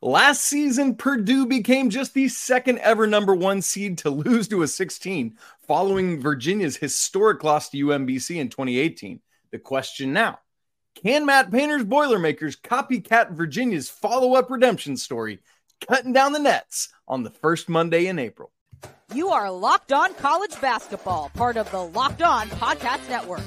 Last 0.00 0.44
season, 0.44 0.94
Purdue 0.94 1.44
became 1.46 1.90
just 1.90 2.14
the 2.14 2.28
second 2.28 2.78
ever 2.78 3.08
number 3.08 3.34
one 3.34 3.62
seed 3.62 3.98
to 3.98 4.10
lose 4.10 4.46
to 4.48 4.62
a 4.62 4.68
16, 4.68 5.36
following 5.66 6.20
Virginia's 6.20 6.76
historic 6.76 7.42
loss 7.42 7.70
to 7.70 7.86
UMBC 7.86 8.36
in 8.36 8.48
2018. 8.48 9.20
The 9.50 9.58
question 9.58 10.12
now 10.12 10.38
can 11.02 11.26
Matt 11.26 11.50
Painter's 11.50 11.84
Boilermakers 11.84 12.54
copycat 12.56 13.32
Virginia's 13.32 13.88
follow 13.88 14.34
up 14.34 14.50
redemption 14.50 14.96
story, 14.96 15.40
cutting 15.88 16.12
down 16.12 16.32
the 16.32 16.38
nets 16.38 16.90
on 17.08 17.24
the 17.24 17.30
first 17.30 17.68
Monday 17.68 18.06
in 18.06 18.20
April? 18.20 18.52
You 19.12 19.30
are 19.30 19.50
Locked 19.50 19.92
On 19.92 20.14
College 20.14 20.60
Basketball, 20.60 21.30
part 21.30 21.56
of 21.56 21.68
the 21.72 21.82
Locked 21.82 22.22
On 22.22 22.48
Podcast 22.50 23.08
Network. 23.08 23.42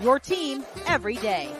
Your 0.00 0.20
team 0.20 0.64
every 0.86 1.16
day. 1.16 1.50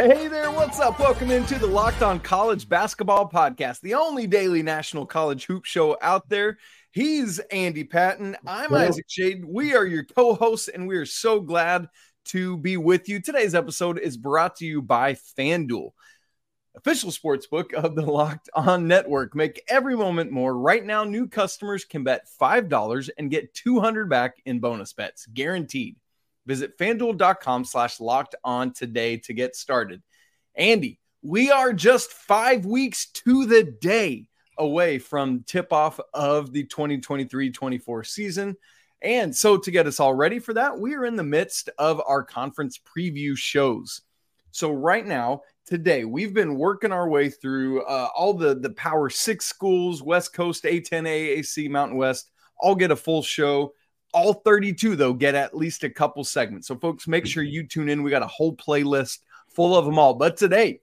Hey 0.00 0.28
there, 0.28 0.50
what's 0.50 0.80
up? 0.80 0.98
Welcome 0.98 1.30
into 1.30 1.58
the 1.58 1.66
Locked 1.66 2.00
On 2.00 2.18
College 2.18 2.66
Basketball 2.66 3.28
Podcast, 3.28 3.82
the 3.82 3.92
only 3.92 4.26
daily 4.26 4.62
national 4.62 5.04
college 5.04 5.44
hoop 5.44 5.66
show 5.66 5.98
out 6.00 6.26
there. 6.30 6.56
He's 6.90 7.38
Andy 7.38 7.84
Patton. 7.84 8.34
I'm 8.46 8.70
well, 8.70 8.88
Isaac 8.88 9.04
Shade. 9.06 9.44
We 9.44 9.74
are 9.74 9.84
your 9.84 10.04
co 10.04 10.32
hosts, 10.36 10.68
and 10.68 10.88
we 10.88 10.96
are 10.96 11.04
so 11.04 11.38
glad 11.38 11.86
to 12.28 12.56
be 12.56 12.78
with 12.78 13.10
you. 13.10 13.20
Today's 13.20 13.54
episode 13.54 13.98
is 13.98 14.16
brought 14.16 14.56
to 14.56 14.64
you 14.64 14.80
by 14.80 15.16
FanDuel, 15.38 15.90
official 16.74 17.10
sports 17.10 17.46
book 17.46 17.74
of 17.74 17.94
the 17.94 18.06
Locked 18.06 18.48
On 18.54 18.88
Network. 18.88 19.34
Make 19.34 19.62
every 19.68 19.98
moment 19.98 20.32
more. 20.32 20.56
Right 20.56 20.82
now, 20.82 21.04
new 21.04 21.28
customers 21.28 21.84
can 21.84 22.04
bet 22.04 22.26
$5 22.40 23.10
and 23.18 23.30
get 23.30 23.52
200 23.52 24.08
back 24.08 24.38
in 24.46 24.60
bonus 24.60 24.94
bets, 24.94 25.26
guaranteed. 25.26 25.96
Visit 26.50 26.76
fanduel.com 26.76 27.64
slash 27.64 28.00
locked 28.00 28.34
on 28.42 28.72
today 28.72 29.18
to 29.18 29.32
get 29.32 29.54
started. 29.54 30.02
Andy, 30.56 30.98
we 31.22 31.52
are 31.52 31.72
just 31.72 32.10
five 32.10 32.66
weeks 32.66 33.06
to 33.12 33.46
the 33.46 33.62
day 33.62 34.26
away 34.58 34.98
from 34.98 35.44
tip 35.46 35.72
off 35.72 36.00
of 36.12 36.52
the 36.52 36.64
2023 36.64 37.52
24 37.52 38.02
season. 38.02 38.56
And 39.00 39.34
so, 39.34 39.58
to 39.58 39.70
get 39.70 39.86
us 39.86 40.00
all 40.00 40.12
ready 40.12 40.40
for 40.40 40.52
that, 40.54 40.76
we 40.76 40.96
are 40.96 41.04
in 41.04 41.14
the 41.14 41.22
midst 41.22 41.70
of 41.78 42.02
our 42.04 42.24
conference 42.24 42.80
preview 42.80 43.36
shows. 43.36 44.00
So, 44.50 44.72
right 44.72 45.06
now, 45.06 45.42
today, 45.66 46.04
we've 46.04 46.34
been 46.34 46.56
working 46.56 46.90
our 46.90 47.08
way 47.08 47.30
through 47.30 47.84
uh, 47.84 48.08
all 48.12 48.34
the, 48.34 48.56
the 48.56 48.70
Power 48.70 49.08
Six 49.08 49.44
schools, 49.44 50.02
West 50.02 50.32
Coast, 50.32 50.64
A10, 50.64 51.04
AAC, 51.04 51.70
Mountain 51.70 51.96
West, 51.96 52.32
all 52.58 52.74
get 52.74 52.90
a 52.90 52.96
full 52.96 53.22
show. 53.22 53.72
All 54.12 54.34
32, 54.34 54.96
though, 54.96 55.12
get 55.12 55.34
at 55.34 55.56
least 55.56 55.84
a 55.84 55.90
couple 55.90 56.24
segments. 56.24 56.68
So, 56.68 56.76
folks, 56.76 57.06
make 57.06 57.26
sure 57.26 57.42
you 57.42 57.66
tune 57.66 57.88
in. 57.88 58.02
We 58.02 58.10
got 58.10 58.22
a 58.22 58.26
whole 58.26 58.54
playlist 58.54 59.18
full 59.54 59.76
of 59.76 59.84
them 59.84 59.98
all. 59.98 60.14
But 60.14 60.36
today, 60.36 60.80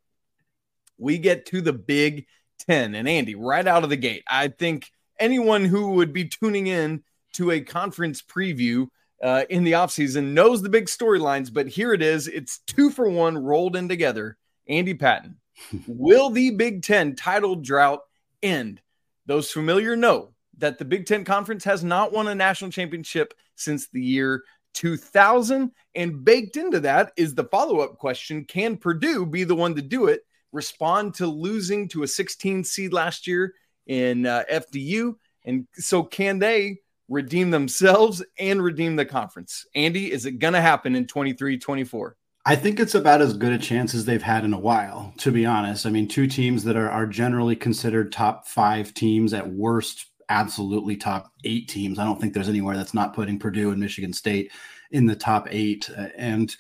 we 0.98 1.18
get 1.18 1.46
to 1.48 1.62
the 1.62 1.74
Big 1.74 2.28
Ten. 2.68 2.96
And 2.96 3.08
Andy, 3.08 3.36
right 3.36 3.68
out 3.68 3.84
of 3.84 3.90
the 3.90 3.98
gate, 3.98 4.24
I 4.28 4.48
think 4.48 4.90
anyone 5.20 5.66
who 5.66 5.92
would 5.92 6.14
be 6.14 6.26
tuning 6.26 6.68
in 6.68 7.04
to 7.34 7.52
a 7.52 7.62
conference 7.62 8.22
preview 8.22 8.88
uh, 9.22 9.44
in 9.50 9.64
the 9.64 9.74
offseason 9.74 10.34
knows 10.34 10.62
the 10.62 10.70
big 10.70 10.86
storylines. 10.86 11.54
But 11.54 11.68
here 11.68 11.94
it 11.94 12.02
is 12.02 12.28
it's 12.28 12.60
two 12.60 12.90
for 12.90 13.10
one 13.10 13.38
rolled 13.38 13.76
in 13.76 13.90
together. 13.90 14.38
Andy 14.68 14.94
Patton, 14.94 15.38
will 15.88 16.30
the 16.30 16.52
Big 16.52 16.84
Ten 16.84 17.16
title 17.16 17.56
drought 17.56 18.02
end? 18.42 18.82
Those 19.26 19.52
familiar 19.52 19.96
know 19.96 20.34
that 20.58 20.78
the 20.78 20.86
Big 20.86 21.06
Ten 21.06 21.24
Conference 21.24 21.64
has 21.64 21.84
not 21.84 22.12
won 22.12 22.28
a 22.28 22.36
national 22.36 22.72
championship 22.72 23.34
since 23.56 23.88
the 23.90 24.02
year 24.02 24.44
2000. 24.74 25.72
And 25.96 26.24
baked 26.24 26.58
into 26.58 26.80
that 26.82 27.12
is 27.18 27.34
the 27.34 27.46
follow 27.46 27.80
up 27.80 27.98
question 27.98 28.46
Can 28.46 28.78
Purdue 28.78 29.26
be 29.26 29.44
the 29.44 29.56
one 29.56 29.76
to 29.76 29.82
do 29.82 30.08
it? 30.08 30.22
Respond 30.52 31.16
to 31.16 31.28
losing 31.28 31.88
to 31.90 32.04
a 32.04 32.08
16 32.08 32.64
seed 32.64 32.94
last 32.94 33.28
year 33.28 33.54
in 33.88 34.26
uh, 34.26 34.44
FDU. 34.52 35.16
And 35.46 35.68
so, 35.74 36.04
can 36.04 36.40
they 36.40 36.80
redeem 37.10 37.52
themselves 37.52 38.24
and 38.38 38.62
redeem 38.62 38.96
the 38.96 39.06
conference? 39.06 39.66
Andy, 39.76 40.12
is 40.12 40.26
it 40.26 40.40
going 40.40 40.54
to 40.54 40.62
happen 40.62 40.96
in 40.96 41.08
23 41.08 41.58
24? 41.58 42.16
I 42.46 42.56
think 42.56 42.80
it's 42.80 42.96
about 42.96 43.22
as 43.22 43.34
good 43.34 43.52
a 43.52 43.58
chance 43.58 43.94
as 43.94 44.06
they've 44.06 44.22
had 44.22 44.46
in 44.46 44.54
a 44.54 44.60
while, 44.60 45.14
to 45.18 45.32
be 45.32 45.46
honest. 45.46 45.86
I 45.86 45.90
mean, 45.90 46.08
two 46.08 46.28
teams 46.28 46.64
that 46.64 46.78
are, 46.78 46.90
are 46.90 47.06
generally 47.06 47.58
considered 47.58 48.12
top 48.12 48.48
five 48.48 48.94
teams 48.94 49.34
at 49.34 49.50
worst 49.50 50.06
absolutely 50.30 50.98
top 50.98 51.32
eight 51.44 51.68
teams. 51.68 52.00
I 52.00 52.06
don't 52.06 52.20
think 52.20 52.34
there's 52.34 52.50
anywhere 52.50 52.76
that's 52.76 52.94
not 52.94 53.14
putting 53.14 53.40
Purdue 53.40 53.72
and 53.72 53.80
Michigan 53.80 54.14
State 54.14 54.52
in 54.92 55.06
the 55.06 55.16
top 55.16 55.48
eight. 55.50 55.90
Uh, 55.96 56.08
and 56.18 56.56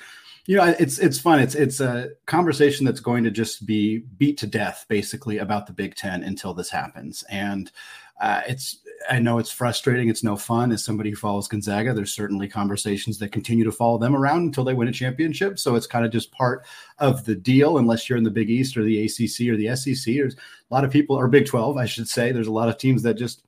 you 0.46 0.56
know, 0.56 0.76
it's 0.80 0.98
it's 1.00 1.20
fun. 1.20 1.40
It's 1.40 1.56
it's 1.56 1.82
a 1.82 2.10
conversation 2.26 2.86
that's 2.86 3.02
going 3.02 3.24
to 3.26 3.32
just 3.32 3.66
be 3.66 4.00
beat 4.18 4.38
to 4.40 4.48
death, 4.48 4.86
basically, 4.88 5.40
about 5.40 5.68
the 5.68 5.74
Big 5.74 5.96
Ten 5.96 6.24
until 6.24 6.54
this 6.54 6.70
happens. 6.70 7.24
And 7.30 7.70
uh, 8.22 8.42
it's 8.48 8.80
I 9.10 9.20
know 9.20 9.38
it's 9.38 9.52
frustrating. 9.52 10.10
It's 10.10 10.24
no 10.24 10.36
fun. 10.36 10.72
As 10.72 10.84
somebody 10.84 11.10
who 11.10 11.16
follows 11.16 11.48
Gonzaga, 11.48 11.94
there's 11.94 12.14
certainly 12.14 12.48
conversations 12.48 13.18
that 13.20 13.32
continue 13.32 13.64
to 13.64 13.72
follow 13.72 13.98
them 13.98 14.16
around 14.16 14.44
until 14.44 14.64
they 14.64 14.74
win 14.74 14.88
a 14.88 14.92
championship. 14.92 15.60
So 15.60 15.76
it's 15.76 15.88
kind 15.88 16.06
of 16.06 16.12
just 16.12 16.32
part 16.32 16.66
of 17.00 17.26
the 17.26 17.36
deal, 17.36 17.78
unless 17.78 18.10
you're 18.10 18.18
in 18.18 18.24
the 18.24 18.32
Big 18.32 18.50
East 18.50 18.78
or 18.78 18.84
the 18.84 19.06
ACC 19.06 19.50
or 19.50 19.58
the 19.58 19.76
SEC. 19.76 20.16
There's 20.16 20.36
a 20.36 20.74
lot 20.74 20.84
of 20.84 20.92
people, 20.92 21.16
or 21.16 21.28
Big 21.28 21.46
12, 21.46 21.78
I 21.78 21.86
should 21.86 22.08
say. 22.08 22.32
There's 22.32 22.48
a 22.48 22.52
lot 22.52 22.70
of 22.70 22.78
teams 22.78 23.04
that 23.04 23.16
just 23.16 23.44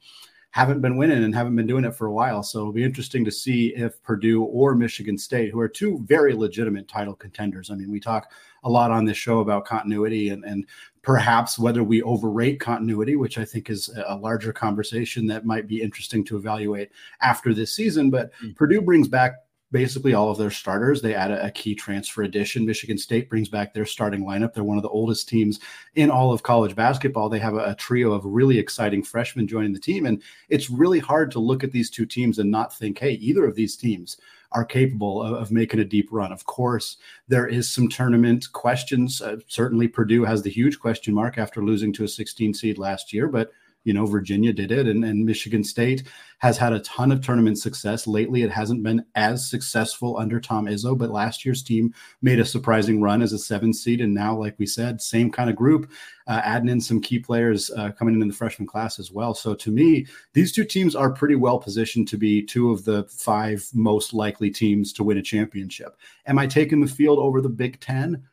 haven't 0.51 0.81
been 0.81 0.97
winning 0.97 1.23
and 1.23 1.35
haven't 1.35 1.55
been 1.55 1.67
doing 1.67 1.85
it 1.85 1.95
for 1.95 2.07
a 2.07 2.13
while. 2.13 2.41
So 2.41 2.59
it'll 2.59 2.73
be 2.73 2.83
interesting 2.83 3.23
to 3.25 3.31
see 3.31 3.67
if 3.75 4.01
Purdue 4.01 4.43
or 4.43 4.73
Michigan 4.75 5.17
State, 5.17 5.51
who 5.51 5.59
are 5.59 5.69
two 5.69 5.99
very 6.05 6.33
legitimate 6.33 6.87
title 6.87 7.13
contenders. 7.13 7.69
I 7.69 7.75
mean, 7.75 7.91
we 7.91 7.99
talk 7.99 8.31
a 8.63 8.69
lot 8.69 8.91
on 8.91 9.05
this 9.05 9.17
show 9.17 9.39
about 9.39 9.65
continuity 9.65 10.29
and, 10.29 10.43
and 10.43 10.65
perhaps 11.01 11.57
whether 11.57 11.83
we 11.83 12.01
overrate 12.03 12.59
continuity, 12.59 13.15
which 13.15 13.37
I 13.37 13.45
think 13.45 13.69
is 13.69 13.89
a 14.07 14.15
larger 14.15 14.53
conversation 14.53 15.25
that 15.27 15.45
might 15.45 15.67
be 15.67 15.81
interesting 15.81 16.23
to 16.25 16.37
evaluate 16.37 16.91
after 17.21 17.53
this 17.53 17.73
season. 17.73 18.09
But 18.09 18.33
mm-hmm. 18.33 18.51
Purdue 18.51 18.81
brings 18.81 19.07
back 19.07 19.35
basically 19.71 20.13
all 20.13 20.31
of 20.31 20.37
their 20.37 20.49
starters. 20.49 21.01
They 21.01 21.13
add 21.13 21.31
a, 21.31 21.45
a, 21.45 21.51
key 21.51 21.75
transfer 21.75 22.23
addition. 22.23 22.65
Michigan 22.65 22.97
State 22.97 23.29
brings 23.29 23.49
back 23.49 23.73
their 23.73 23.85
starting 23.85 24.25
lineup. 24.25 24.53
They're 24.53 24.63
one 24.63 24.77
of 24.77 24.83
the 24.83 24.89
oldest 24.89 25.29
teams 25.29 25.59
in 25.95 26.09
all 26.09 26.33
of 26.33 26.43
college 26.43 26.75
basketball. 26.75 27.29
They 27.29 27.39
have 27.39 27.53
a, 27.53 27.71
a, 27.71 27.75
trio 27.75 28.11
of 28.11 28.25
really 28.25 28.57
exciting 28.57 29.03
freshmen 29.03 29.47
joining 29.47 29.73
the 29.73 29.79
team. 29.79 30.05
And 30.05 30.21
it's 30.49 30.69
really 30.69 30.99
hard 30.99 31.31
to 31.31 31.39
look 31.39 31.63
at 31.63 31.71
these 31.71 31.89
two 31.89 32.05
teams 32.05 32.39
and 32.39 32.49
not 32.49 32.75
think, 32.75 32.97
hey, 32.97 33.13
either 33.13 33.45
of 33.45 33.55
these 33.55 33.75
teams 33.75 34.17
are 34.51 34.65
capable 34.65 35.21
of, 35.21 35.33
of 35.33 35.51
making 35.51 35.79
a 35.79 35.85
deep 35.85 36.09
run. 36.11 36.31
Of 36.31 36.45
course, 36.45 36.97
there 37.27 37.47
is 37.47 37.69
some 37.69 37.87
tournament 37.87 38.51
questions. 38.51 39.21
Uh, 39.21 39.37
certainly, 39.47 39.87
Purdue 39.87 40.25
has 40.25 40.41
the 40.41 40.49
huge 40.49 40.79
question 40.79 41.13
mark 41.13 41.37
after 41.37 41.63
losing 41.63 41.93
to 41.93 42.03
a 42.03 42.07
16 42.07 42.53
seed 42.53 42.77
last 42.77 43.13
year, 43.13 43.27
but 43.27 43.51
you 43.89 43.93
know 43.95 44.05
virginia 44.05 44.53
did 44.53 44.71
it 44.71 44.85
and, 44.85 45.03
and 45.03 45.25
michigan 45.25 45.63
state 45.63 46.03
has 46.39 46.57
had 46.57 46.71
a 46.71 46.79
ton 46.79 47.11
of 47.11 47.21
tournament 47.21 47.59
success. 47.59 48.07
Lately 48.07 48.43
it 48.43 48.51
hasn't 48.51 48.81
been 48.81 49.05
as 49.15 49.49
successful 49.49 50.17
under 50.17 50.39
tom 50.39 50.65
izzo 50.65 50.97
but 50.97 51.09
last 51.11 51.43
year's 51.43 51.61
team 51.61 51.93
made 52.21 52.39
a 52.39 52.45
surprising 52.45 53.01
run 53.01 53.21
as 53.21 53.33
a 53.33 53.39
seven 53.39 53.73
seed 53.73 53.99
and 53.99 54.13
now 54.13 54.35
like 54.35 54.55
we 54.57 54.65
said 54.65 55.01
same 55.01 55.29
kind 55.31 55.49
of 55.49 55.55
group 55.55 55.91
uh, 56.27 56.41
adding 56.43 56.69
in 56.69 56.79
some 56.79 57.01
key 57.01 57.19
players 57.19 57.71
uh, 57.71 57.91
coming 57.91 58.15
in 58.15 58.21
in 58.21 58.27
the 58.27 58.33
freshman 58.33 58.67
class 58.67 58.99
as 58.99 59.11
well. 59.11 59.33
So 59.33 59.53
to 59.55 59.71
me 59.71 60.05
these 60.33 60.51
two 60.51 60.63
teams 60.63 60.95
are 60.95 61.11
pretty 61.11 61.35
well 61.35 61.59
positioned 61.59 62.07
to 62.09 62.17
be 62.17 62.41
two 62.41 62.71
of 62.71 62.85
the 62.85 63.03
five 63.05 63.67
most 63.73 64.13
likely 64.13 64.49
teams 64.49 64.93
to 64.93 65.03
win 65.03 65.17
a 65.17 65.21
championship. 65.21 65.97
Am 66.25 66.39
i 66.39 66.47
taking 66.47 66.79
the 66.79 66.87
field 66.87 67.19
over 67.19 67.41
the 67.41 67.49
big 67.49 67.79
ten? 67.79 68.23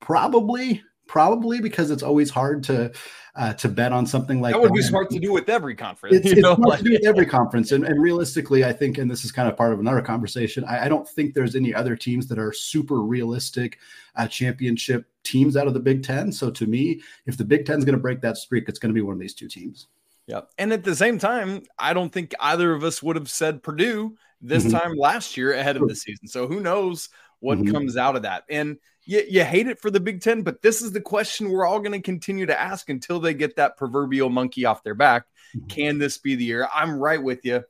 Probably 0.00 0.82
probably 1.08 1.60
because 1.60 1.90
it's 1.90 2.02
always 2.02 2.30
hard 2.30 2.62
to 2.64 2.92
uh, 3.34 3.54
to 3.54 3.68
bet 3.68 3.92
on 3.92 4.04
something 4.04 4.40
like 4.40 4.52
that 4.52 4.60
would 4.60 4.70
that. 4.70 4.74
be 4.74 4.82
smart 4.82 5.10
to 5.10 5.18
do 5.18 5.32
with 5.32 5.48
every 5.48 5.74
conference. 5.74 6.16
It's, 6.16 6.26
it's 6.32 6.40
smart 6.40 6.58
like, 6.60 6.78
to 6.80 6.84
do 6.84 6.92
with 6.92 7.06
every 7.06 7.26
conference, 7.26 7.72
and, 7.72 7.84
and, 7.84 8.02
realistically, 8.02 8.64
I 8.64 8.72
think, 8.72 8.98
and 8.98 9.08
this 9.08 9.24
is 9.24 9.30
kind 9.30 9.48
of 9.48 9.56
part 9.56 9.72
of 9.72 9.78
another 9.78 10.02
conversation. 10.02 10.64
I, 10.64 10.86
I 10.86 10.88
don't 10.88 11.08
think 11.08 11.34
there's 11.34 11.54
any 11.54 11.72
other 11.72 11.94
teams 11.94 12.26
that 12.28 12.38
are 12.38 12.52
super 12.52 13.00
realistic 13.00 13.78
uh, 14.16 14.26
championship 14.26 15.06
teams 15.22 15.56
out 15.56 15.68
of 15.68 15.74
the 15.74 15.80
Big 15.80 16.02
Ten. 16.02 16.32
So 16.32 16.50
to 16.50 16.66
me, 16.66 17.00
if 17.26 17.36
the 17.36 17.44
Big 17.44 17.64
Ten 17.64 17.78
is 17.78 17.84
going 17.84 17.96
to 17.96 18.02
break 18.02 18.20
that 18.22 18.36
streak, 18.36 18.68
it's 18.68 18.78
going 18.78 18.90
to 18.90 18.94
be 18.94 19.02
one 19.02 19.14
of 19.14 19.20
these 19.20 19.34
two 19.34 19.48
teams. 19.48 19.86
Yeah, 20.26 20.42
and 20.58 20.72
at 20.72 20.84
the 20.84 20.96
same 20.96 21.18
time, 21.18 21.62
I 21.78 21.94
don't 21.94 22.12
think 22.12 22.34
either 22.40 22.72
of 22.72 22.82
us 22.82 23.02
would 23.02 23.16
have 23.16 23.30
said 23.30 23.62
Purdue 23.62 24.16
this 24.40 24.64
mm-hmm. 24.64 24.76
time 24.76 24.96
last 24.96 25.36
year 25.36 25.52
ahead 25.52 25.76
of 25.76 25.88
the 25.88 25.94
season. 25.94 26.28
So 26.28 26.46
who 26.46 26.60
knows 26.60 27.08
what 27.40 27.58
mm-hmm. 27.58 27.72
comes 27.72 27.96
out 27.96 28.16
of 28.16 28.22
that? 28.22 28.44
And 28.48 28.78
you, 29.08 29.24
you 29.26 29.42
hate 29.42 29.66
it 29.66 29.80
for 29.80 29.90
the 29.90 30.00
Big 30.00 30.20
Ten, 30.20 30.42
but 30.42 30.60
this 30.60 30.82
is 30.82 30.92
the 30.92 31.00
question 31.00 31.48
we're 31.48 31.64
all 31.64 31.80
going 31.80 31.92
to 31.92 32.02
continue 32.02 32.44
to 32.44 32.60
ask 32.60 32.90
until 32.90 33.18
they 33.18 33.32
get 33.32 33.56
that 33.56 33.78
proverbial 33.78 34.28
monkey 34.28 34.66
off 34.66 34.84
their 34.84 34.94
back. 34.94 35.24
Mm-hmm. 35.56 35.66
Can 35.68 35.98
this 35.98 36.18
be 36.18 36.34
the 36.34 36.44
year? 36.44 36.68
I'm 36.72 36.98
right 36.98 37.20
with 37.20 37.42
you. 37.42 37.64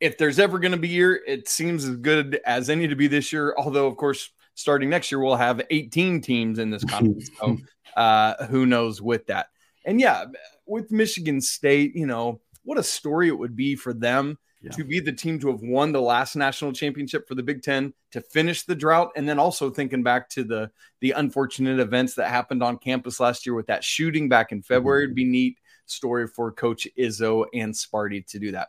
If 0.00 0.18
there's 0.18 0.38
ever 0.38 0.58
going 0.58 0.72
to 0.72 0.78
be 0.78 0.88
a 0.88 0.92
year, 0.92 1.20
it 1.26 1.48
seems 1.48 1.86
as 1.86 1.96
good 1.96 2.40
as 2.44 2.68
any 2.68 2.88
to 2.88 2.94
be 2.94 3.08
this 3.08 3.32
year. 3.32 3.54
Although, 3.56 3.86
of 3.86 3.96
course, 3.96 4.30
starting 4.54 4.90
next 4.90 5.10
year, 5.10 5.18
we'll 5.18 5.34
have 5.34 5.62
18 5.70 6.20
teams 6.20 6.58
in 6.58 6.68
this 6.68 6.84
conference. 6.84 7.30
so 7.40 7.56
uh, 7.96 8.44
who 8.44 8.66
knows 8.66 9.00
with 9.00 9.28
that? 9.28 9.46
And 9.86 9.98
yeah, 9.98 10.26
with 10.66 10.92
Michigan 10.92 11.40
State, 11.40 11.96
you 11.96 12.06
know, 12.06 12.42
what 12.64 12.76
a 12.76 12.82
story 12.82 13.28
it 13.28 13.38
would 13.38 13.56
be 13.56 13.76
for 13.76 13.94
them 13.94 14.36
yeah. 14.62 14.70
to 14.72 14.84
be 14.84 15.00
the 15.00 15.12
team 15.12 15.38
to 15.40 15.48
have 15.48 15.62
won 15.62 15.92
the 15.92 16.00
last 16.00 16.36
national 16.36 16.72
championship 16.72 17.26
for 17.26 17.34
the 17.34 17.42
Big 17.42 17.62
Ten, 17.62 17.94
to 18.12 18.20
finish 18.20 18.64
the 18.64 18.74
drought, 18.74 19.10
and 19.16 19.28
then 19.28 19.38
also 19.38 19.70
thinking 19.70 20.02
back 20.02 20.28
to 20.30 20.44
the 20.44 20.70
the 21.00 21.12
unfortunate 21.12 21.80
events 21.80 22.14
that 22.14 22.28
happened 22.28 22.62
on 22.62 22.78
campus 22.78 23.20
last 23.20 23.46
year 23.46 23.54
with 23.54 23.66
that 23.66 23.84
shooting 23.84 24.28
back 24.28 24.52
in 24.52 24.62
February, 24.62 25.04
mm-hmm. 25.04 25.12
it'd 25.12 25.16
be 25.16 25.24
neat 25.24 25.58
story 25.86 26.26
for 26.26 26.52
Coach 26.52 26.86
Izzo 26.98 27.46
and 27.54 27.74
Sparty 27.74 28.26
to 28.26 28.38
do 28.38 28.52
that. 28.52 28.68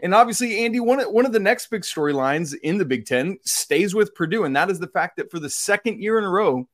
And 0.00 0.14
obviously, 0.14 0.64
Andy, 0.64 0.80
one 0.80 1.00
of, 1.00 1.08
one 1.10 1.26
of 1.26 1.32
the 1.32 1.40
next 1.40 1.68
big 1.70 1.82
storylines 1.82 2.54
in 2.62 2.78
the 2.78 2.84
Big 2.84 3.06
Ten 3.06 3.38
stays 3.44 3.94
with 3.94 4.14
Purdue, 4.14 4.44
and 4.44 4.54
that 4.56 4.70
is 4.70 4.78
the 4.78 4.86
fact 4.86 5.16
that 5.16 5.30
for 5.30 5.40
the 5.40 5.50
second 5.50 6.00
year 6.00 6.18
in 6.18 6.24
a 6.24 6.30
row, 6.30 6.68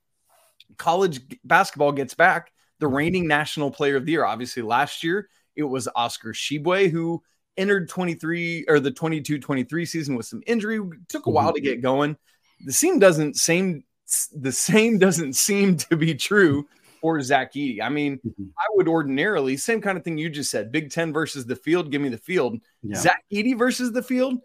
college 0.77 1.21
basketball 1.43 1.93
gets 1.93 2.15
back 2.15 2.53
the 2.81 2.89
reigning 2.89 3.27
national 3.27 3.71
player 3.71 3.97
of 3.97 4.05
the 4.05 4.13
year. 4.13 4.25
Obviously, 4.25 4.63
last 4.63 5.03
year 5.03 5.29
it 5.57 5.63
was 5.63 5.89
Oscar 5.95 6.33
Tshiebwe, 6.33 6.91
who 6.91 7.23
entered 7.57 7.89
23 7.89 8.67
or 8.69 8.81
the 8.81 8.91
22 8.91 9.39
23 9.39 9.87
season 9.87 10.17
with 10.17 10.27
some 10.27 10.43
injury. 10.47 10.77
It 10.77 11.09
took 11.09 11.27
a 11.27 11.31
while 11.31 11.53
to 11.53 11.61
get 11.61 11.83
going. 11.83 12.17
The 12.65 12.73
same 12.73 12.99
doesn't 12.99 13.37
same 13.37 13.85
the 14.33 14.53
same 14.53 14.99
doesn't 14.99 15.35
seem 15.35 15.77
to 15.79 15.97
be 15.97 16.15
true 16.15 16.67
for 17.01 17.21
Zach 17.21 17.53
Edey. 17.53 17.81
I 17.83 17.89
mean, 17.89 18.17
mm-hmm. 18.17 18.45
I 18.59 18.65
would 18.71 18.89
ordinarily 18.89 19.57
same 19.57 19.81
kind 19.81 19.99
of 19.99 20.05
thing 20.05 20.19
you 20.19 20.31
just 20.31 20.51
said. 20.51 20.73
Big 20.73 20.91
Ten 20.91 21.13
versus 21.13 21.47
the 21.47 21.57
field. 21.57 21.91
Give 21.91 22.01
me 22.01 22.09
the 22.09 22.19
field. 22.19 22.59
Yeah. 22.83 22.97
Zach 22.97 23.25
Edey 23.33 23.57
versus 23.57 23.93
the 23.93 24.03
field. 24.03 24.41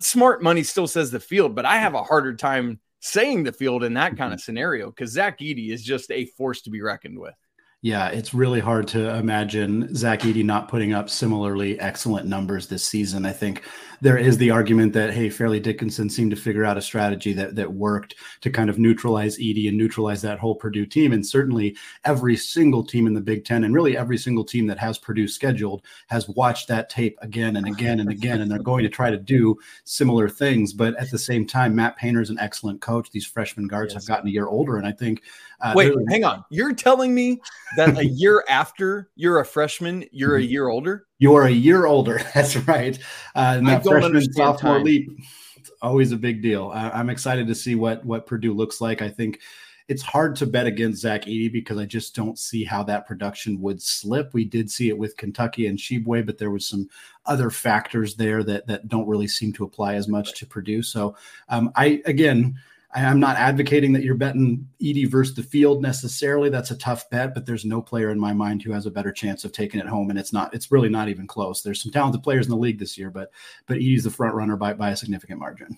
Smart 0.00 0.42
money 0.42 0.62
still 0.62 0.86
says 0.86 1.10
the 1.10 1.20
field, 1.20 1.54
but 1.54 1.64
I 1.64 1.78
have 1.78 1.94
a 1.94 2.02
harder 2.02 2.34
time 2.34 2.80
saying 3.00 3.44
the 3.44 3.52
field 3.52 3.82
in 3.82 3.94
that 3.94 4.16
kind 4.16 4.32
of 4.32 4.38
mm-hmm. 4.38 4.44
scenario 4.44 4.90
because 4.90 5.10
Zach 5.10 5.38
Edey 5.40 5.70
is 5.70 5.82
just 5.82 6.10
a 6.10 6.26
force 6.26 6.62
to 6.62 6.70
be 6.70 6.82
reckoned 6.82 7.18
with. 7.18 7.34
Yeah, 7.82 8.08
it's 8.08 8.34
really 8.34 8.60
hard 8.60 8.88
to 8.88 9.14
imagine 9.16 9.94
Zach 9.94 10.20
Edey 10.20 10.44
not 10.44 10.68
putting 10.68 10.92
up 10.92 11.08
similarly 11.08 11.78
excellent 11.78 12.26
numbers 12.26 12.66
this 12.66 12.84
season. 12.84 13.24
I 13.24 13.32
think 13.32 13.62
there 14.00 14.18
is 14.18 14.38
the 14.38 14.50
argument 14.50 14.92
that 14.94 15.12
hey, 15.12 15.28
Fairleigh 15.30 15.60
Dickinson 15.60 16.10
seemed 16.10 16.30
to 16.30 16.36
figure 16.36 16.64
out 16.64 16.76
a 16.76 16.82
strategy 16.82 17.32
that 17.34 17.54
that 17.56 17.72
worked 17.72 18.14
to 18.40 18.50
kind 18.50 18.70
of 18.70 18.78
neutralize 18.78 19.38
Edey 19.38 19.68
and 19.68 19.76
neutralize 19.76 20.22
that 20.22 20.38
whole 20.38 20.54
Purdue 20.54 20.86
team. 20.86 21.12
And 21.12 21.26
certainly 21.26 21.76
every 22.04 22.36
single 22.36 22.84
team 22.84 23.06
in 23.06 23.14
the 23.14 23.20
Big 23.20 23.44
Ten 23.44 23.64
and 23.64 23.74
really 23.74 23.96
every 23.96 24.18
single 24.18 24.44
team 24.44 24.66
that 24.66 24.78
has 24.78 24.98
Purdue 24.98 25.28
scheduled 25.28 25.82
has 26.08 26.28
watched 26.28 26.68
that 26.68 26.88
tape 26.88 27.18
again 27.22 27.56
and 27.56 27.66
again 27.66 28.00
and 28.00 28.10
again, 28.10 28.40
and 28.40 28.50
they're 28.50 28.58
going 28.58 28.82
to 28.84 28.88
try 28.88 29.10
to 29.10 29.16
do 29.16 29.56
similar 29.84 30.28
things. 30.28 30.72
But 30.72 30.96
at 30.96 31.10
the 31.10 31.18
same 31.18 31.46
time, 31.46 31.74
Matt 31.74 31.96
Painter 31.96 32.20
is 32.20 32.30
an 32.30 32.38
excellent 32.38 32.80
coach. 32.80 33.10
These 33.10 33.26
freshman 33.26 33.66
guards 33.66 33.94
yes. 33.94 34.02
have 34.02 34.08
gotten 34.08 34.28
a 34.28 34.32
year 34.32 34.46
older, 34.46 34.76
and 34.76 34.86
I 34.86 34.92
think. 34.92 35.22
Uh, 35.60 35.72
Wait, 35.74 35.94
hang 36.10 36.22
on. 36.22 36.44
You're 36.50 36.74
telling 36.74 37.14
me 37.14 37.40
that 37.76 37.96
a 37.96 38.04
year 38.04 38.44
after 38.48 39.08
you're 39.16 39.40
a 39.40 39.44
freshman, 39.44 40.04
you're 40.12 40.36
a 40.36 40.40
mm-hmm. 40.40 40.50
year 40.50 40.68
older? 40.68 41.06
You 41.18 41.34
are 41.34 41.44
a 41.44 41.50
year 41.50 41.86
older. 41.86 42.20
That's 42.34 42.56
right. 42.56 42.98
Uh, 43.34 43.60
that 43.60 43.84
freshman 43.84 44.32
sophomore 44.32 44.76
time. 44.76 44.84
leap, 44.84 45.10
it's 45.56 45.70
always 45.82 46.12
a 46.12 46.16
big 46.16 46.42
deal. 46.42 46.70
Uh, 46.74 46.90
I'm 46.92 47.10
excited 47.10 47.46
to 47.48 47.54
see 47.54 47.74
what 47.74 48.04
what 48.04 48.26
Purdue 48.26 48.54
looks 48.54 48.80
like. 48.80 49.02
I 49.02 49.08
think 49.08 49.40
it's 49.88 50.02
hard 50.02 50.34
to 50.36 50.46
bet 50.46 50.66
against 50.66 51.02
Zach 51.02 51.22
Edey 51.22 51.50
because 51.50 51.78
I 51.78 51.84
just 51.84 52.14
don't 52.14 52.38
see 52.38 52.64
how 52.64 52.82
that 52.84 53.06
production 53.06 53.60
would 53.60 53.80
slip. 53.80 54.34
We 54.34 54.44
did 54.44 54.70
see 54.70 54.88
it 54.88 54.98
with 54.98 55.16
Kentucky 55.16 55.68
and 55.68 55.78
Tshiebwe, 55.78 56.26
but 56.26 56.38
there 56.38 56.50
was 56.50 56.68
some 56.68 56.88
other 57.24 57.50
factors 57.50 58.16
there 58.16 58.42
that 58.42 58.66
that 58.66 58.88
don't 58.88 59.06
really 59.06 59.28
seem 59.28 59.52
to 59.54 59.64
apply 59.64 59.94
as 59.94 60.08
much 60.08 60.34
to 60.38 60.46
Purdue. 60.46 60.82
So 60.82 61.16
um, 61.48 61.70
I 61.76 62.02
again 62.04 62.58
I'm 63.04 63.20
not 63.20 63.36
advocating 63.36 63.92
that 63.92 64.02
you're 64.04 64.14
betting 64.14 64.66
Edey 64.80 65.08
versus 65.08 65.34
the 65.34 65.42
field 65.42 65.82
necessarily. 65.82 66.48
That's 66.48 66.70
a 66.70 66.78
tough 66.78 67.08
bet, 67.10 67.34
but 67.34 67.44
there's 67.44 67.64
no 67.64 67.82
player 67.82 68.10
in 68.10 68.18
my 68.18 68.32
mind 68.32 68.62
who 68.62 68.72
has 68.72 68.86
a 68.86 68.90
better 68.90 69.12
chance 69.12 69.44
of 69.44 69.52
taking 69.52 69.80
it 69.80 69.86
home, 69.86 70.08
and 70.08 70.18
it's 70.18 70.32
not. 70.32 70.54
It's 70.54 70.72
really 70.72 70.88
not 70.88 71.08
even 71.08 71.26
close. 71.26 71.62
There's 71.62 71.82
some 71.82 71.92
talented 71.92 72.22
players 72.22 72.46
in 72.46 72.50
the 72.50 72.56
league 72.56 72.78
this 72.78 72.96
year, 72.96 73.10
but 73.10 73.30
but 73.66 73.78
Edey's 73.78 74.04
the 74.04 74.10
front 74.10 74.34
runner 74.34 74.56
by 74.56 74.72
by 74.72 74.90
a 74.90 74.96
significant 74.96 75.38
margin. 75.38 75.76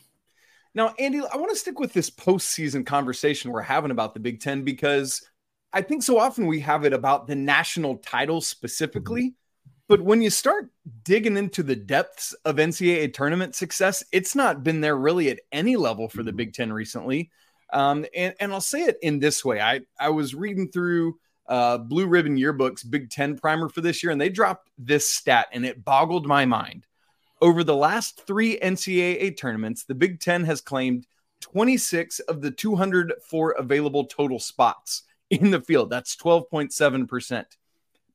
Now, 0.74 0.94
Andy, 0.98 1.18
I 1.20 1.36
want 1.36 1.50
to 1.50 1.56
stick 1.56 1.80
with 1.80 1.92
this 1.92 2.08
postseason 2.08 2.86
conversation 2.86 3.50
we're 3.50 3.62
having 3.62 3.90
about 3.90 4.14
the 4.14 4.20
Big 4.20 4.40
Ten 4.40 4.62
because 4.62 5.26
I 5.72 5.82
think 5.82 6.04
so 6.04 6.18
often 6.18 6.46
we 6.46 6.60
have 6.60 6.84
it 6.84 6.92
about 6.92 7.26
the 7.26 7.34
national 7.34 7.96
title 7.96 8.40
specifically. 8.40 9.22
Mm-hmm 9.22 9.37
but 9.88 10.02
when 10.02 10.20
you 10.20 10.28
start 10.30 10.68
digging 11.02 11.36
into 11.36 11.62
the 11.62 11.74
depths 11.74 12.34
of 12.44 12.56
NCAA 12.56 13.12
tournament 13.14 13.54
success, 13.54 14.04
it's 14.12 14.34
not 14.34 14.62
been 14.62 14.82
there 14.82 14.96
really 14.96 15.30
at 15.30 15.40
any 15.50 15.76
level 15.76 16.08
for 16.08 16.22
the 16.22 16.30
mm-hmm. 16.30 16.36
Big 16.36 16.52
Ten 16.52 16.72
recently. 16.72 17.30
Um, 17.72 18.04
and, 18.14 18.34
and 18.38 18.52
I'll 18.52 18.60
say 18.60 18.82
it 18.82 18.98
in 19.02 19.18
this 19.18 19.44
way 19.44 19.60
I, 19.60 19.80
I 19.98 20.10
was 20.10 20.34
reading 20.34 20.70
through 20.70 21.18
uh, 21.48 21.78
Blue 21.78 22.06
Ribbon 22.06 22.36
Yearbook's 22.36 22.82
Big 22.82 23.10
Ten 23.10 23.36
primer 23.36 23.68
for 23.70 23.80
this 23.80 24.02
year, 24.02 24.12
and 24.12 24.20
they 24.20 24.28
dropped 24.28 24.70
this 24.78 25.08
stat, 25.08 25.48
and 25.52 25.64
it 25.64 25.84
boggled 25.84 26.26
my 26.26 26.44
mind. 26.44 26.84
Over 27.40 27.64
the 27.64 27.76
last 27.76 28.26
three 28.26 28.58
NCAA 28.58 29.36
tournaments, 29.38 29.84
the 29.84 29.94
Big 29.94 30.20
Ten 30.20 30.44
has 30.44 30.60
claimed 30.60 31.06
26 31.40 32.18
of 32.20 32.42
the 32.42 32.50
204 32.50 33.52
available 33.52 34.04
total 34.04 34.38
spots 34.38 35.04
in 35.30 35.50
the 35.50 35.60
field. 35.60 35.88
That's 35.88 36.16
12.7%. 36.16 37.44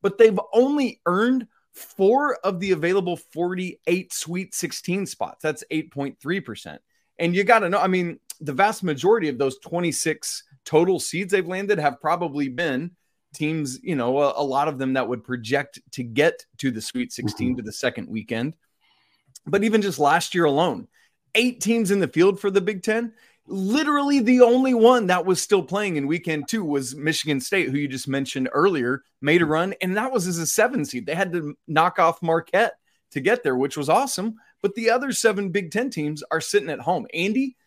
But 0.02 0.18
they've 0.18 0.40
only 0.52 1.00
earned 1.06 1.48
four 1.74 2.36
of 2.44 2.60
the 2.60 2.72
available 2.72 3.18
48 3.18 4.14
Sweet 4.14 4.56
16 4.56 5.06
spots. 5.08 5.42
That's 5.42 5.64
8.3%. 5.72 6.78
And 7.20 7.36
you 7.36 7.44
got 7.44 7.60
to 7.60 7.70
know, 7.70 7.80
I 7.80 7.88
mean, 7.88 8.20
the 8.42 8.54
vast 8.54 8.84
majority 8.84 9.30
of 9.30 9.38
those 9.38 9.58
26 9.60 10.44
total 10.66 11.00
seeds 11.00 11.32
they've 11.32 11.48
landed 11.48 11.80
have 11.80 12.00
probably 12.00 12.50
been 12.50 12.92
teams, 13.34 13.80
you 13.84 13.96
know, 13.96 14.20
a, 14.20 14.34
a 14.38 14.44
lot 14.44 14.68
of 14.68 14.78
them 14.78 14.94
that 14.94 15.08
would 15.08 15.24
project 15.24 15.80
to 15.92 16.04
get 16.04 16.46
to 16.60 16.72
the 16.72 16.82
Sweet 16.82 17.12
16 17.12 17.50
mm-hmm. 17.50 17.58
to 17.58 17.64
the 17.64 17.72
second 17.72 18.08
weekend. 18.08 18.54
But 19.46 19.64
even 19.64 19.82
just 19.82 20.00
last 20.00 20.36
year 20.36 20.46
alone, 20.46 20.88
eight 21.36 21.62
teams 21.62 21.92
in 21.92 22.00
the 22.00 22.08
field 22.08 22.40
for 22.40 22.52
the 22.52 22.62
Big 22.62 22.84
Ten 22.84 23.14
literally 23.48 24.20
the 24.20 24.42
only 24.42 24.74
one 24.74 25.08
that 25.08 25.26
was 25.26 25.42
still 25.42 25.64
playing 25.64 25.96
in 25.96 26.08
weekend 26.08 26.48
two 26.48 26.64
was 26.64 26.96
Michigan 26.96 27.40
State, 27.40 27.70
who 27.70 27.78
you 27.78 27.88
just 27.88 28.08
mentioned 28.08 28.50
earlier, 28.54 29.04
made 29.22 29.42
a 29.42 29.46
run, 29.46 29.74
and 29.82 29.98
that 29.98 30.12
was 30.12 30.28
as 30.28 30.38
a 30.38 30.48
seven 30.48 30.86
seed. 30.86 31.06
They 31.06 31.16
had 31.16 31.34
to 31.34 31.56
knock 31.68 32.00
off 32.00 32.22
Marquette 32.22 32.74
to 33.12 33.20
get 33.20 33.44
there, 33.44 33.56
which 33.56 33.78
was 33.78 33.90
awesome. 33.90 34.36
But 34.62 34.76
the 34.76 34.90
other 34.90 35.12
seven 35.12 35.50
Big 35.50 35.72
Ten 35.72 35.90
teams 35.90 36.24
are 36.32 36.42
sitting 36.42 36.70
at 36.70 36.80
home. 36.80 37.06
Andy, 37.14 37.58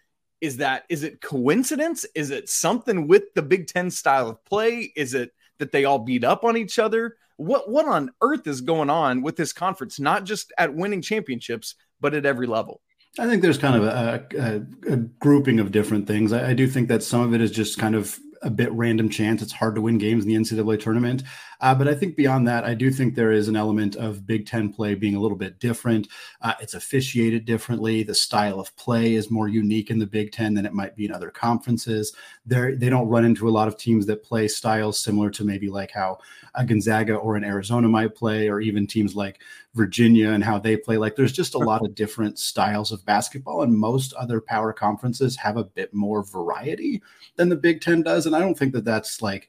is 0.41 0.59
that 0.59 0.85
is 0.89 1.03
it 1.03 1.21
coincidence? 1.21 2.07
Is 2.15 2.31
it 2.31 2.49
something 2.49 3.07
with 3.07 3.35
the 3.35 3.43
Big 3.43 3.67
Ten 3.67 3.91
style 3.91 4.29
of 4.29 4.45
play? 4.45 4.93
Is 4.97 5.15
it 5.15 5.33
that 5.59 5.73
they 5.73 5.85
all 5.85 5.99
beat 5.99 6.25
up 6.25 6.45
on 6.45 6.57
each 6.57 6.79
other? 6.79 7.17
What 7.37 7.71
what 7.71 7.87
on 7.87 8.11
earth 8.23 8.47
is 8.47 8.63
going 8.63 8.91
on 8.91 9.23
with 9.23 9.37
this 9.37 9.53
conference? 9.53 10.01
Not 10.01 10.25
just 10.25 10.53
at 10.57 10.75
winning 10.75 11.03
championships, 11.03 11.75
but 12.01 12.15
at 12.15 12.27
every 12.27 12.47
level. 12.47 12.81
I 13.19 13.27
think 13.27 13.43
there's 13.43 13.59
kind 13.59 13.77
of 13.77 13.85
a, 13.85 14.27
a, 14.39 14.93
a 14.93 14.97
grouping 14.97 15.59
of 15.59 15.73
different 15.73 16.07
things. 16.07 16.33
I, 16.33 16.51
I, 16.51 16.55
do 16.55 16.67
think 16.67 16.89
that 16.89 17.03
some 17.03 17.23
of 17.23 17.33
it 17.33 17.41
is 17.41 17.51
just 17.51 17.79
kind 17.79 17.95
of 17.95 18.19
a 18.43 18.51
bit 18.51 18.71
random 18.73 19.09
chance. 19.09 19.43
It's 19.43 19.53
hard 19.53 19.75
to 19.75 19.81
win 19.81 19.99
games 19.99 20.25
in 20.25 20.29
the 20.29 20.37
NCAA 20.37 20.81
tournament. 20.81 21.23
Uh, 21.61 21.75
but 21.75 21.89
I 21.89 21.95
think 21.95 22.17
beyond 22.17 22.47
that, 22.49 22.65
I 22.65 22.75
do 22.75 22.91
think 22.91 23.15
there 23.15 23.33
is 23.33 23.49
an 23.49 23.57
element 23.57 23.97
of 23.97 24.27
Big 24.27 24.47
Ten 24.47 24.73
play 24.73 24.95
being 24.95 25.15
a 25.15 25.21
little 25.21 25.37
bit 25.37 25.59
different. 25.59 26.09
Uh, 26.43 26.53
it's 26.61 26.75
officiated 26.75 27.45
differently. 27.45 28.03
The 28.03 28.15
style 28.15 28.61
of 28.61 28.75
play 28.77 29.15
is 29.15 29.31
more 29.31 29.49
unique 29.49 29.91
in 29.91 29.99
the 29.99 30.07
Big 30.07 30.33
Ten 30.33 30.55
than 30.55 30.67
it 30.67 30.75
might 30.75 30.95
be 30.95 31.07
in 31.07 31.13
other 31.13 31.31
conferences. 31.31 32.15
They 32.45 32.73
they 32.75 32.91
don't 32.91 33.09
run 33.09 33.25
into 33.25 33.49
a 33.49 33.51
lot 33.51 33.69
of 33.69 33.79
teams 33.79 34.07
that 34.07 34.23
play 34.23 34.49
styles 34.49 35.01
similar 35.01 35.31
to 35.31 35.45
maybe 35.45 35.69
like 35.69 35.91
how 35.91 36.19
a 36.55 36.65
Gonzaga 36.65 37.15
or 37.15 37.37
an 37.37 37.45
Arizona 37.45 37.89
might 37.89 38.15
play, 38.15 38.49
or 38.49 38.61
even 38.61 38.87
teams 38.87 39.17
like 39.17 39.41
Virginia 39.77 40.31
and 40.31 40.43
how 40.43 40.59
they 40.59 40.77
play. 40.77 40.97
Like 40.97 41.15
there's 41.15 41.33
just 41.33 41.55
a 41.55 41.59
lot 41.59 41.85
of 41.85 41.95
different 41.95 42.39
styles 42.39 42.91
of 42.91 43.05
basketball, 43.05 43.63
and 43.63 43.79
most 43.79 44.13
other 44.15 44.41
power 44.41 44.73
conferences 44.73 45.37
have 45.37 45.57
a 45.57 45.65
bit 45.65 45.95
more 45.95 46.25
variety 46.25 47.03
than 47.37 47.49
the 47.49 47.57
Big 47.57 47.81
Ten 47.81 48.03
does. 48.03 48.27
And 48.27 48.35
I 48.35 48.41
don't 48.41 48.59
think 48.59 48.73
that 48.73 48.85
that's 48.85 49.23
like 49.23 49.49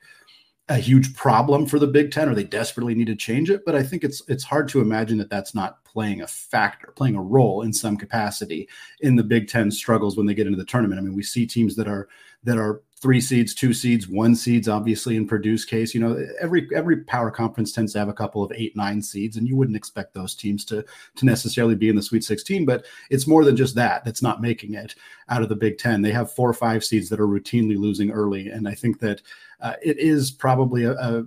a 0.70 0.76
huge 0.76 1.16
problem 1.16 1.66
for 1.66 1.80
the 1.80 1.88
Big 1.88 2.12
Ten, 2.12 2.28
or 2.28 2.36
they 2.36 2.44
desperately 2.44 2.94
need 2.94 3.08
to 3.08 3.16
change 3.16 3.50
it. 3.50 3.64
But 3.66 3.76
I 3.76 3.84
think 3.84 4.04
it's 4.04 4.22
it's 4.28 4.44
hard 4.44 4.68
to 4.70 4.82
imagine 4.82 5.18
that 5.18 5.30
that's 5.30 5.56
not 5.56 5.84
playing 5.86 6.22
a 6.22 6.28
factor, 6.28 6.94
playing 6.96 7.16
a 7.16 7.22
role 7.22 7.62
in 7.62 7.72
some 7.72 7.98
capacity 7.98 8.68
in 9.00 9.16
the 9.16 9.24
Big 9.24 9.48
Ten 9.48 9.72
struggles 9.72 10.18
when 10.18 10.26
they 10.26 10.34
get 10.34 10.46
into 10.46 10.60
the 10.60 10.66
tournament. 10.66 11.00
I 11.00 11.04
mean, 11.04 11.16
we 11.16 11.24
see 11.24 11.48
teams 11.48 11.76
that 11.78 11.88
are 11.88 12.10
that 12.44 12.58
are 12.58 12.82
three 13.00 13.22
seeds, 13.22 13.54
two 13.54 13.74
seeds, 13.74 14.08
one 14.08 14.36
seeds. 14.36 14.68
Obviously, 14.68 15.16
in 15.16 15.28
Purdue's 15.28 15.66
case, 15.66 15.94
you 15.94 16.02
know 16.02 16.26
every 16.40 16.68
every 16.74 16.98
power 17.04 17.30
conference 17.30 17.72
tends 17.72 17.94
to 17.94 18.00
have 18.00 18.10
a 18.10 18.14
couple 18.14 18.44
of 18.44 18.52
eight, 18.54 18.76
nine 18.76 19.02
seeds, 19.02 19.38
and 19.38 19.48
you 19.48 19.56
wouldn't 19.56 19.78
expect 19.78 20.14
those 20.14 20.36
teams 20.36 20.66
to 20.66 20.84
to 21.16 21.26
necessarily 21.26 21.76
be 21.76 21.90
in 21.90 21.96
the 21.96 22.02
Sweet 22.02 22.24
16. 22.24 22.66
But 22.66 22.86
it's 23.10 23.28
more 23.28 23.46
than 23.46 23.56
just 23.56 23.76
that 23.76 24.04
that's 24.04 24.22
not 24.22 24.42
making 24.42 24.74
it 24.74 24.96
out 25.30 25.44
of 25.44 25.50
the 25.50 25.56
Big 25.56 25.78
Ten. 25.78 26.02
They 26.02 26.12
have 26.12 26.32
four 26.32 26.50
or 26.50 26.54
five 26.54 26.84
seeds 26.84 27.10
that 27.10 27.20
are 27.20 27.28
routinely 27.28 27.78
losing 27.78 28.12
early, 28.12 28.50
and 28.50 28.68
I 28.68 28.74
think 28.74 29.00
that 29.00 29.22
uh, 29.62 29.74
it 29.84 30.00
is 30.00 30.32
probably 30.32 30.84
a, 30.84 30.94
a 30.94 31.26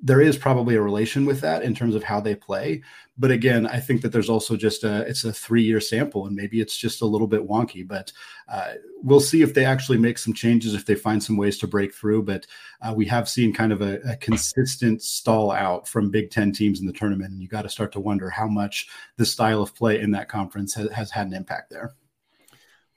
there 0.00 0.20
is 0.20 0.36
probably 0.36 0.76
a 0.76 0.82
relation 0.82 1.26
with 1.26 1.40
that 1.40 1.62
in 1.62 1.74
terms 1.74 1.94
of 1.94 2.04
how 2.04 2.20
they 2.20 2.34
play 2.34 2.82
but 3.18 3.30
again 3.30 3.66
i 3.66 3.78
think 3.78 4.00
that 4.00 4.12
there's 4.12 4.28
also 4.28 4.56
just 4.56 4.84
a 4.84 5.00
it's 5.02 5.24
a 5.24 5.32
three 5.32 5.62
year 5.62 5.80
sample 5.80 6.26
and 6.26 6.36
maybe 6.36 6.60
it's 6.60 6.76
just 6.76 7.02
a 7.02 7.06
little 7.06 7.26
bit 7.26 7.46
wonky 7.46 7.86
but 7.86 8.12
uh, 8.48 8.74
we'll 9.02 9.20
see 9.20 9.42
if 9.42 9.52
they 9.52 9.64
actually 9.64 9.98
make 9.98 10.16
some 10.16 10.32
changes 10.32 10.74
if 10.74 10.86
they 10.86 10.94
find 10.94 11.22
some 11.22 11.36
ways 11.36 11.58
to 11.58 11.66
break 11.66 11.94
through 11.94 12.22
but 12.22 12.46
uh, 12.82 12.92
we 12.94 13.04
have 13.04 13.28
seen 13.28 13.52
kind 13.52 13.72
of 13.72 13.82
a, 13.82 13.98
a, 14.08 14.16
consistent 14.16 15.02
stall 15.02 15.50
out 15.50 15.86
from 15.86 16.10
big 16.10 16.30
10 16.30 16.52
teams 16.52 16.80
in 16.80 16.86
the 16.86 16.92
tournament 16.92 17.30
and 17.30 17.42
you 17.42 17.48
got 17.48 17.62
to 17.62 17.68
start 17.68 17.92
to 17.92 18.00
wonder 18.00 18.30
how 18.30 18.46
much 18.46 18.88
the 19.16 19.26
style 19.26 19.60
of 19.60 19.74
play 19.74 20.00
in 20.00 20.10
that 20.10 20.28
conference 20.28 20.74
has, 20.74 20.90
has 20.90 21.10
had 21.10 21.26
an 21.26 21.34
impact 21.34 21.70
there 21.70 21.94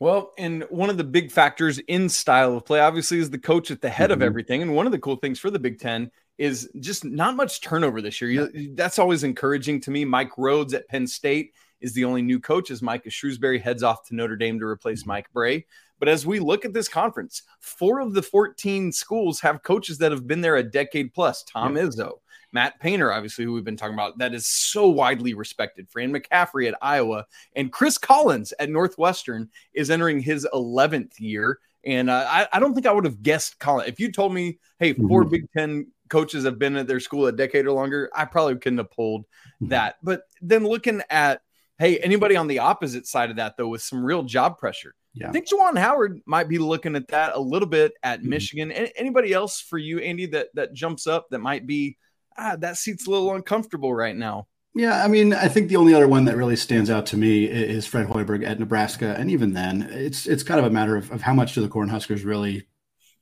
Well, 0.01 0.31
and 0.36 0.65
one 0.72 0.89
of 0.89 0.98
the 0.98 1.03
big 1.03 1.31
factors 1.31 1.77
in 1.77 2.10
style 2.10 2.58
of 2.58 2.65
play, 2.65 2.79
obviously, 2.79 3.20
is 3.20 3.29
the 3.29 3.38
coach 3.38 3.70
at 3.70 3.81
the 3.81 3.89
head 3.91 4.05
mm-hmm. 4.05 4.13
of 4.13 4.24
everything. 4.24 4.63
And 4.63 4.75
one 4.75 4.88
of 4.88 4.91
the 4.91 4.98
cool 4.98 5.17
things 5.17 5.38
for 5.38 5.51
the 5.51 5.60
Big 5.60 5.79
Ten 5.79 6.10
is 6.39 6.67
just 6.79 7.05
not 7.05 7.36
much 7.36 7.62
turnover 7.62 8.01
this 8.01 8.20
year. 8.20 8.31
You, 8.31 8.74
that's 8.74 8.98
always 8.98 9.24
encouraging 9.24 9.79
to 9.81 9.91
me. 9.91 10.03
Mike 10.03 10.31
Rhodes 10.39 10.74
at 10.74 10.88
Penn 10.88 11.05
State 11.05 11.53
is 11.81 11.93
the 11.93 12.03
only 12.03 12.24
new 12.24 12.39
coach 12.39 12.72
as 12.72 12.81
Micah 12.81 13.10
Shrewsberry 13.10 13.62
heads 13.62 13.84
off 13.84 14.03
to 14.08 14.15
Notre 14.15 14.36
Dame 14.36 14.58
to 14.58 14.65
replace 14.65 15.05
Mike 15.05 15.31
Brey. 15.34 15.67
But 16.00 16.10
as 16.10 16.25
we 16.25 16.39
look 16.39 16.65
at 16.65 16.74
this 16.74 16.88
conference, 16.88 17.43
four 17.60 18.00
of 18.00 18.15
the 18.15 18.24
14 18.24 18.91
schools 18.91 19.39
have 19.41 19.62
coaches 19.62 20.00
that 20.00 20.12
have 20.12 20.25
been 20.25 20.41
there 20.41 20.55
a 20.55 20.63
decade 20.63 21.13
plus. 21.13 21.43
Tom 21.43 21.77
yeah. 21.77 21.84
Izzo, 21.84 22.13
Matt 22.53 22.79
Painter, 22.79 23.12
obviously, 23.12 23.46
who 23.46 23.53
we've 23.53 23.63
been 23.63 23.77
talking 23.77 23.93
about, 23.93 24.17
that 24.17 24.34
is 24.34 24.46
so 24.46 24.89
widely 24.89 25.34
respected. 25.34 25.89
Fran 25.89 26.13
McCaffrey 26.13 26.67
at 26.67 26.77
Iowa 26.81 27.25
and 27.55 27.72
Chris 27.72 27.98
Collins 27.98 28.53
at 28.60 28.70
Northwestern 28.70 29.50
is 29.74 29.89
entering 29.89 30.20
his 30.20 30.48
11th 30.53 31.20
year. 31.20 31.60
And 31.84 32.10
uh, 32.10 32.25
I, 32.27 32.48
I, 32.53 32.60
don't 32.60 32.75
think 32.75 32.86
I 32.86 32.91
would 32.91 33.05
have 33.05 33.24
guessed 33.24 33.58
Collins. 33.60 33.89
If 33.89 34.00
you 34.00 34.12
told 34.12 34.34
me, 34.34 34.60
hey, 34.79 34.93
4 34.93 35.22
mm-hmm. 35.22 35.31
Big 35.31 35.51
Ten 35.55 35.88
coaches 36.10 36.43
have 36.43 36.60
been 36.60 36.75
at 36.75 36.88
their 36.88 37.00
school 37.00 37.25
a 37.27 37.31
decade 37.31 37.65
or 37.65 37.72
longer, 37.72 38.10
I 38.13 38.25
probably 38.25 38.58
couldn't 38.58 38.79
have 38.79 38.91
pulled 38.91 39.24
mm-hmm. 39.24 39.70
that. 39.70 39.96
But 40.03 40.24
then 40.41 40.63
looking 40.65 41.01
at, 41.10 41.41
hey, 41.79 41.98
anybody 42.00 42.36
on 42.36 42.48
the 42.48 42.60
opposite 42.60 43.08
side 43.08 43.31
of 43.31 43.38
that, 43.38 43.58
though, 43.58 43.70
with 43.70 43.81
some 43.81 44.03
real 44.03 44.24
job 44.24 44.58
pressure. 44.60 44.93
Yeah. 45.13 45.29
I 45.29 45.31
think 45.31 45.50
Juwan 45.50 45.77
Howard 45.77 46.22
might 46.25 46.48
be 46.48 46.58
looking 46.58 46.96
at 46.96 47.08
that 47.10 47.34
a 47.36 47.39
little 47.39 47.67
bit 47.67 47.93
at 48.03 48.20
mm-hmm. 48.20 48.29
Michigan. 48.29 48.72
Anybody 48.72 49.34
else 49.34 49.60
for 49.60 49.77
you, 49.77 50.00
Andy, 50.00 50.27
that 50.27 50.50
that 50.53 50.74
jumps 50.74 51.08
up 51.08 51.29
that 51.29 51.39
might 51.39 51.65
be– 51.65 51.98
ah, 52.41 52.55
that 52.57 52.77
seat's 52.77 53.07
a 53.07 53.10
little 53.10 53.33
uncomfortable 53.33 53.93
right 53.93 54.15
now. 54.15 54.48
Yeah, 54.74 55.03
I 55.03 55.07
mean, 55.07 55.33
I 55.33 55.50
think 55.50 55.67
the 55.67 55.75
only 55.75 55.93
other 55.93 56.07
one 56.07 56.25
that 56.25 56.38
really 56.38 56.55
stands 56.55 56.89
out 56.89 57.05
to 57.07 57.17
me 57.17 57.43
is 57.45 57.86
Fred 57.86 58.07
Hoiberg 58.07 58.45
at 58.45 58.57
Nebraska, 58.57 59.15
and 59.17 59.29
even 59.29 59.53
then, 59.53 59.89
it's 59.91 60.27
it's 60.27 60.43
kind 60.43 60.60
of 60.60 60.65
a 60.65 60.69
matter 60.69 60.95
of, 60.95 61.12
of 61.12 61.21
how 61.21 61.33
much 61.33 61.53
do 61.53 61.62
the 61.62 61.67
Cornhuskers 61.67 62.24
really 62.24 62.67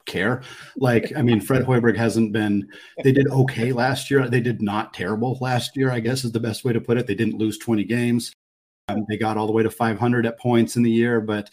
care. 0.05 0.43
Like, 0.77 1.11
I 1.17 1.23
mean, 1.23 1.41
Fred 1.41 1.63
Hoiberg 1.63 1.97
hasn't 1.97 2.33
been. 2.33 2.69
They 3.03 3.11
did 3.11 3.27
okay 3.27 3.71
last 3.71 4.11
year. 4.11 4.29
They 4.29 4.41
did 4.41 4.61
not 4.61 4.93
terrible 4.93 5.39
last 5.41 5.75
year. 5.75 5.91
I 5.91 5.99
guess 6.01 6.23
is 6.23 6.31
the 6.31 6.39
best 6.39 6.63
way 6.63 6.73
to 6.73 6.81
put 6.81 6.97
it. 6.97 7.07
They 7.07 7.15
didn't 7.15 7.39
lose 7.39 7.57
twenty 7.57 7.83
games. 7.83 8.31
Um, 8.87 9.05
they 9.09 9.17
got 9.17 9.37
all 9.37 9.47
the 9.47 9.53
way 9.53 9.61
to 9.61 9.69
500 9.69 10.25
at 10.25 10.39
points 10.39 10.75
in 10.75 10.81
the 10.81 10.91
year, 10.91 11.21
but 11.21 11.49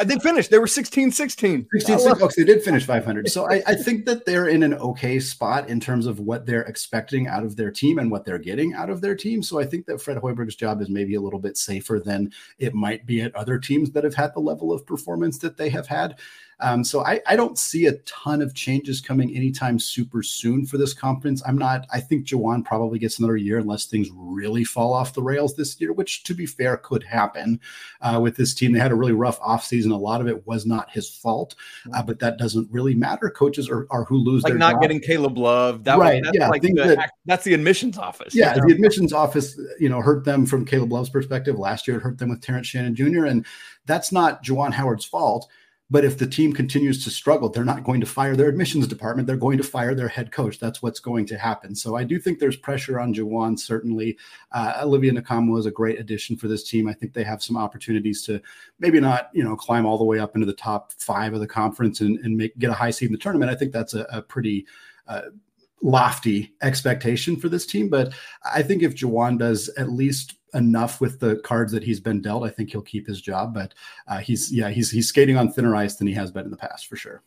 Uh, 0.00 0.04
they 0.04 0.18
finished. 0.18 0.50
They 0.50 0.58
were 0.58 0.66
16 0.66 1.12
16. 1.12 1.68
16 1.72 1.98
16. 1.98 2.22
Okay, 2.22 2.34
they 2.38 2.44
did 2.44 2.62
finish 2.62 2.84
500. 2.84 3.28
So 3.28 3.50
I, 3.50 3.62
I, 3.66 3.74
think 3.74 4.04
that 4.06 4.26
they're 4.26 4.48
in 4.48 4.62
an 4.62 4.74
okay 4.74 5.20
spot 5.20 5.68
in 5.68 5.80
terms 5.80 6.06
of 6.06 6.20
what 6.20 6.46
they're 6.46 6.62
expecting 6.62 7.26
out 7.26 7.44
of 7.44 7.56
their 7.56 7.70
team 7.70 7.98
and 7.98 8.10
what 8.10 8.24
they're 8.24 8.38
getting 8.38 8.74
out 8.74 8.90
of 8.90 9.00
their 9.00 9.14
team. 9.14 9.42
So 9.42 9.58
I 9.58 9.64
think 9.64 9.86
that 9.86 10.00
Fred 10.00 10.18
Hoiberg's 10.18 10.56
job 10.56 10.80
is 10.82 10.88
maybe 10.88 11.14
a 11.14 11.20
little 11.20 11.38
bit 11.38 11.56
safer 11.56 12.00
than 12.00 12.32
it 12.58 12.74
might 12.74 13.06
be 13.06 13.22
at 13.22 13.34
other 13.34 13.58
teams 13.58 13.90
that 13.92 14.04
have 14.04 14.14
had 14.14 14.34
the 14.34 14.40
level 14.40 14.72
of 14.72 14.86
performance 14.86 15.38
that 15.38 15.56
they 15.56 15.70
have 15.70 15.86
had. 15.86 16.18
Um, 16.60 16.82
so 16.82 17.04
I, 17.04 17.20
I, 17.26 17.36
don't 17.36 17.56
see 17.56 17.86
a 17.86 17.92
ton 17.98 18.42
of 18.42 18.52
changes 18.52 19.00
coming 19.00 19.34
anytime 19.36 19.78
super 19.78 20.24
soon 20.24 20.66
for 20.66 20.76
this 20.76 20.92
conference. 20.92 21.40
I'm 21.46 21.56
not, 21.56 21.86
I 21.92 22.00
think 22.00 22.26
Juwan 22.26 22.64
probably 22.64 22.98
gets 22.98 23.20
another 23.20 23.36
year 23.36 23.58
unless 23.58 23.84
things 23.84 24.08
really 24.12 24.64
fall 24.64 24.92
off 24.92 25.14
the 25.14 25.22
rails 25.22 25.54
this 25.54 25.80
year, 25.80 25.92
which 25.92 26.24
to 26.24 26.34
be 26.34 26.46
fair 26.46 26.76
could 26.76 27.04
happen 27.04 27.60
uh, 28.00 28.18
with 28.20 28.36
this 28.36 28.54
team. 28.54 28.72
They 28.72 28.80
had 28.80 28.90
a 28.90 28.96
really 28.96 29.12
rough 29.12 29.38
offseason. 29.40 29.92
A 29.92 29.96
lot 29.96 30.20
of 30.20 30.26
it 30.26 30.46
was 30.48 30.66
not 30.66 30.90
his 30.90 31.08
fault, 31.08 31.54
uh, 31.94 32.02
but 32.02 32.18
that 32.18 32.38
doesn't 32.38 32.68
really 32.72 32.94
matter. 32.94 33.30
Coaches 33.30 33.70
are, 33.70 33.86
are 33.90 34.02
who 34.04 34.16
lose 34.16 34.42
like 34.42 34.54
not 34.54 34.74
job. 34.74 34.82
getting 34.82 35.00
Caleb 35.00 35.38
Love. 35.38 35.84
That 35.84 35.98
right. 35.98 36.24
Was, 36.24 36.32
yeah. 36.34 36.48
Like 36.48 36.62
the, 36.62 36.72
that, 36.72 37.12
that's 37.24 37.44
the 37.44 37.54
admissions 37.54 37.98
office. 37.98 38.34
Yeah. 38.34 38.56
You 38.56 38.62
know? 38.62 38.68
The 38.68 38.74
admissions 38.74 39.12
office, 39.12 39.60
you 39.78 39.88
know, 39.88 40.00
hurt 40.00 40.24
them 40.24 40.44
from 40.44 40.64
Caleb 40.64 40.92
Love's 40.92 41.10
perspective. 41.10 41.56
Last 41.56 41.86
year, 41.86 41.98
it 41.98 42.00
hurt 42.00 42.18
them 42.18 42.30
with 42.30 42.40
Terrence 42.40 42.66
Shannon 42.66 42.96
Jr. 42.96 43.26
And 43.26 43.46
that's 43.86 44.10
not 44.10 44.44
Juwan 44.44 44.72
Howard's 44.72 45.04
fault 45.04 45.48
but 45.90 46.04
if 46.04 46.18
the 46.18 46.26
team 46.26 46.52
continues 46.52 47.02
to 47.04 47.10
struggle, 47.10 47.48
they're 47.48 47.64
not 47.64 47.82
going 47.82 48.00
to 48.00 48.06
fire 48.06 48.36
their 48.36 48.48
admissions 48.48 48.86
department. 48.86 49.26
They're 49.26 49.36
going 49.36 49.56
to 49.56 49.64
fire 49.64 49.94
their 49.94 50.08
head 50.08 50.32
coach. 50.32 50.58
That's 50.58 50.82
what's 50.82 51.00
going 51.00 51.24
to 51.26 51.38
happen. 51.38 51.74
So 51.74 51.96
I 51.96 52.04
do 52.04 52.18
think 52.18 52.38
there's 52.38 52.56
pressure 52.56 53.00
on 53.00 53.14
Juwan. 53.14 53.58
Certainly, 53.58 54.18
uh, 54.52 54.80
Olivier 54.82 55.12
Nkamhoua 55.12 55.60
is 55.60 55.66
a 55.66 55.70
great 55.70 55.98
addition 55.98 56.36
for 56.36 56.46
this 56.46 56.68
team. 56.68 56.88
I 56.88 56.92
think 56.92 57.14
they 57.14 57.24
have 57.24 57.42
some 57.42 57.56
opportunities 57.56 58.22
to 58.26 58.40
maybe 58.78 59.00
not, 59.00 59.30
you 59.32 59.42
know, 59.42 59.56
climb 59.56 59.86
all 59.86 59.96
the 59.96 60.04
way 60.04 60.18
up 60.18 60.34
into 60.34 60.46
the 60.46 60.52
top 60.52 60.92
five 60.92 61.32
of 61.32 61.40
the 61.40 61.46
conference 61.46 62.00
and, 62.00 62.18
and 62.18 62.36
make 62.36 62.58
get 62.58 62.70
a 62.70 62.74
high 62.74 62.90
seed 62.90 63.08
in 63.08 63.12
the 63.12 63.18
tournament. 63.18 63.50
I 63.50 63.54
think 63.54 63.72
that's 63.72 63.94
a, 63.94 64.06
a 64.12 64.20
pretty 64.20 64.66
uh, 65.06 65.22
lofty 65.82 66.54
expectation 66.60 67.36
for 67.36 67.48
this 67.48 67.64
team. 67.64 67.88
But 67.88 68.12
I 68.44 68.62
think 68.62 68.82
if 68.82 68.94
Juwan 68.94 69.38
does 69.38 69.68
at 69.78 69.90
least 69.90 70.34
enough 70.54 71.00
with 71.00 71.20
the 71.20 71.36
cards 71.36 71.72
that 71.72 71.82
he's 71.82 72.00
been 72.00 72.20
dealt, 72.20 72.44
I 72.44 72.50
think 72.50 72.70
he'll 72.70 72.82
keep 72.82 73.06
his 73.06 73.20
job. 73.20 73.54
But 73.54 73.74
uh, 74.06 74.18
he's 74.18 74.52
yeah, 74.52 74.70
he's 74.70 74.90
he's 74.90 75.08
skating 75.08 75.36
on 75.36 75.52
thinner 75.52 75.74
ice 75.76 75.96
than 75.96 76.06
he 76.06 76.14
has 76.14 76.30
been 76.30 76.44
in 76.44 76.50
the 76.50 76.56
past 76.56 76.86
for 76.86 76.96
sure. 76.96 77.22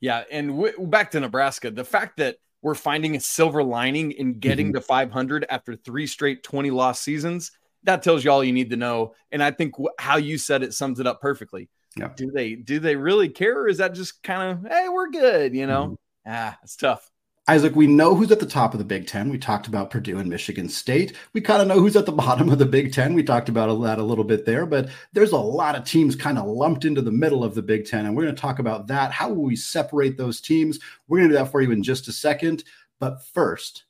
Yeah, 0.00 0.24
and 0.30 0.48
w- 0.48 0.86
back 0.86 1.10
to 1.12 1.20
Nebraska, 1.20 1.70
the 1.70 1.84
fact 1.84 2.16
that 2.18 2.36
we're 2.62 2.74
finding 2.74 3.16
a 3.16 3.20
silver 3.20 3.62
lining 3.62 4.12
in 4.12 4.38
getting 4.38 4.68
mm-hmm. 4.68 4.74
to 4.74 4.80
500 4.82 5.46
after 5.48 5.76
three 5.76 6.06
straight 6.06 6.42
20 6.42 6.70
loss 6.70 7.00
seasons, 7.00 7.52
that 7.84 8.02
tells 8.02 8.24
you 8.24 8.30
all 8.30 8.44
you 8.44 8.52
need 8.52 8.70
to 8.70 8.76
know. 8.76 9.14
And 9.32 9.42
I 9.42 9.50
think 9.50 9.72
w- 9.72 9.90
how 9.98 10.16
you 10.16 10.38
said 10.38 10.62
it 10.62 10.74
sums 10.74 11.00
it 11.00 11.06
up 11.06 11.20
perfectly. 11.20 11.68
Yeah. 11.96 12.10
Do 12.16 12.30
they 12.30 12.54
do 12.54 12.78
they 12.78 12.96
really 12.96 13.28
care, 13.28 13.60
or 13.60 13.68
is 13.68 13.78
that 13.78 13.94
just 13.94 14.22
kind 14.22 14.52
of 14.52 14.70
hey, 14.70 14.88
we're 14.88 15.10
good? 15.10 15.54
You 15.54 15.66
know, 15.66 15.84
mm-hmm. 15.84 16.32
ah, 16.32 16.58
it's 16.62 16.76
tough. 16.76 17.10
Isaac, 17.48 17.74
we 17.74 17.86
know 17.86 18.14
who's 18.14 18.30
at 18.30 18.38
the 18.38 18.46
top 18.46 18.74
of 18.74 18.78
the 18.78 18.84
Big 18.84 19.06
Ten. 19.06 19.28
We 19.28 19.38
talked 19.38 19.66
about 19.66 19.90
Purdue 19.90 20.18
and 20.18 20.30
Michigan 20.30 20.68
State. 20.68 21.16
We 21.32 21.40
kind 21.40 21.60
of 21.60 21.68
know 21.68 21.80
who's 21.80 21.96
at 21.96 22.06
the 22.06 22.12
bottom 22.26 22.48
of 22.48 22.58
the 22.58 22.66
Big 22.66 22.92
Ten. 22.92 23.14
We 23.14 23.22
talked 23.22 23.48
about 23.48 23.74
that 23.82 23.98
a 23.98 24.02
little 24.02 24.24
bit 24.24 24.44
there, 24.44 24.66
but 24.66 24.88
there's 25.12 25.32
a 25.32 25.38
lot 25.38 25.74
of 25.74 25.84
teams 25.84 26.14
kind 26.14 26.38
of 26.38 26.46
lumped 26.46 26.84
into 26.84 27.02
the 27.02 27.10
middle 27.10 27.42
of 27.42 27.54
the 27.54 27.62
Big 27.62 27.86
Ten. 27.86 28.06
And 28.06 28.14
we're 28.14 28.24
going 28.24 28.34
to 28.34 28.40
talk 28.40 28.58
about 28.58 28.86
that. 28.88 29.10
How 29.10 29.30
will 29.30 29.42
we 29.42 29.56
separate 29.56 30.16
those 30.16 30.40
teams? 30.40 30.78
We're 31.08 31.18
going 31.18 31.30
to 31.30 31.34
do 31.34 31.42
that 31.42 31.50
for 31.50 31.60
you 31.60 31.72
in 31.72 31.82
just 31.82 32.08
a 32.08 32.12
second. 32.12 32.62
But 33.00 33.24
first, 33.24 33.84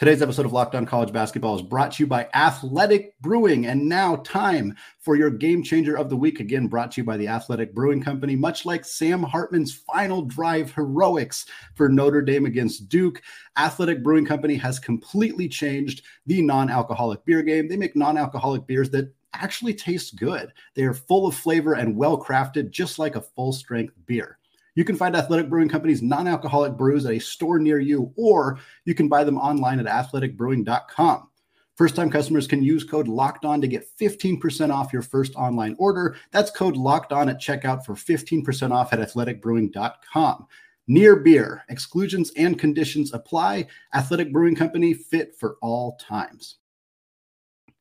Today's 0.00 0.22
episode 0.22 0.46
of 0.46 0.54
Locked 0.54 0.74
On 0.74 0.86
College 0.86 1.12
Basketball 1.12 1.56
is 1.56 1.60
brought 1.60 1.92
to 1.92 2.02
you 2.02 2.06
by 2.06 2.26
Athletic 2.32 3.20
Brewing. 3.20 3.66
And 3.66 3.86
now, 3.86 4.16
time 4.16 4.74
for 4.98 5.14
your 5.14 5.28
game 5.28 5.62
changer 5.62 5.94
of 5.94 6.08
the 6.08 6.16
week. 6.16 6.40
Again, 6.40 6.68
brought 6.68 6.92
to 6.92 7.02
you 7.02 7.04
by 7.04 7.18
the 7.18 7.28
Athletic 7.28 7.74
Brewing 7.74 8.02
Company. 8.02 8.34
Much 8.34 8.64
like 8.64 8.86
Sam 8.86 9.22
Hartman's 9.22 9.74
final 9.74 10.22
drive 10.22 10.72
heroics 10.72 11.44
for 11.74 11.90
Notre 11.90 12.22
Dame 12.22 12.46
against 12.46 12.88
Duke, 12.88 13.20
Athletic 13.58 14.02
Brewing 14.02 14.24
Company 14.24 14.54
has 14.54 14.78
completely 14.78 15.50
changed 15.50 16.02
the 16.24 16.40
non 16.40 16.70
alcoholic 16.70 17.22
beer 17.26 17.42
game. 17.42 17.68
They 17.68 17.76
make 17.76 17.94
non 17.94 18.16
alcoholic 18.16 18.66
beers 18.66 18.88
that 18.92 19.12
actually 19.34 19.74
taste 19.74 20.16
good. 20.16 20.50
They 20.74 20.84
are 20.84 20.94
full 20.94 21.26
of 21.26 21.34
flavor 21.34 21.74
and 21.74 21.94
well 21.94 22.18
crafted, 22.18 22.70
just 22.70 22.98
like 22.98 23.16
a 23.16 23.20
full 23.20 23.52
strength 23.52 23.92
beer. 24.06 24.38
You 24.74 24.84
can 24.84 24.96
find 24.96 25.16
Athletic 25.16 25.48
Brewing 25.48 25.68
Company's 25.68 26.02
non 26.02 26.28
alcoholic 26.28 26.74
brews 26.74 27.06
at 27.06 27.12
a 27.12 27.18
store 27.18 27.58
near 27.58 27.80
you, 27.80 28.12
or 28.16 28.58
you 28.84 28.94
can 28.94 29.08
buy 29.08 29.24
them 29.24 29.38
online 29.38 29.80
at 29.80 29.86
athleticbrewing.com. 29.86 31.28
First 31.76 31.96
time 31.96 32.10
customers 32.10 32.46
can 32.46 32.62
use 32.62 32.84
code 32.84 33.08
locked 33.08 33.46
on 33.46 33.60
to 33.62 33.66
get 33.66 33.88
15% 33.98 34.70
off 34.70 34.92
your 34.92 35.00
first 35.00 35.34
online 35.34 35.74
order. 35.78 36.16
That's 36.30 36.50
code 36.50 36.76
locked 36.76 37.10
on 37.10 37.30
at 37.30 37.40
checkout 37.40 37.86
for 37.86 37.94
15% 37.94 38.70
off 38.70 38.92
at 38.92 38.98
athleticbrewing.com. 38.98 40.46
Near 40.88 41.16
beer, 41.16 41.64
exclusions 41.68 42.32
and 42.36 42.58
conditions 42.58 43.14
apply. 43.14 43.66
Athletic 43.94 44.32
Brewing 44.32 44.56
Company 44.56 44.92
fit 44.92 45.34
for 45.38 45.56
all 45.62 45.96
times. 45.96 46.56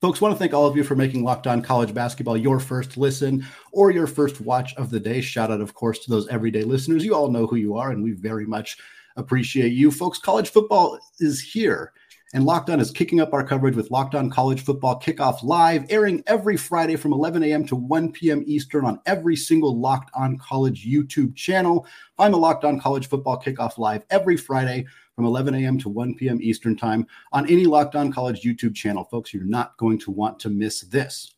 Folks, 0.02 0.22
want 0.22 0.34
to 0.34 0.40
thank 0.40 0.54
all 0.54 0.66
of 0.66 0.78
you 0.78 0.84
for 0.86 0.96
making 0.96 1.26
Locked 1.26 1.46
On 1.46 1.62
College 1.62 1.94
Basketball 1.94 2.38
your 2.38 2.62
first 2.62 2.96
listen 2.96 3.46
or 3.74 3.92
your 3.92 4.08
first 4.08 4.40
watch 4.40 4.74
of 4.76 4.90
the 4.90 5.00
day. 5.00 5.20
Shout 5.20 5.52
out, 5.52 5.60
of 5.60 5.74
course, 5.74 6.00
to 6.00 6.10
those 6.10 6.26
everyday 6.30 6.64
listeners. 6.64 7.04
You 7.04 7.14
all 7.14 7.30
know 7.30 7.46
who 7.46 7.58
you 7.58 7.76
are, 7.76 7.92
and 7.92 8.02
we 8.02 8.14
very 8.14 8.46
much 8.46 8.78
appreciate 9.18 9.74
you. 9.74 9.92
Folks, 9.92 10.18
college 10.18 10.52
football 10.52 10.98
is 11.20 11.42
here, 11.42 11.92
and 12.34 12.46
Locked 12.46 12.70
On 12.70 12.80
is 12.80 12.92
kicking 12.92 13.20
up 13.20 13.34
our 13.34 13.46
coverage 13.46 13.76
with 13.76 13.92
Locked 13.92 14.16
On 14.16 14.30
College 14.30 14.62
Football 14.64 15.02
Kickoff 15.02 15.44
Live, 15.44 15.86
airing 15.90 16.24
every 16.28 16.56
Friday 16.56 16.96
from 16.96 17.12
11 17.12 17.44
a.m. 17.44 17.66
to 17.68 17.76
1 17.76 18.14
p.m. 18.14 18.42
Eastern 18.48 18.86
on 18.86 19.02
every 19.06 19.36
single 19.36 19.78
Locked 19.78 20.12
On 20.14 20.38
College 20.38 20.88
YouTube 20.88 21.36
channel. 21.36 21.86
Find 22.16 22.34
the 22.34 22.38
Locked 22.38 22.64
On 22.64 22.80
College 22.80 23.10
Football 23.10 23.42
Kickoff 23.42 23.78
Live 23.78 24.06
every 24.12 24.38
Friday 24.38 24.86
from 25.20 25.26
11 25.26 25.54
a.m. 25.54 25.78
to 25.78 25.90
1 25.90 26.16
p.m. 26.16 26.40
Eastern 26.42 26.78
Time 26.78 27.06
on 27.34 27.46
any 27.50 27.66
Locked 27.66 27.94
On 27.94 28.10
College 28.10 28.42
YouTube 28.44 28.74
channel. 28.74 29.04
Folks, 29.04 29.34
you're 29.34 29.44
not 29.44 29.76
going 29.76 30.00
to 30.00 30.12
want 30.12 30.40
to 30.40 30.50
miss 30.50 30.80
this. 30.80 31.36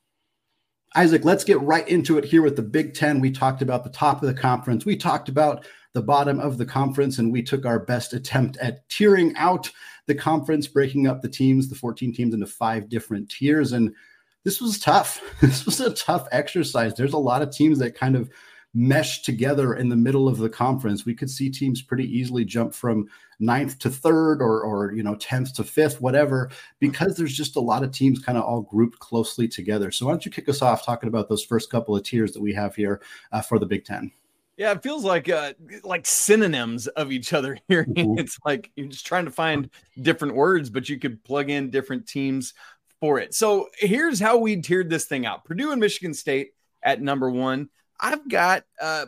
Isaac, 0.96 1.26
let's 1.26 1.44
get 1.44 1.60
right 1.62 1.88
into 1.90 2.20
it 2.20 2.24
here 2.24 2.44
with 2.44 2.56
the 2.56 2.62
Big 2.62 2.94
Ten. 2.94 3.20
We 3.20 3.32
talked 3.32 3.64
about 3.64 3.84
the 3.84 3.90
top 3.90 4.22
of 4.22 4.28
the 4.28 4.40
conference. 4.40 4.86
We 4.86 4.96
talked 4.96 5.30
about 5.30 5.66
the 5.94 6.04
bottom 6.04 6.40
of 6.40 6.60
the 6.60 6.66
conference, 6.66 7.18
and 7.18 7.34
we 7.34 7.42
took 7.42 7.66
our 7.66 7.80
best 7.80 8.14
attempt 8.14 8.56
at 8.58 8.88
tearing 8.88 9.36
out 9.36 9.72
the 10.06 10.14
conference, 10.14 10.68
breaking 10.68 11.08
up 11.08 11.24
the 11.24 11.28
teams, 11.28 11.68
the 11.68 11.74
14 11.74 12.14
teams, 12.14 12.36
into 12.36 12.46
five 12.46 12.88
different 12.88 13.30
tiers. 13.32 13.72
And 13.72 13.96
this 14.44 14.62
was 14.62 14.78
tough. 14.78 15.20
This 15.42 15.66
was 15.66 15.80
a 15.80 15.92
tough 15.96 16.28
exercise. 16.32 16.94
There's 16.94 17.14
a 17.14 17.18
lot 17.18 17.42
of 17.42 17.50
teams 17.50 17.80
that 17.80 17.98
kind 17.98 18.16
of 18.16 18.30
mesh 18.74 19.22
together 19.22 19.76
in 19.76 19.90
the 19.90 19.96
middle 19.96 20.28
of 20.28 20.38
the 20.38 20.50
conference, 20.50 21.06
we 21.06 21.14
could 21.14 21.30
see 21.30 21.50
teams 21.50 21.82
pretty 21.82 22.06
easily 22.06 22.46
jump 22.46 22.74
from 22.74 23.08
ninth 23.40 23.78
to 23.80 23.90
third 23.90 24.42
or, 24.42 24.62
or 24.62 24.94
you 24.94 25.04
know, 25.04 25.16
10th 25.16 25.54
to 25.56 25.64
fifth, 25.64 26.00
whatever, 26.00 26.50
because 26.80 27.16
there's 27.16 27.36
just 27.36 27.56
a 27.56 27.60
lot 27.60 27.84
of 27.84 27.92
teams 27.92 28.20
kind 28.20 28.38
of 28.38 28.44
all 28.44 28.62
grouped 28.62 29.00
closely 29.00 29.48
together. 29.48 29.92
So 29.92 30.06
why 30.06 30.14
don't 30.14 30.26
you 30.26 30.32
kick 30.32 30.48
us 30.48 30.62
off 30.62 30.86
talking 30.86 31.10
about 31.10 31.28
those 31.28 31.44
first 31.44 31.70
couple 31.70 31.96
of 31.96 32.04
tiers 32.04 32.32
that 32.32 32.42
we 32.42 32.54
have 32.54 32.76
here 32.76 33.02
uh, 33.32 33.42
for 33.42 33.60
the 33.60 33.66
Big 33.66 33.84
Ten? 33.84 34.12
Yeah, 34.58 34.74
it 34.74 34.84
feels 34.84 35.04
like 35.04 35.28
uh, 35.28 35.54
like 35.84 36.06
synonyms 36.06 36.86
of 36.88 37.12
each 37.12 37.34
other 37.34 37.58
here. 37.68 37.86
Mm-hmm. 37.92 38.20
It's 38.20 38.38
like 38.46 38.72
you're 38.76 38.88
just 38.88 39.08
trying 39.08 39.26
to 39.26 39.32
find 39.32 39.70
different 40.00 40.36
words, 40.36 40.70
but 40.70 40.88
you 40.88 41.00
could 41.00 41.24
plug 41.24 41.50
in 41.50 41.72
different 41.72 42.08
teams 42.08 42.54
for 43.00 43.20
it. 43.20 43.34
So 43.34 43.70
here's 43.78 44.20
how 44.20 44.38
we 44.38 44.62
tiered 44.62 44.90
this 44.90 45.06
thing 45.06 45.26
out: 45.26 45.46
Purdue 45.46 45.72
and 45.72 45.82
Michigan 45.82 46.14
State 46.14 46.54
at 46.84 47.02
number 47.02 47.30
one. 47.30 47.70
I've 48.02 48.28
got 48.28 48.64
uh, 48.82 49.06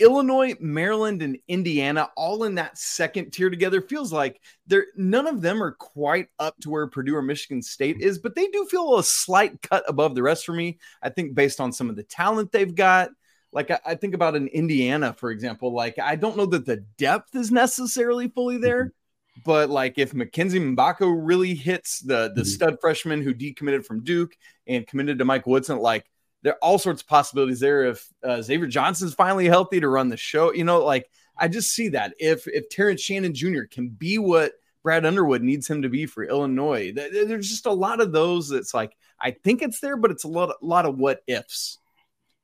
Illinois, 0.00 0.54
Maryland, 0.58 1.22
and 1.22 1.38
Indiana 1.46 2.08
all 2.16 2.44
in 2.44 2.54
that 2.54 2.78
second 2.78 3.30
tier 3.32 3.50
together. 3.50 3.82
Feels 3.82 4.12
like 4.12 4.40
they're 4.66 4.86
none 4.96 5.26
of 5.26 5.42
them 5.42 5.62
are 5.62 5.72
quite 5.72 6.28
up 6.38 6.56
to 6.60 6.70
where 6.70 6.86
Purdue 6.86 7.14
or 7.14 7.22
Michigan 7.22 7.62
State 7.62 8.00
is, 8.00 8.18
but 8.18 8.34
they 8.34 8.46
do 8.48 8.66
feel 8.70 8.98
a 8.98 9.04
slight 9.04 9.60
cut 9.62 9.84
above 9.86 10.14
the 10.14 10.22
rest 10.22 10.46
for 10.46 10.54
me. 10.54 10.78
I 11.02 11.10
think 11.10 11.34
based 11.34 11.60
on 11.60 11.72
some 11.72 11.90
of 11.90 11.96
the 11.96 12.02
talent 12.02 12.50
they've 12.50 12.74
got. 12.74 13.10
Like 13.52 13.70
I, 13.70 13.80
I 13.84 13.94
think 13.96 14.14
about 14.14 14.36
in 14.36 14.46
Indiana, 14.48 15.12
for 15.12 15.30
example, 15.30 15.74
like 15.74 15.98
I 15.98 16.16
don't 16.16 16.36
know 16.36 16.46
that 16.46 16.64
the 16.66 16.78
depth 16.96 17.34
is 17.34 17.50
necessarily 17.50 18.28
fully 18.28 18.56
there. 18.56 18.84
Mm-hmm. 18.84 19.40
But 19.44 19.70
like 19.70 19.98
if 19.98 20.14
Mackenzie 20.14 20.60
Mgbako 20.60 21.12
really 21.14 21.54
hits 21.54 22.00
the 22.00 22.32
the 22.34 22.42
mm-hmm. 22.42 22.44
stud 22.44 22.76
freshman 22.80 23.22
who 23.22 23.34
decommitted 23.34 23.84
from 23.84 24.02
Duke 24.04 24.34
and 24.66 24.86
committed 24.86 25.18
to 25.18 25.24
Mike 25.24 25.46
Woodson, 25.46 25.78
like 25.78 26.06
there 26.42 26.54
are 26.54 26.58
all 26.62 26.78
sorts 26.78 27.02
of 27.02 27.08
possibilities 27.08 27.60
there. 27.60 27.84
If 27.84 28.08
uh, 28.24 28.42
Xavier 28.42 28.66
Johnson's 28.66 29.14
finally 29.14 29.46
healthy 29.46 29.80
to 29.80 29.88
run 29.88 30.08
the 30.08 30.16
show, 30.16 30.52
you 30.52 30.64
know, 30.64 30.84
like 30.84 31.10
I 31.36 31.48
just 31.48 31.74
see 31.74 31.88
that 31.90 32.14
if 32.18 32.46
if 32.46 32.68
Terrence 32.68 33.00
Shannon 33.00 33.34
Jr. 33.34 33.62
can 33.70 33.88
be 33.88 34.18
what 34.18 34.52
Brad 34.82 35.04
Underwood 35.04 35.42
needs 35.42 35.68
him 35.68 35.82
to 35.82 35.88
be 35.88 36.06
for 36.06 36.24
Illinois, 36.24 36.92
there's 36.92 37.48
just 37.48 37.66
a 37.66 37.72
lot 37.72 38.00
of 38.00 38.12
those. 38.12 38.48
That's 38.48 38.74
like 38.74 38.96
I 39.20 39.32
think 39.32 39.62
it's 39.62 39.80
there, 39.80 39.96
but 39.96 40.10
it's 40.10 40.24
a 40.24 40.28
lot 40.28 40.50
a 40.50 40.54
lot 40.64 40.86
of 40.86 40.98
what 40.98 41.22
ifs. 41.26 41.78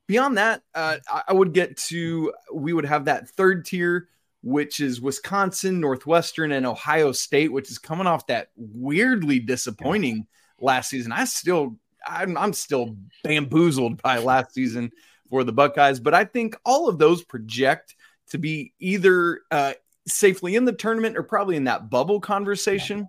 Beyond 0.06 0.38
that, 0.38 0.62
uh, 0.74 0.98
I 1.26 1.32
would 1.32 1.52
get 1.52 1.76
to 1.88 2.32
we 2.52 2.72
would 2.72 2.84
have 2.84 3.06
that 3.06 3.28
third 3.30 3.64
tier, 3.64 4.08
which 4.42 4.78
is 4.78 5.00
Wisconsin, 5.00 5.80
Northwestern, 5.80 6.52
and 6.52 6.66
Ohio 6.66 7.12
State, 7.12 7.52
which 7.52 7.70
is 7.70 7.78
coming 7.78 8.06
off 8.06 8.26
that 8.28 8.50
weirdly 8.56 9.40
disappointing 9.40 10.26
last 10.60 10.90
season. 10.90 11.12
I 11.12 11.24
still 11.24 11.76
I'm, 12.06 12.36
I'm 12.36 12.52
still 12.52 12.96
bamboozled 13.24 14.02
by 14.02 14.18
last 14.18 14.54
season 14.54 14.92
for 15.28 15.44
the 15.44 15.52
Buckeyes, 15.52 16.00
but 16.00 16.14
I 16.14 16.24
think 16.24 16.56
all 16.64 16.88
of 16.88 16.98
those 16.98 17.24
project 17.24 17.94
to 18.30 18.38
be 18.38 18.72
either 18.78 19.40
uh, 19.50 19.74
safely 20.06 20.56
in 20.56 20.64
the 20.64 20.72
tournament 20.72 21.16
or 21.16 21.22
probably 21.22 21.56
in 21.56 21.64
that 21.64 21.90
bubble 21.90 22.20
conversation. 22.20 23.08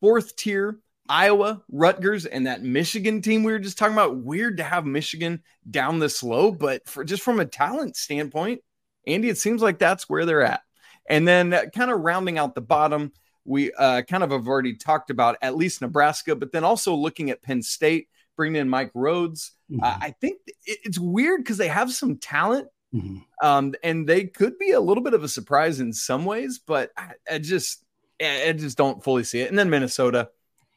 Fourth 0.00 0.36
tier, 0.36 0.78
Iowa, 1.08 1.62
Rutgers, 1.70 2.26
and 2.26 2.46
that 2.46 2.62
Michigan 2.62 3.22
team 3.22 3.42
we 3.42 3.52
were 3.52 3.58
just 3.58 3.78
talking 3.78 3.94
about. 3.94 4.16
Weird 4.16 4.58
to 4.58 4.62
have 4.62 4.86
Michigan 4.86 5.42
down 5.70 5.98
this 5.98 6.22
low, 6.22 6.50
but 6.50 6.86
for 6.88 7.04
just 7.04 7.22
from 7.22 7.40
a 7.40 7.46
talent 7.46 7.96
standpoint, 7.96 8.60
Andy, 9.06 9.28
it 9.28 9.38
seems 9.38 9.62
like 9.62 9.78
that's 9.78 10.08
where 10.08 10.24
they're 10.24 10.42
at. 10.42 10.62
And 11.08 11.28
then 11.28 11.52
uh, 11.52 11.64
kind 11.74 11.90
of 11.90 12.00
rounding 12.00 12.38
out 12.38 12.54
the 12.54 12.62
bottom, 12.62 13.12
we 13.44 13.72
uh, 13.72 14.02
kind 14.02 14.22
of 14.22 14.30
have 14.30 14.48
already 14.48 14.74
talked 14.74 15.10
about 15.10 15.36
at 15.42 15.56
least 15.56 15.82
Nebraska, 15.82 16.34
but 16.34 16.52
then 16.52 16.64
also 16.64 16.94
looking 16.94 17.30
at 17.30 17.42
Penn 17.42 17.62
State, 17.62 18.08
bringing 18.36 18.60
in 18.60 18.68
Mike 18.68 18.90
Rhodes. 18.94 19.52
Mm-hmm. 19.70 19.84
Uh, 19.84 19.96
I 20.00 20.10
think 20.20 20.40
it's 20.64 20.98
weird 20.98 21.42
because 21.42 21.58
they 21.58 21.68
have 21.68 21.92
some 21.92 22.16
talent, 22.16 22.68
mm-hmm. 22.94 23.18
um, 23.46 23.74
and 23.82 24.08
they 24.08 24.24
could 24.24 24.58
be 24.58 24.72
a 24.72 24.80
little 24.80 25.02
bit 25.02 25.14
of 25.14 25.22
a 25.22 25.28
surprise 25.28 25.80
in 25.80 25.92
some 25.92 26.24
ways, 26.24 26.58
but 26.58 26.90
I, 26.96 27.12
I 27.30 27.38
just, 27.38 27.84
I 28.20 28.54
just 28.56 28.78
don't 28.78 29.02
fully 29.02 29.24
see 29.24 29.40
it. 29.40 29.50
And 29.50 29.58
then 29.58 29.70
Minnesota. 29.70 30.30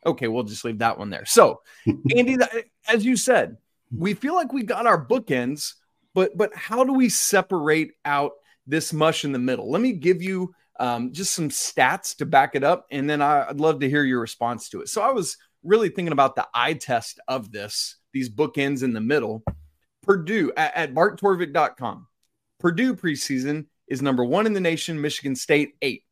Okay, 0.05 0.27
we'll 0.27 0.43
just 0.43 0.63
leave 0.63 0.79
that 0.79 0.97
one 0.97 1.09
there. 1.09 1.25
So, 1.25 1.61
Andy, 2.15 2.37
as 2.87 3.03
you 3.03 3.17
said, 3.17 3.57
we 3.95 4.13
feel 4.13 4.35
like 4.35 4.53
we 4.53 4.63
got 4.63 4.85
our 4.85 5.03
bookends, 5.03 5.73
but 6.13 6.37
but 6.37 6.55
how 6.55 6.83
do 6.83 6.93
we 6.93 7.09
separate 7.09 7.93
out 8.05 8.33
this 8.65 8.93
mush 8.93 9.25
in 9.25 9.31
the 9.31 9.39
middle? 9.39 9.69
Let 9.69 9.81
me 9.81 9.93
give 9.93 10.21
you 10.21 10.53
um, 10.79 11.11
just 11.11 11.33
some 11.33 11.49
stats 11.49 12.15
to 12.17 12.25
back 12.25 12.55
it 12.55 12.63
up, 12.63 12.85
and 12.91 13.09
then 13.09 13.21
I'd 13.21 13.59
love 13.59 13.79
to 13.79 13.89
hear 13.89 14.03
your 14.03 14.19
response 14.19 14.69
to 14.69 14.81
it. 14.81 14.89
So 14.89 15.01
I 15.01 15.11
was 15.11 15.37
really 15.63 15.89
thinking 15.89 16.11
about 16.11 16.35
the 16.35 16.47
eye 16.53 16.73
test 16.73 17.19
of 17.27 17.51
this, 17.51 17.97
these 18.13 18.29
bookends 18.29 18.83
in 18.83 18.93
the 18.93 19.01
middle. 19.01 19.43
Purdue 20.03 20.51
at, 20.55 20.75
at 20.75 20.93
barttorvik.com. 20.93 22.07
Purdue 22.59 22.95
preseason 22.95 23.65
is 23.87 24.01
number 24.01 24.23
one 24.23 24.45
in 24.45 24.53
the 24.53 24.59
nation, 24.59 25.01
Michigan 25.01 25.35
State 25.35 25.73
eight. 25.81 26.03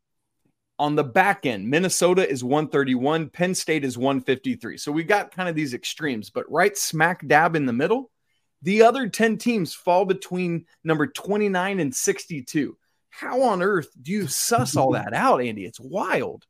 On 0.77 0.95
the 0.95 1.03
back 1.03 1.45
end, 1.45 1.69
Minnesota 1.69 2.29
is 2.29 2.43
131, 2.43 3.29
Penn 3.29 3.55
State 3.55 3.85
is 3.85 3.97
153. 3.97 4.77
So 4.77 4.91
we 4.91 5.05
got 5.05 5.31
kind 5.31 5.47
of 5.47 5.55
these 5.55 5.73
extremes, 5.73 6.29
but 6.29 6.51
right 6.51 6.77
smack 6.77 7.25
dab 7.25 7.55
in 7.55 7.65
the 7.65 7.71
middle, 7.71 8.11
the 8.61 8.81
other 8.81 9.07
10 9.07 9.37
teams 9.37 9.73
fall 9.73 10.03
between 10.03 10.65
number 10.83 11.07
29 11.07 11.79
and 11.79 11.95
62 11.95 12.77
how 13.19 13.41
on 13.43 13.61
earth 13.61 13.89
do 14.01 14.11
you 14.11 14.27
suss 14.27 14.75
all 14.75 14.91
that 14.91 15.13
out, 15.13 15.41
Andy? 15.41 15.65
It's 15.65 15.79
wild. 15.79 16.45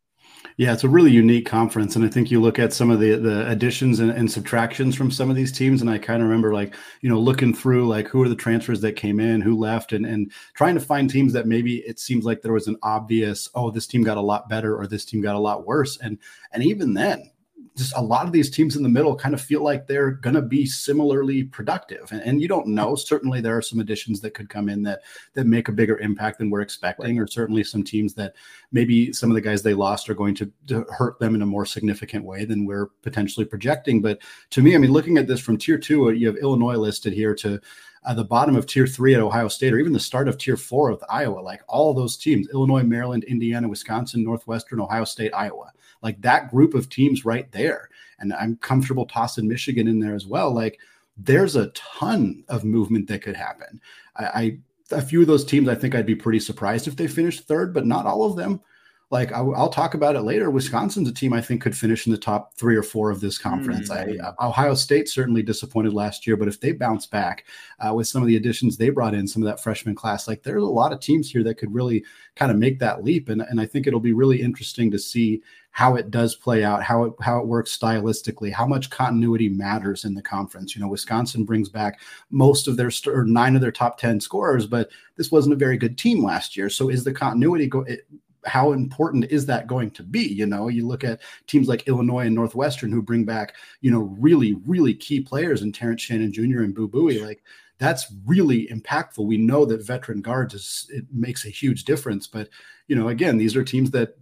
Yeah, 0.57 0.73
it's 0.73 0.83
a 0.83 0.89
really 0.89 1.11
unique 1.11 1.45
conference, 1.45 1.95
and 1.95 2.05
I 2.05 2.07
think 2.07 2.31
you 2.31 2.41
look 2.41 2.59
at 2.59 2.73
some 2.73 2.89
of 2.89 2.99
the 2.99 3.15
the 3.15 3.47
additions 3.49 3.99
and, 3.99 4.09
and 4.09 4.31
subtractions 4.31 4.95
from 4.95 5.11
some 5.11 5.29
of 5.29 5.35
these 5.35 5.51
teams, 5.51 5.81
and 5.81 5.89
I 5.89 5.97
kind 5.97 6.21
of 6.21 6.27
remember 6.27 6.53
like 6.53 6.75
you 7.01 7.09
know 7.09 7.19
looking 7.19 7.53
through 7.53 7.87
like 7.87 8.07
who 8.07 8.21
are 8.23 8.29
the 8.29 8.35
transfers 8.35 8.81
that 8.81 8.95
came 8.95 9.19
in, 9.19 9.41
who 9.41 9.57
left, 9.57 9.91
and 9.91 10.05
and 10.05 10.31
trying 10.55 10.75
to 10.75 10.81
find 10.81 11.09
teams 11.09 11.33
that 11.33 11.45
maybe 11.45 11.77
it 11.79 11.99
seems 11.99 12.25
like 12.25 12.41
there 12.41 12.53
was 12.53 12.67
an 12.67 12.77
obvious 12.83 13.49
oh 13.53 13.69
this 13.69 13.87
team 13.87 14.03
got 14.03 14.17
a 14.17 14.21
lot 14.21 14.47
better 14.49 14.75
or 14.75 14.87
this 14.87 15.05
team 15.05 15.21
got 15.21 15.35
a 15.35 15.39
lot 15.39 15.67
worse, 15.67 15.97
and 15.97 16.17
and 16.51 16.63
even 16.63 16.93
then 16.93 17.29
just 17.75 17.95
a 17.97 18.01
lot 18.01 18.25
of 18.25 18.31
these 18.31 18.49
teams 18.49 18.75
in 18.77 18.83
the 18.83 18.89
middle 18.89 19.15
kind 19.15 19.33
of 19.33 19.41
feel 19.41 19.61
like 19.61 19.85
they're 19.85 20.11
going 20.11 20.35
to 20.35 20.41
be 20.41 20.65
similarly 20.65 21.43
productive. 21.43 22.09
And, 22.11 22.21
and, 22.21 22.41
you 22.41 22.47
don't 22.47 22.67
know. 22.67 22.95
Certainly 22.95 23.41
there 23.41 23.57
are 23.57 23.61
some 23.61 23.79
additions 23.79 24.21
that 24.21 24.33
could 24.33 24.49
come 24.49 24.69
in 24.69 24.81
that 24.83 25.01
that 25.33 25.45
make 25.45 25.67
a 25.67 25.73
bigger 25.73 25.97
impact 25.99 26.39
than 26.39 26.49
we're 26.49 26.61
expecting 26.61 27.17
right. 27.17 27.23
or 27.23 27.27
certainly 27.27 27.63
some 27.63 27.83
teams 27.83 28.13
that 28.13 28.35
maybe 28.71 29.11
some 29.11 29.29
of 29.29 29.35
the 29.35 29.41
guys 29.41 29.61
they 29.61 29.73
lost 29.73 30.09
are 30.09 30.13
going 30.13 30.35
to, 30.35 30.51
to, 30.67 30.85
hurt 30.89 31.19
them 31.19 31.35
in 31.35 31.41
a 31.41 31.45
more 31.45 31.65
significant 31.65 32.23
way 32.23 32.45
than 32.45 32.65
we're 32.65 32.87
potentially 33.01 33.45
projecting. 33.45 34.01
But 34.01 34.19
to 34.51 34.61
me 34.61 34.75
i 34.75 34.77
mean 34.77 34.91
looking 34.91 35.17
at 35.17 35.27
this 35.27 35.39
from 35.39 35.57
tier 35.57 35.77
two 35.77 36.11
you 36.11 36.27
have 36.27 36.37
illinois 36.37 36.75
listed 36.75 37.13
here 37.13 37.33
to 37.35 37.59
uh, 38.05 38.13
the 38.13 38.23
bottom 38.23 38.55
of 38.55 38.67
tier 38.67 38.85
three 38.85 39.15
at 39.15 39.21
Ohio 39.21 39.47
State, 39.47 39.73
or 39.73 39.79
even 39.79 39.91
the 39.91 39.99
start 39.99 40.27
of 40.27 40.37
tier 40.37 40.55
four 40.55 40.91
with 40.91 41.03
Iowa, 41.09 41.39
like 41.39 41.63
all 41.67 41.91
those 41.91 42.17
teams 42.17 42.47
Illinois, 42.53 42.83
Maryland, 42.83 43.23
Indiana, 43.23 43.67
Wisconsin, 43.67 44.23
Northwestern, 44.23 44.79
Ohio 44.79 45.05
State, 45.05 45.33
Iowa 45.33 45.71
like 46.01 46.21
that 46.21 46.51
group 46.51 46.73
of 46.73 46.89
teams 46.89 47.25
right 47.25 47.51
there. 47.51 47.89
And 48.19 48.33
I'm 48.33 48.57
comfortable 48.57 49.05
tossing 49.05 49.47
Michigan 49.47 49.87
in 49.87 49.99
there 49.99 50.15
as 50.15 50.25
well. 50.25 50.51
Like 50.53 50.79
there's 51.17 51.55
a 51.55 51.67
ton 51.67 52.43
of 52.47 52.63
movement 52.63 53.07
that 53.07 53.21
could 53.21 53.35
happen. 53.35 53.81
I, 54.15 54.25
I 54.25 54.57
a 54.91 55.01
few 55.01 55.21
of 55.21 55.27
those 55.27 55.43
teams, 55.43 55.67
I 55.67 55.75
think 55.75 55.95
I'd 55.95 56.05
be 56.05 56.15
pretty 56.15 56.39
surprised 56.39 56.87
if 56.87 56.95
they 56.95 57.07
finished 57.07 57.47
third, 57.47 57.73
but 57.73 57.87
not 57.87 58.05
all 58.05 58.23
of 58.23 58.35
them 58.35 58.61
like 59.11 59.31
I, 59.31 59.41
will 59.41 59.69
talk 59.69 59.93
about 59.93 60.15
it 60.15 60.21
later. 60.21 60.49
Wisconsin's 60.49 61.07
a 61.07 61.13
team 61.13 61.31
I 61.31 61.41
think 61.41 61.61
could 61.61 61.77
finish 61.77 62.07
in 62.07 62.11
the 62.11 62.17
top 62.17 62.55
three 62.55 62.75
or 62.75 62.81
four 62.81 63.11
of 63.11 63.21
this 63.21 63.37
conference. 63.37 63.89
Mm-hmm. 63.89 64.21
I, 64.21 64.27
uh, 64.27 64.47
Ohio 64.47 64.73
State 64.73 65.07
certainly 65.07 65.43
disappointed 65.43 65.93
last 65.93 66.25
year, 66.25 66.35
but 66.35 66.47
if 66.47 66.59
they 66.59 66.71
bounce 66.71 67.05
back 67.05 67.45
uh, 67.79 67.93
with 67.93 68.07
some 68.07 68.23
of 68.23 68.27
the 68.27 68.35
additions 68.35 68.77
they 68.77 68.89
brought 68.89 69.13
in, 69.13 69.27
some 69.27 69.43
of 69.43 69.47
that 69.47 69.61
freshman 69.61 69.95
class, 69.95 70.27
like 70.27 70.41
there's 70.41 70.63
a 70.63 70.65
lot 70.65 70.91
of 70.91 70.99
teams 70.99 71.29
here 71.29 71.43
that 71.43 71.57
could 71.57 71.73
really 71.73 72.03
kind 72.35 72.51
of 72.51 72.57
make 72.57 72.79
that 72.79 73.03
leap. 73.03 73.29
And, 73.29 73.41
and 73.41 73.61
I 73.61 73.65
think 73.67 73.85
it'll 73.85 73.99
be 73.99 74.13
really 74.13 74.41
interesting 74.41 74.89
to 74.91 74.99
see 74.99 75.41
how 75.69 75.95
it 75.95 76.09
does 76.09 76.35
play 76.35 76.63
out, 76.63 76.81
how 76.81 77.03
it 77.03 77.13
how 77.19 77.37
it 77.37 77.47
works 77.47 77.77
stylistically, 77.77 78.51
how 78.51 78.65
much 78.65 78.89
continuity 78.89 79.49
matters 79.49 80.05
in 80.05 80.15
the 80.15 80.21
conference. 80.21 80.73
You 80.73 80.81
know, 80.81 80.87
Wisconsin 80.87 81.43
brings 81.43 81.67
back 81.67 81.99
most 82.31 82.69
of 82.69 82.77
their 82.77 82.89
or 83.07 83.25
nine 83.25 83.55
of 83.55 83.61
their 83.61 83.73
top 83.73 83.97
ten 83.97 84.21
scorers, 84.21 84.65
but 84.65 84.89
this 85.17 85.31
wasn't 85.31 85.53
a 85.53 85.57
very 85.57 85.77
good 85.77 85.97
team 85.97 86.23
last 86.23 86.55
year. 86.55 86.69
So 86.69 86.89
is 86.89 87.03
the 87.03 87.13
continuity 87.13 87.67
go? 87.67 87.81
It, 87.81 88.07
how 88.45 88.71
important 88.71 89.25
is 89.25 89.45
that 89.47 89.67
going 89.67 89.91
to 89.91 90.03
be? 90.03 90.23
You 90.23 90.45
know, 90.45 90.67
you 90.67 90.87
look 90.87 91.03
at 91.03 91.21
teams 91.47 91.67
like 91.67 91.87
Illinois 91.87 92.25
and 92.25 92.35
Northwestern 92.35 92.91
who 92.91 93.01
bring 93.01 93.25
back, 93.25 93.55
you 93.81 93.91
know, 93.91 94.15
really, 94.19 94.53
really 94.65 94.93
key 94.93 95.21
players 95.21 95.61
in 95.61 95.71
Terrence 95.71 96.01
Shannon 96.01 96.31
Jr. 96.31 96.61
and 96.61 96.75
Boo 96.75 96.87
Buie. 96.87 97.25
Like 97.25 97.43
that's 97.77 98.11
really 98.25 98.67
impactful. 98.67 99.25
We 99.25 99.37
know 99.37 99.65
that 99.65 99.85
veteran 99.85 100.21
guards 100.21 100.53
is 100.53 100.89
it 100.91 101.05
makes 101.11 101.45
a 101.45 101.49
huge 101.49 101.83
difference. 101.83 102.27
But, 102.27 102.49
you 102.87 102.95
know, 102.95 103.09
again, 103.09 103.37
these 103.37 103.55
are 103.55 103.63
teams 103.63 103.91
that 103.91 104.17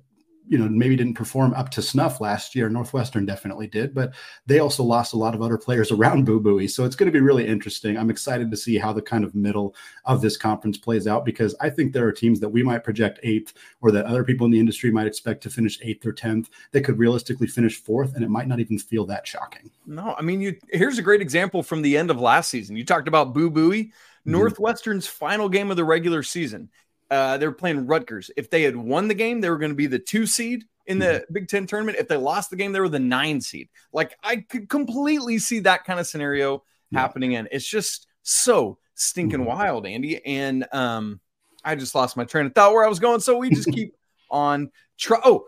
you 0.47 0.58
know 0.58 0.67
maybe 0.67 0.95
didn't 0.95 1.13
perform 1.13 1.53
up 1.53 1.69
to 1.71 1.82
snuff 1.82 2.21
last 2.21 2.56
year. 2.56 2.69
Northwestern 2.69 3.25
definitely 3.25 3.67
did, 3.67 3.93
but 3.93 4.13
they 4.45 4.60
also 4.60 4.84
lost 4.84 5.13
a 5.13 5.17
lot 5.17 5.36
of 5.36 5.41
other 5.41 5.58
players 5.58 5.91
around 5.91 6.25
Boo 6.25 6.39
Buie. 6.39 6.69
So 6.69 6.86
it's 6.86 6.95
going 6.95 7.08
to 7.08 7.13
be 7.13 7.21
really 7.21 7.47
interesting. 7.47 7.97
I'm 7.97 8.10
excited 8.10 8.51
to 8.51 8.58
see 8.58 8.77
how 8.77 8.93
the 8.93 9.01
kind 9.01 9.23
of 9.23 9.36
middle 9.36 9.75
of 10.06 10.21
this 10.21 10.38
conference 10.38 10.77
plays 10.77 11.08
out 11.08 11.25
because 11.25 11.56
I 11.62 11.69
think 11.69 11.93
there 11.93 12.08
are 12.08 12.12
teams 12.12 12.39
that 12.39 12.49
we 12.49 12.63
might 12.63 12.84
project 12.84 13.19
eighth 13.23 13.53
or 13.82 13.91
that 13.91 14.06
other 14.06 14.23
people 14.23 14.45
in 14.45 14.51
the 14.51 14.60
industry 14.60 14.91
might 14.91 15.08
expect 15.08 15.43
to 15.43 15.49
finish 15.49 15.79
eighth 15.82 16.06
or 16.06 16.13
tenth 16.13 16.49
that 16.71 16.82
could 16.84 16.99
realistically 16.99 17.47
finish 17.47 17.77
fourth, 17.77 18.15
and 18.15 18.23
it 18.23 18.29
might 18.29 18.47
not 18.47 18.60
even 18.60 18.77
feel 18.77 19.06
that 19.06 19.27
shocking. 19.27 19.69
No, 19.86 20.15
I 20.17 20.21
mean, 20.21 20.41
you 20.41 20.56
here's 20.71 20.97
a 20.97 21.03
great 21.03 21.21
example 21.21 21.63
from 21.63 21.82
the 21.82 21.97
end 21.97 22.12
of 22.12 22.19
last 22.19 22.49
season. 22.49 22.75
You 22.75 22.86
talked 22.86 23.08
about 23.08 23.34
Boo 23.34 23.49
Buie 23.49 23.91
Mm-hmm. 24.25 24.32
Northwestern's 24.32 25.08
final 25.08 25.49
game 25.49 25.69
of 25.69 25.77
the 25.77 25.84
regular 25.84 26.23
season, 26.23 26.69
uh, 27.13 27.38
they 27.38 27.45
were 27.45 27.54
playing 27.54 27.86
Rutgers. 27.86 28.32
If 28.36 28.49
they 28.49 28.63
had 28.63 28.76
won 28.76 29.08
the 29.08 29.13
game, 29.13 29.39
they 29.39 29.49
were 29.49 29.58
going 29.58 29.71
to 29.71 29.76
be 29.76 29.88
the 29.88 29.99
two 29.99 30.26
seed 30.26 30.65
in 30.88 30.99
the 30.99 31.06
mm-hmm. 31.06 31.34
Big 31.34 31.47
Ten 31.47 31.67
tournament. 31.67 31.97
If 31.99 32.08
they 32.08 32.17
lost 32.17 32.49
the 32.49 32.56
game, 32.56 32.71
they 32.71 32.80
were 32.80 32.89
the 32.89 32.99
nine 32.99 33.39
seed. 33.39 33.69
Like 33.91 34.15
I 34.23 34.38
could 34.38 34.67
completely 34.67 35.38
see 35.38 35.60
that 35.60 35.86
kind 35.86 35.99
of 35.99 36.08
scenario 36.08 36.63
yeah. 36.91 36.99
happening, 36.99 37.36
and 37.36 37.47
it's 37.52 37.67
just 37.67 38.08
so 38.23 38.80
stinking 38.95 39.39
mm-hmm. 39.39 39.49
wild, 39.49 39.86
Andy. 39.86 40.26
And 40.26 40.65
um, 40.71 41.19
I 41.63 41.76
just 41.76 41.93
lost 41.93 42.17
my 42.17 42.26
train 42.26 42.47
of 42.47 42.56
thought 42.56 42.73
where 42.73 42.86
I 42.86 42.89
was 42.89 42.99
going. 42.99 43.19
So 43.19 43.38
we 43.38 43.49
just 43.49 43.71
keep 43.71 43.95
on. 44.32 44.71
Try. 44.97 45.19
Oh, 45.23 45.45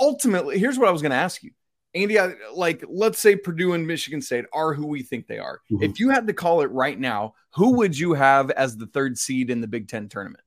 ultimately, 0.00 0.58
here's 0.58 0.78
what 0.78 0.88
I 0.88 0.92
was 0.92 1.02
going 1.02 1.10
to 1.10 1.16
ask 1.16 1.42
you. 1.42 1.50
Andy, 1.94 2.18
I, 2.18 2.32
like, 2.54 2.82
let's 2.88 3.18
say 3.18 3.36
Purdue 3.36 3.74
and 3.74 3.86
Michigan 3.86 4.22
State 4.22 4.46
are 4.54 4.72
who 4.72 4.86
we 4.86 5.02
think 5.02 5.26
they 5.26 5.38
are. 5.38 5.60
Mm-hmm. 5.70 5.82
If 5.82 6.00
you 6.00 6.08
had 6.08 6.26
to 6.26 6.32
call 6.32 6.62
it 6.62 6.70
right 6.70 6.98
now, 6.98 7.34
who 7.50 7.76
would 7.76 7.98
you 7.98 8.14
have 8.14 8.50
as 8.50 8.78
the 8.78 8.86
third 8.86 9.18
seed 9.18 9.50
in 9.50 9.60
the 9.60 9.66
Big 9.66 9.88
Ten 9.88 10.08
tournament? 10.08 10.42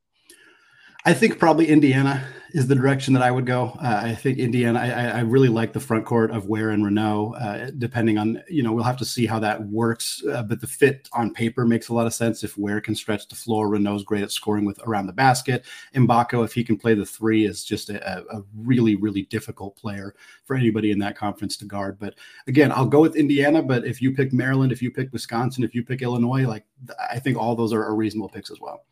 I 1.07 1.13
think 1.13 1.37
probably 1.37 1.67
Indiana 1.67 2.25
is 2.55 2.65
the 2.65 2.73
direction 2.73 3.13
that 3.13 3.21
I 3.21 3.29
would 3.29 3.45
go. 3.45 3.77
Uh, 3.79 4.01
I 4.05 4.15
think 4.15 4.39
Indiana. 4.39 4.79
I, 4.79 5.19
I, 5.19 5.19
really 5.19 5.49
like 5.49 5.73
the 5.73 5.79
front 5.79 6.05
court 6.05 6.31
of 6.31 6.47
Ware 6.47 6.69
and 6.69 6.83
Reneau. 6.83 7.39
Uh, 7.39 7.69
depending 7.77 8.17
on 8.17 8.41
you 8.49 8.63
know, 8.63 8.71
we'll 8.71 8.85
have 8.85 8.97
to 8.97 9.05
see 9.05 9.27
how 9.27 9.37
that 9.39 9.67
works. 9.67 10.23
Uh, 10.25 10.41
but 10.41 10.61
the 10.61 10.67
fit 10.67 11.07
on 11.13 11.31
paper 11.31 11.65
makes 11.65 11.89
a 11.89 11.93
lot 11.93 12.07
of 12.07 12.13
sense. 12.13 12.43
If 12.43 12.57
Ware 12.57 12.81
can 12.81 12.95
stretch 12.95 13.27
the 13.27 13.35
floor, 13.35 13.67
Reneau's 13.67 14.03
great 14.03 14.23
at 14.23 14.31
scoring 14.31 14.65
with 14.65 14.79
around 14.87 15.05
the 15.05 15.13
basket. 15.13 15.65
Mgbako, 15.93 16.43
if 16.43 16.53
he 16.53 16.63
can 16.63 16.77
play 16.77 16.95
the 16.95 17.05
three, 17.05 17.45
is 17.45 17.63
just 17.63 17.91
a, 17.91 18.25
a 18.33 18.41
really 18.57 18.95
really 18.95 19.23
difficult 19.23 19.75
player 19.75 20.15
for 20.45 20.55
anybody 20.55 20.89
in 20.89 20.97
that 20.99 21.17
conference 21.17 21.57
to 21.57 21.65
guard. 21.65 21.99
But 21.99 22.15
again, 22.47 22.71
I'll 22.71 22.87
go 22.87 23.01
with 23.01 23.15
Indiana. 23.15 23.61
But 23.61 23.85
if 23.85 24.01
you 24.01 24.11
pick 24.11 24.33
Maryland, 24.33 24.71
if 24.71 24.81
you 24.81 24.89
pick 24.89 25.11
Wisconsin, 25.13 25.63
if 25.63 25.75
you 25.75 25.83
pick 25.83 26.01
Illinois, 26.01 26.47
like 26.47 26.65
I 27.11 27.19
think 27.19 27.37
all 27.37 27.55
those 27.55 27.73
are 27.73 27.93
reasonable 27.93 28.29
picks 28.29 28.49
as 28.49 28.59
well. 28.59 28.85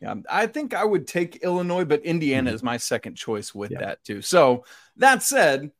Yeah, 0.00 0.14
I 0.30 0.46
think 0.46 0.72
I 0.74 0.84
would 0.84 1.06
take 1.06 1.36
Illinois, 1.42 1.84
but 1.84 2.02
Indiana 2.04 2.48
mm-hmm. 2.48 2.54
is 2.54 2.62
my 2.62 2.78
second 2.78 3.16
choice 3.16 3.54
with 3.54 3.70
yeah. 3.70 3.80
that 3.80 4.04
too. 4.04 4.22
So 4.22 4.64
that 4.96 5.22
said, 5.22 5.70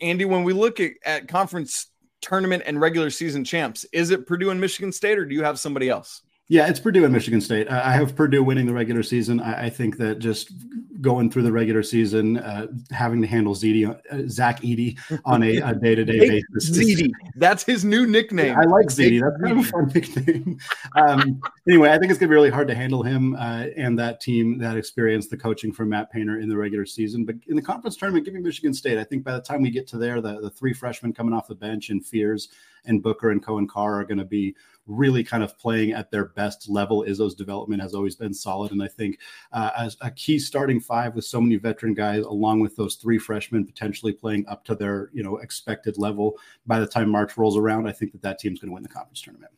Andy, 0.00 0.24
when 0.24 0.42
we 0.44 0.52
look 0.52 0.80
at, 0.80 0.92
at 1.04 1.28
conference 1.28 1.88
tournament 2.22 2.62
and 2.66 2.80
regular 2.80 3.10
season 3.10 3.44
champs, 3.44 3.84
is 3.92 4.10
it 4.10 4.26
Purdue 4.26 4.50
and 4.50 4.60
Michigan 4.60 4.90
State, 4.90 5.18
or 5.18 5.26
do 5.26 5.34
you 5.34 5.44
have 5.44 5.58
somebody 5.58 5.88
else? 5.90 6.22
Yeah, 6.52 6.68
it's 6.68 6.78
Purdue 6.78 7.04
and 7.04 7.14
Michigan 7.14 7.40
State. 7.40 7.70
I 7.70 7.92
have 7.92 8.14
Purdue 8.14 8.44
winning 8.44 8.66
the 8.66 8.74
regular 8.74 9.02
season. 9.02 9.40
I, 9.40 9.70
think 9.70 9.96
that 9.96 10.18
just 10.18 10.52
going 11.00 11.30
through 11.30 11.44
the 11.44 11.50
regular 11.50 11.82
season, 11.82 12.36
uh, 12.36 12.66
having 12.90 13.22
to 13.22 13.26
handle 13.26 13.54
Zedi, 13.54 13.88
uh, 13.88 14.28
Zach 14.28 14.60
Edey 14.60 14.98
on 15.24 15.42
a, 15.44 15.74
day 15.76 15.94
to 15.94 16.04
day 16.04 16.42
basis. 16.52 16.78
Zedi, 16.78 17.10
that's 17.36 17.64
his 17.64 17.86
new 17.86 18.06
nickname. 18.06 18.48
Yeah, 18.48 18.60
I 18.60 18.64
like 18.64 18.88
Zedi. 18.88 19.22
That's 19.22 19.40
kind 19.40 19.60
of 19.60 19.64
a 19.64 19.70
fun 19.70 19.92
nickname. 19.94 20.58
Um, 20.94 21.40
anyway, 21.66 21.88
I 21.88 21.98
think 21.98 22.10
it's 22.10 22.18
going 22.18 22.28
to 22.28 22.32
be 22.32 22.34
really 22.34 22.50
hard 22.50 22.68
to 22.68 22.74
handle 22.74 23.02
him 23.02 23.34
uh, 23.36 23.68
and 23.78 23.98
that 23.98 24.20
team, 24.20 24.58
that 24.58 24.76
experience, 24.76 25.28
the 25.28 25.38
coaching 25.38 25.72
from 25.72 25.88
Matt 25.88 26.12
Painter 26.12 26.38
in 26.38 26.50
the 26.50 26.56
regular 26.58 26.84
season. 26.84 27.24
But 27.24 27.36
in 27.46 27.56
the 27.56 27.62
conference 27.62 27.96
tournament, 27.96 28.26
give 28.26 28.34
me 28.34 28.42
Michigan 28.42 28.74
State. 28.74 28.98
I 28.98 29.04
think 29.04 29.24
by 29.24 29.32
the 29.32 29.40
time 29.40 29.62
we 29.62 29.70
get 29.70 29.86
to 29.86 29.96
there, 29.96 30.20
the, 30.20 30.38
the 30.42 30.50
three 30.50 30.74
freshmen 30.74 31.14
coming 31.14 31.32
off 31.32 31.48
the 31.48 31.54
bench 31.54 31.88
and 31.88 32.04
Fears 32.04 32.50
and 32.84 33.02
Booker 33.02 33.30
and 33.30 33.44
Cohen 33.44 33.66
Carr 33.66 34.00
are 34.00 34.04
going 34.04 34.18
to 34.18 34.24
be 34.24 34.54
really 34.86 35.22
kind 35.22 35.42
of 35.42 35.56
playing 35.58 35.92
at 35.92 36.10
their 36.10 36.26
best 36.26 36.68
level. 36.68 37.04
Izzo's 37.06 37.34
development 37.34 37.80
has 37.82 37.94
always 37.94 38.16
been 38.16 38.34
solid. 38.34 38.72
And 38.72 38.82
I 38.82 38.88
think 38.88 39.18
uh, 39.52 39.70
as 39.78 39.96
a 40.00 40.10
key 40.10 40.38
starting 40.38 40.80
five 40.80 41.14
with 41.14 41.24
so 41.24 41.40
many 41.40 41.56
veteran 41.56 41.94
guys, 41.94 42.24
along 42.24 42.60
with 42.60 42.74
those 42.76 42.96
three 42.96 43.18
freshmen 43.18 43.64
potentially 43.64 44.12
playing 44.12 44.46
up 44.48 44.64
to 44.64 44.74
their, 44.74 45.10
you 45.12 45.22
know, 45.22 45.38
expected 45.38 45.98
level 45.98 46.38
by 46.66 46.80
the 46.80 46.86
time 46.86 47.10
March 47.10 47.36
rolls 47.36 47.56
around, 47.56 47.86
I 47.86 47.92
think 47.92 48.12
that 48.12 48.22
that 48.22 48.38
team's 48.38 48.60
going 48.60 48.70
to 48.70 48.74
win 48.74 48.82
the 48.82 48.88
conference 48.88 49.22
tournament. 49.22 49.52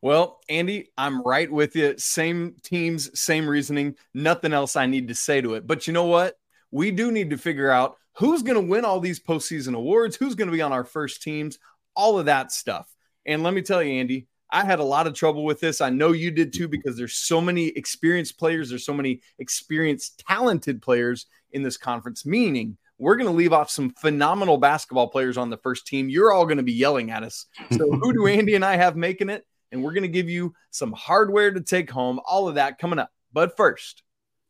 Well, 0.00 0.38
Andy, 0.48 0.92
I'm 0.96 1.22
right 1.22 1.50
with 1.50 1.74
you. 1.74 1.98
Same 1.98 2.54
teams, 2.62 3.18
same 3.18 3.48
reasoning. 3.48 3.96
Nothing 4.14 4.52
else 4.52 4.76
I 4.76 4.86
need 4.86 5.08
to 5.08 5.14
say 5.14 5.40
to 5.40 5.54
it. 5.54 5.66
But 5.66 5.86
you 5.86 5.92
know 5.92 6.04
what? 6.04 6.38
We 6.70 6.90
do 6.90 7.10
need 7.10 7.30
to 7.30 7.38
figure 7.38 7.70
out 7.70 7.96
who's 8.12 8.42
going 8.42 8.54
to 8.54 8.70
win 8.70 8.84
all 8.84 9.00
these 9.00 9.18
postseason 9.18 9.74
awards, 9.74 10.14
who's 10.14 10.34
going 10.34 10.48
to 10.48 10.54
be 10.54 10.62
on 10.62 10.72
our 10.72 10.84
first 10.84 11.22
teams, 11.22 11.58
all 11.98 12.18
of 12.18 12.26
that 12.26 12.52
stuff. 12.52 12.88
And 13.26 13.42
let 13.42 13.52
me 13.52 13.60
tell 13.60 13.82
you, 13.82 14.00
Andy, 14.00 14.28
I 14.50 14.64
had 14.64 14.78
a 14.78 14.84
lot 14.84 15.06
of 15.06 15.12
trouble 15.12 15.44
with 15.44 15.60
this. 15.60 15.82
I 15.82 15.90
know 15.90 16.12
you 16.12 16.30
did 16.30 16.54
too, 16.54 16.68
because 16.68 16.96
there's 16.96 17.14
so 17.14 17.40
many 17.40 17.66
experienced 17.66 18.38
players, 18.38 18.70
there's 18.70 18.86
so 18.86 18.94
many 18.94 19.20
experienced, 19.38 20.24
talented 20.26 20.80
players 20.80 21.26
in 21.52 21.62
this 21.62 21.76
conference, 21.76 22.24
meaning 22.24 22.78
we're 22.98 23.16
going 23.16 23.28
to 23.28 23.36
leave 23.36 23.52
off 23.52 23.68
some 23.68 23.90
phenomenal 23.90 24.56
basketball 24.56 25.08
players 25.08 25.36
on 25.36 25.50
the 25.50 25.58
first 25.58 25.86
team. 25.86 26.08
You're 26.08 26.32
all 26.32 26.46
going 26.46 26.56
to 26.56 26.62
be 26.62 26.72
yelling 26.72 27.10
at 27.10 27.24
us. 27.24 27.46
So, 27.72 27.90
who 28.00 28.12
do 28.12 28.26
Andy 28.26 28.54
and 28.54 28.64
I 28.64 28.76
have 28.76 28.96
making 28.96 29.28
it? 29.28 29.44
And 29.70 29.82
we're 29.82 29.92
going 29.92 30.02
to 30.02 30.08
give 30.08 30.30
you 30.30 30.54
some 30.70 30.92
hardware 30.92 31.50
to 31.52 31.60
take 31.60 31.90
home, 31.90 32.20
all 32.24 32.48
of 32.48 32.54
that 32.54 32.78
coming 32.78 32.98
up. 32.98 33.10
But 33.32 33.56
first, 33.56 34.02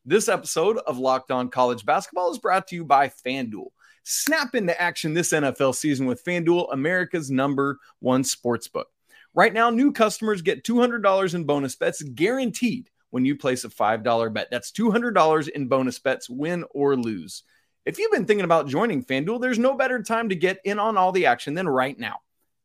this 0.05 0.29
episode 0.29 0.79
of 0.79 0.99
Locked 0.99 1.31
On 1.31 1.49
College 1.49 1.85
Basketball 1.85 2.31
is 2.31 2.39
brought 2.39 2.69
to 2.69 2.77
you 2.77 2.85
by 2.85 3.11
FanDuel. 3.27 3.69
Snap 4.11 4.55
into 4.55 4.81
action 4.81 5.12
this 5.12 5.35
NFL 5.35 5.75
season 5.75 6.07
with 6.07 6.25
FanDuel, 6.25 6.73
America's 6.73 7.31
number 7.31 7.79
one 7.99 8.25
sports 8.25 8.66
book. 8.66 8.88
Right 9.35 9.53
now, 9.53 9.68
new 9.68 9.92
customers 9.92 10.40
get 10.40 10.64
$200 10.64 11.35
in 11.35 11.44
bonus 11.44 11.77
bets 11.77 12.01
guaranteed 12.01 12.88
when 13.11 13.27
you 13.27 13.37
place 13.37 13.64
a 13.64 13.68
$5 13.68 14.33
bet. 14.33 14.49
That's 14.51 14.73
$200 14.73 15.49
in 15.51 15.68
bonus 15.68 15.99
bets, 15.99 16.31
win 16.31 16.64
or 16.71 16.97
lose. 16.97 17.42
If 17.85 17.99
you've 17.99 18.11
been 18.11 18.25
thinking 18.25 18.47
about 18.47 18.66
joining 18.66 19.05
FanDuel, 19.05 19.42
there's 19.42 19.59
no 19.59 19.75
better 19.75 20.03
time 20.03 20.31
to 20.31 20.35
get 20.35 20.59
in 20.64 20.79
on 20.79 20.97
all 20.97 21.12
the 21.12 21.27
action 21.27 21.53
than 21.53 21.68
right 21.68 21.99
now. 21.99 22.16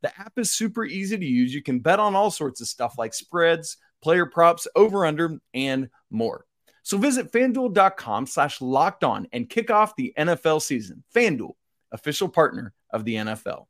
The 0.02 0.18
app 0.18 0.40
is 0.40 0.50
super 0.50 0.86
easy 0.86 1.18
to 1.18 1.26
use. 1.26 1.54
You 1.54 1.62
can 1.62 1.82
bet 1.82 2.00
on 2.00 2.16
all 2.16 2.32
sorts 2.32 2.62
of 2.62 2.70
stuff 2.70 2.96
like 2.98 3.14
spreads, 3.14 3.76
player 4.02 4.26
props, 4.26 4.66
over 4.78 5.06
under, 5.06 5.40
and 5.54 5.90
more. 6.10 6.46
So 6.84 6.98
visit 6.98 7.32
fanduel.com 7.32 8.28
slash 8.28 8.62
locked 8.62 9.04
on 9.04 9.28
and 9.32 9.50
kick 9.50 9.72
off 9.72 9.96
the 9.96 10.14
NFL 10.18 10.62
season. 10.62 11.04
FanDuel, 11.16 11.56
official 11.92 12.30
partner 12.30 12.74
of 12.92 13.06
the 13.06 13.16
NFL. 13.16 13.66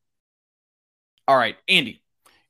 All 1.28 1.38
right, 1.38 1.56
Andy, 1.69 2.02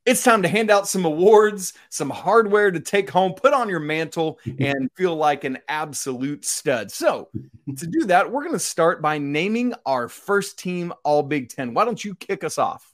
it's 0.06 0.24
time 0.24 0.42
to 0.42 0.48
hand 0.48 0.72
out 0.72 0.88
some 0.88 1.06
awards, 1.06 1.74
some 1.90 2.10
hardware 2.10 2.72
to 2.72 2.80
take 2.80 3.10
home, 3.10 3.34
put 3.34 3.54
on 3.54 3.70
your 3.70 3.80
mantle, 3.80 4.40
and 4.60 4.90
feel 4.96 5.16
like 5.16 5.44
an 5.44 5.60
absolute 5.68 6.44
stud. 6.44 6.92
So, 6.92 7.30
to 7.78 7.88
do 7.88 8.06
that, 8.06 8.32
we're 8.32 8.42
going 8.42 8.54
to 8.54 8.60
start 8.60 9.02
by 9.02 9.18
naming 9.18 9.74
our 9.86 10.10
first 10.10 10.58
team 10.58 10.92
All 11.04 11.24
Big 11.24 11.50
Ten. 11.50 11.74
Why 11.74 11.86
don't 11.86 12.04
you 12.04 12.16
kick 12.16 12.44
us 12.44 12.58
off? 12.58 12.94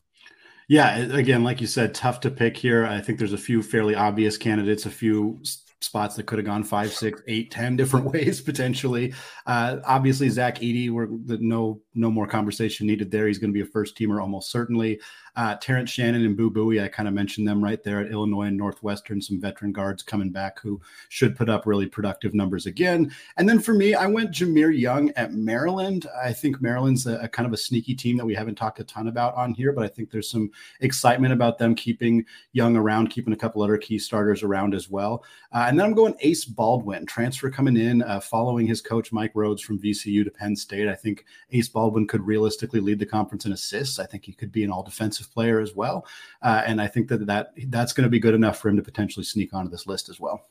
Yeah, 0.67 0.97
again, 0.97 1.43
like 1.43 1.61
you 1.61 1.67
said, 1.67 1.95
tough 1.95 2.19
to 2.19 2.29
pick 2.29 2.55
here. 2.55 2.85
I 2.85 3.01
think 3.01 3.17
there's 3.17 3.33
a 3.33 3.39
few 3.39 3.63
fairly 3.63 3.95
obvious 3.95 4.37
candidates, 4.37 4.85
a 4.85 4.91
few 4.91 5.39
spots 5.81 6.15
that 6.15 6.25
could 6.25 6.39
have 6.39 6.45
gone 6.45 6.63
five, 6.63 6.91
six, 6.91 7.21
eight, 7.27 7.51
ten 7.51 7.75
different 7.75 8.05
ways 8.13 8.41
potentially. 8.41 9.13
Uh, 9.45 9.77
obviously, 9.85 10.29
Zach 10.29 10.59
Edey, 10.59 10.89
we're 10.89 11.07
no 11.39 11.81
no 11.99 12.09
more 12.09 12.27
conversation 12.27 12.87
needed 12.87 13.11
there. 13.11 13.27
He's 13.27 13.37
going 13.37 13.51
to 13.51 13.53
be 13.53 13.61
a 13.61 13.65
first 13.65 13.97
teamer 13.97 14.21
almost 14.21 14.51
certainly. 14.51 14.99
Uh, 15.35 15.55
Terrence 15.55 15.89
Shannon 15.89 16.25
and 16.25 16.35
Boo 16.35 16.49
Buie, 16.49 16.83
I 16.83 16.87
kind 16.87 17.07
of 17.07 17.13
mentioned 17.13 17.47
them 17.47 17.63
right 17.63 17.81
there 17.83 18.01
at 18.01 18.11
Illinois 18.11 18.47
and 18.47 18.57
Northwestern, 18.57 19.21
some 19.21 19.39
veteran 19.39 19.71
guards 19.71 20.03
coming 20.03 20.31
back 20.31 20.59
who 20.59 20.81
should 21.09 21.35
put 21.35 21.49
up 21.49 21.65
really 21.65 21.85
productive 21.85 22.33
numbers 22.33 22.65
again. 22.65 23.11
And 23.37 23.47
then 23.47 23.59
for 23.59 23.73
me, 23.73 23.93
I 23.93 24.05
went 24.05 24.31
Jahmir 24.31 24.77
Young 24.77 25.11
at 25.11 25.33
Maryland. 25.33 26.07
I 26.21 26.33
think 26.33 26.61
Maryland's 26.61 27.07
a, 27.07 27.19
a 27.19 27.27
kind 27.27 27.47
of 27.47 27.53
a 27.53 27.57
sneaky 27.57 27.95
team 27.95 28.17
that 28.17 28.25
we 28.25 28.35
haven't 28.35 28.55
talked 28.55 28.79
a 28.79 28.83
ton 28.83 29.07
about 29.07 29.35
on 29.35 29.53
here, 29.53 29.71
but 29.71 29.83
I 29.83 29.87
think 29.87 30.11
there's 30.11 30.29
some 30.29 30.51
excitement 30.81 31.33
about 31.33 31.57
them 31.57 31.75
keeping 31.75 32.25
Young 32.51 32.75
around, 32.75 33.09
keeping 33.09 33.33
a 33.33 33.37
couple 33.37 33.61
other 33.61 33.77
key 33.77 33.99
starters 33.99 34.43
around 34.43 34.73
as 34.73 34.89
well. 34.89 35.23
Uh, 35.53 35.65
and 35.67 35.79
then 35.79 35.85
I'm 35.85 35.93
going 35.93 36.15
Ace 36.19 36.45
Baldwin, 36.45 37.05
transfer 37.05 37.49
coming 37.49 37.77
in, 37.77 38.01
uh, 38.01 38.19
following 38.19 38.67
his 38.67 38.81
coach 38.81 39.11
Mike 39.11 39.31
Rhodes 39.35 39.61
from 39.61 39.79
VCU 39.79 40.23
to 40.23 40.31
Penn 40.31 40.55
State. 40.55 40.87
I 40.87 40.95
think 40.95 41.25
Ace 41.51 41.69
Baldwin 41.69 41.88
could 42.07 42.25
realistically 42.25 42.79
lead 42.79 42.99
the 42.99 43.05
conference 43.05 43.45
in 43.45 43.51
assists. 43.51 43.99
I 43.99 44.05
think 44.05 44.25
he 44.25 44.33
could 44.33 44.51
be 44.51 44.63
an 44.63 44.71
all 44.71 44.83
defensive 44.83 45.31
player 45.31 45.59
as 45.59 45.75
well. 45.75 46.05
Uh, 46.41 46.63
and 46.65 46.81
I 46.81 46.87
think 46.87 47.07
that, 47.09 47.25
that 47.27 47.53
that's 47.67 47.93
going 47.93 48.05
to 48.05 48.09
be 48.09 48.19
good 48.19 48.33
enough 48.33 48.59
for 48.59 48.69
him 48.69 48.77
to 48.77 48.83
potentially 48.83 49.23
sneak 49.23 49.53
onto 49.53 49.69
this 49.69 49.87
list 49.87 50.09
as 50.09 50.19
well. 50.19 50.49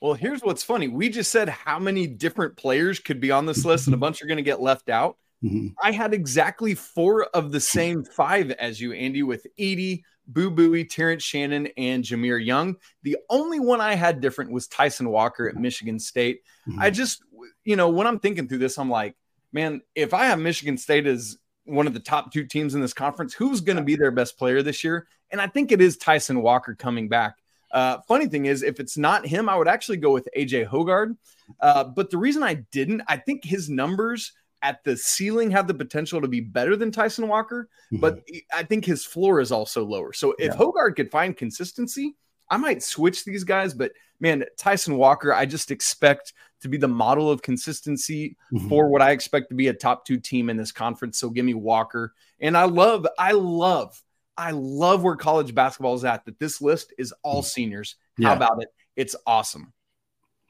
Well, 0.00 0.14
here's 0.14 0.42
what's 0.42 0.62
funny. 0.62 0.86
We 0.88 1.08
just 1.08 1.32
said 1.32 1.48
how 1.48 1.78
many 1.78 2.06
different 2.06 2.56
players 2.56 3.00
could 3.00 3.20
be 3.20 3.32
on 3.32 3.46
this 3.46 3.64
list, 3.64 3.88
and 3.88 3.94
a 3.94 3.98
bunch 3.98 4.22
are 4.22 4.26
going 4.26 4.36
to 4.36 4.42
get 4.42 4.60
left 4.60 4.88
out. 4.88 5.16
Mm-hmm. 5.42 5.68
I 5.82 5.92
had 5.92 6.14
exactly 6.14 6.74
four 6.74 7.24
of 7.34 7.52
the 7.52 7.60
same 7.60 8.04
five 8.04 8.50
as 8.52 8.80
you, 8.80 8.92
Andy, 8.92 9.22
with 9.22 9.46
Edey, 9.58 10.02
Boo 10.28 10.50
Buie, 10.50 10.88
Terrence 10.88 11.22
Shannon, 11.22 11.68
and 11.76 12.04
Jahmir 12.04 12.44
Young. 12.44 12.76
The 13.02 13.16
only 13.30 13.60
one 13.60 13.80
I 13.80 13.94
had 13.94 14.20
different 14.20 14.52
was 14.52 14.68
Tyson 14.68 15.08
Walker 15.08 15.48
at 15.48 15.56
Michigan 15.56 15.98
State. 15.98 16.42
Mm-hmm. 16.68 16.80
I 16.80 16.90
just, 16.90 17.22
you 17.64 17.76
know, 17.76 17.88
when 17.88 18.06
I'm 18.06 18.20
thinking 18.20 18.46
through 18.46 18.58
this, 18.58 18.78
I'm 18.78 18.90
like, 18.90 19.16
man, 19.52 19.82
if 19.94 20.14
I 20.14 20.26
have 20.26 20.38
Michigan 20.38 20.78
State 20.78 21.06
as 21.06 21.38
one 21.68 21.86
of 21.86 21.94
the 21.94 22.00
top 22.00 22.32
two 22.32 22.44
teams 22.44 22.74
in 22.74 22.80
this 22.80 22.94
conference. 22.94 23.34
Who's 23.34 23.60
going 23.60 23.76
to 23.76 23.82
be 23.82 23.96
their 23.96 24.10
best 24.10 24.38
player 24.38 24.62
this 24.62 24.82
year? 24.82 25.06
And 25.30 25.40
I 25.40 25.46
think 25.46 25.70
it 25.70 25.80
is 25.80 25.96
Tyson 25.96 26.42
Walker 26.42 26.74
coming 26.74 27.08
back. 27.08 27.36
Uh, 27.70 27.98
funny 28.08 28.26
thing 28.26 28.46
is, 28.46 28.62
if 28.62 28.80
it's 28.80 28.96
not 28.96 29.26
him, 29.26 29.48
I 29.48 29.56
would 29.56 29.68
actually 29.68 29.98
go 29.98 30.10
with 30.10 30.28
AJ 30.36 30.68
Hoggard. 30.68 31.16
Uh, 31.60 31.84
but 31.84 32.10
the 32.10 32.16
reason 32.16 32.42
I 32.42 32.54
didn't, 32.72 33.02
I 33.06 33.18
think 33.18 33.44
his 33.44 33.68
numbers 33.68 34.32
at 34.62 34.82
the 34.84 34.96
ceiling 34.96 35.50
have 35.50 35.68
the 35.68 35.74
potential 35.74 36.20
to 36.20 36.28
be 36.28 36.40
better 36.40 36.76
than 36.76 36.90
Tyson 36.90 37.28
Walker, 37.28 37.68
mm-hmm. 37.92 38.00
but 38.00 38.22
I 38.52 38.62
think 38.64 38.84
his 38.84 39.04
floor 39.04 39.40
is 39.40 39.52
also 39.52 39.84
lower. 39.84 40.12
So 40.12 40.34
if 40.38 40.52
yeah. 40.52 40.58
Hoggard 40.58 40.96
could 40.96 41.10
find 41.10 41.36
consistency, 41.36 42.16
I 42.50 42.56
might 42.56 42.82
switch 42.82 43.24
these 43.24 43.44
guys, 43.44 43.74
but 43.74 43.92
man, 44.20 44.44
Tyson 44.56 44.96
Walker, 44.96 45.32
I 45.32 45.46
just 45.46 45.70
expect 45.70 46.32
to 46.60 46.68
be 46.68 46.76
the 46.76 46.88
model 46.88 47.30
of 47.30 47.42
consistency 47.42 48.36
mm-hmm. 48.52 48.68
for 48.68 48.88
what 48.88 49.02
I 49.02 49.12
expect 49.12 49.48
to 49.50 49.54
be 49.54 49.68
a 49.68 49.72
top 49.72 50.04
two 50.04 50.18
team 50.18 50.50
in 50.50 50.56
this 50.56 50.72
conference. 50.72 51.18
So 51.18 51.30
give 51.30 51.44
me 51.44 51.54
Walker. 51.54 52.14
And 52.40 52.56
I 52.56 52.64
love, 52.64 53.06
I 53.18 53.32
love, 53.32 54.02
I 54.36 54.52
love 54.52 55.02
where 55.02 55.16
college 55.16 55.54
basketball 55.54 55.94
is 55.94 56.04
at, 56.04 56.24
that 56.24 56.38
this 56.38 56.60
list 56.60 56.92
is 56.98 57.12
all 57.22 57.42
mm. 57.42 57.46
seniors. 57.46 57.96
Yeah. 58.16 58.28
How 58.28 58.36
about 58.36 58.62
it? 58.62 58.68
It's 58.96 59.16
awesome. 59.26 59.72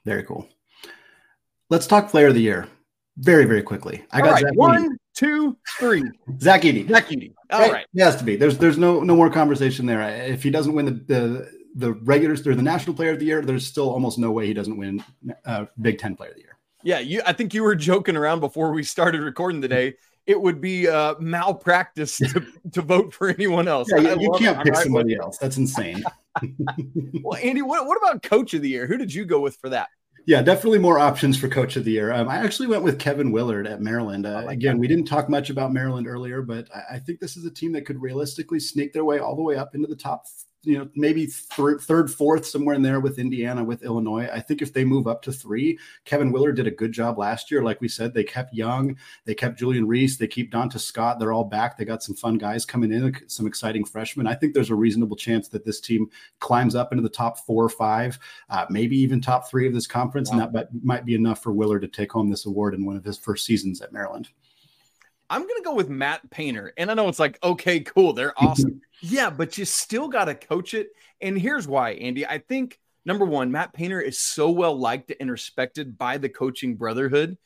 Very 0.04 0.22
cool. 0.22 0.48
Let's 1.70 1.86
talk 1.86 2.08
player 2.08 2.28
of 2.28 2.34
the 2.34 2.40
year 2.40 2.68
very, 3.18 3.44
very 3.44 3.62
quickly. 3.62 4.04
I 4.10 4.20
got 4.20 4.42
right. 4.42 4.54
one, 4.54 4.96
two, 5.14 5.56
three. 5.78 6.02
Zach 6.40 6.62
Edey. 6.62 6.88
Zach 6.88 7.08
Edey. 7.08 7.34
All 7.50 7.60
right. 7.60 7.72
right. 7.72 7.86
It 7.94 8.02
has 8.02 8.16
to 8.16 8.24
be. 8.24 8.36
There's 8.36 8.56
there's 8.56 8.78
no 8.78 9.00
no 9.00 9.16
more 9.16 9.28
conversation 9.28 9.84
there. 9.84 10.00
If 10.00 10.42
he 10.42 10.50
doesn't 10.50 10.72
win 10.72 10.86
the 10.86 10.92
the 10.92 11.50
the 11.74 11.92
regulars 11.92 12.46
or 12.46 12.54
the 12.54 12.62
national 12.62 12.94
player 12.94 13.12
of 13.12 13.18
the 13.18 13.26
year, 13.26 13.42
there's 13.42 13.66
still 13.66 13.90
almost 13.90 14.18
no 14.18 14.30
way 14.30 14.46
he 14.46 14.54
doesn't 14.54 14.76
win 14.76 15.02
uh, 15.44 15.66
Big 15.80 15.98
Ten 15.98 16.16
player 16.16 16.30
of 16.30 16.36
the 16.36 16.42
year. 16.42 16.58
Yeah, 16.82 17.00
you. 17.00 17.22
I 17.26 17.32
think 17.32 17.54
you 17.54 17.62
were 17.62 17.74
joking 17.74 18.16
around 18.16 18.40
before 18.40 18.72
we 18.72 18.82
started 18.82 19.22
recording 19.22 19.60
today. 19.60 19.94
It 20.26 20.40
would 20.40 20.60
be 20.60 20.86
uh, 20.86 21.14
malpractice 21.18 22.18
to, 22.18 22.46
to 22.72 22.82
vote 22.82 23.14
for 23.14 23.28
anyone 23.30 23.66
else. 23.66 23.88
Yeah, 23.90 24.14
you, 24.14 24.30
can't 24.38 24.62
pick 24.62 24.76
somebody 24.76 25.16
else. 25.16 25.38
That's 25.38 25.56
insane. 25.56 26.04
well, 27.22 27.38
Andy, 27.42 27.62
what, 27.62 27.86
what 27.86 27.96
about 27.96 28.22
coach 28.22 28.52
of 28.52 28.60
the 28.60 28.68
year? 28.68 28.86
Who 28.86 28.98
did 28.98 29.12
you 29.12 29.24
go 29.24 29.40
with 29.40 29.56
for 29.56 29.70
that? 29.70 29.88
Yeah, 30.28 30.42
definitely 30.42 30.80
more 30.80 30.98
options 30.98 31.38
for 31.38 31.48
coach 31.48 31.76
of 31.76 31.86
the 31.86 31.92
year. 31.92 32.12
Um, 32.12 32.28
I 32.28 32.36
actually 32.36 32.66
went 32.66 32.82
with 32.82 32.98
Kevin 32.98 33.32
Willard 33.32 33.66
at 33.66 33.80
Maryland. 33.80 34.26
Uh, 34.26 34.42
like 34.44 34.58
again, 34.58 34.74
that. 34.74 34.80
we 34.80 34.86
didn't 34.86 35.06
talk 35.06 35.30
much 35.30 35.48
about 35.48 35.72
Maryland 35.72 36.06
earlier, 36.06 36.42
but 36.42 36.68
I, 36.74 36.96
I, 36.96 36.98
think 36.98 37.18
this 37.18 37.38
is 37.38 37.46
a 37.46 37.50
team 37.50 37.72
that 37.72 37.86
could 37.86 37.98
realistically 37.98 38.60
sneak 38.60 38.92
their 38.92 39.06
way 39.06 39.20
all 39.20 39.34
the 39.34 39.42
way 39.42 39.56
up 39.56 39.74
into 39.74 39.86
the 39.86 39.96
top 39.96 40.26
you 40.64 40.76
know, 40.76 40.88
maybe 40.96 41.26
th- 41.26 41.80
third, 41.80 42.10
fourth, 42.10 42.44
somewhere 42.44 42.74
in 42.74 42.82
there 42.82 43.00
with 43.00 43.18
Indiana, 43.18 43.62
with 43.62 43.82
Illinois. 43.82 44.28
I 44.32 44.40
think 44.40 44.60
if 44.60 44.72
they 44.72 44.84
move 44.84 45.06
up 45.06 45.22
to 45.22 45.32
three, 45.32 45.78
Kevin 46.04 46.32
Willard 46.32 46.56
did 46.56 46.66
a 46.66 46.72
good 46.72 46.92
job 46.92 47.16
last 47.16 47.50
year. 47.50 47.62
Like 47.62 47.80
we 47.80 47.88
said, 47.88 48.12
they 48.12 48.24
kept 48.24 48.52
Young, 48.52 48.96
they 49.24 49.34
kept 49.34 49.58
Julian 49.58 49.86
Reese, 49.86 50.16
they 50.16 50.26
keep 50.26 50.52
Donta 50.52 50.80
Scott. 50.80 51.18
They're 51.18 51.32
all 51.32 51.44
back. 51.44 51.76
They 51.76 51.84
got 51.84 52.02
some 52.02 52.16
fun 52.16 52.38
guys 52.38 52.64
coming 52.64 52.92
in, 52.92 53.14
some 53.28 53.46
exciting 53.46 53.84
freshmen. 53.84 54.26
I 54.26 54.34
think 54.34 54.52
there's 54.52 54.70
a 54.70 54.74
reasonable 54.74 55.16
chance 55.16 55.48
that 55.48 55.64
this 55.64 55.80
team 55.80 56.10
climbs 56.40 56.74
up 56.74 56.92
into 56.92 57.02
the 57.02 57.08
top 57.08 57.38
four 57.38 57.64
or 57.64 57.70
five, 57.70 58.18
uh, 58.50 58.66
maybe 58.68 58.96
even 58.98 59.20
top 59.20 59.48
three 59.48 59.66
of 59.66 59.74
this 59.74 59.86
conference, 59.86 60.30
wow. 60.30 60.40
and 60.40 60.54
that 60.54 60.68
might 60.82 61.04
be 61.04 61.14
enough 61.14 61.42
for 61.42 61.52
Willard 61.52 61.82
to 61.82 61.88
take 61.88 62.12
home 62.12 62.30
this 62.30 62.46
award 62.46 62.74
in 62.74 62.84
one 62.84 62.96
of 62.96 63.04
his 63.04 63.16
first 63.18 63.46
seasons 63.46 63.80
at 63.80 63.92
Maryland. 63.92 64.28
I'm 65.30 65.42
going 65.42 65.56
to 65.56 65.64
go 65.64 65.74
with 65.74 65.88
Matt 65.88 66.28
Painter. 66.30 66.72
And 66.76 66.90
I 66.90 66.94
know 66.94 67.08
it's 67.08 67.18
like, 67.18 67.38
okay, 67.42 67.80
cool. 67.80 68.12
They're 68.12 68.34
awesome. 68.42 68.80
yeah, 69.00 69.30
but 69.30 69.58
you 69.58 69.64
still 69.64 70.08
got 70.08 70.26
to 70.26 70.34
coach 70.34 70.74
it. 70.74 70.88
And 71.20 71.38
here's 71.38 71.68
why, 71.68 71.90
Andy. 71.90 72.26
I 72.26 72.38
think 72.38 72.78
number 73.04 73.24
one, 73.24 73.50
Matt 73.50 73.72
Painter 73.72 74.00
is 74.00 74.18
so 74.18 74.50
well 74.50 74.78
liked 74.78 75.12
and 75.18 75.30
respected 75.30 75.98
by 75.98 76.18
the 76.18 76.28
coaching 76.28 76.76
brotherhood. 76.76 77.36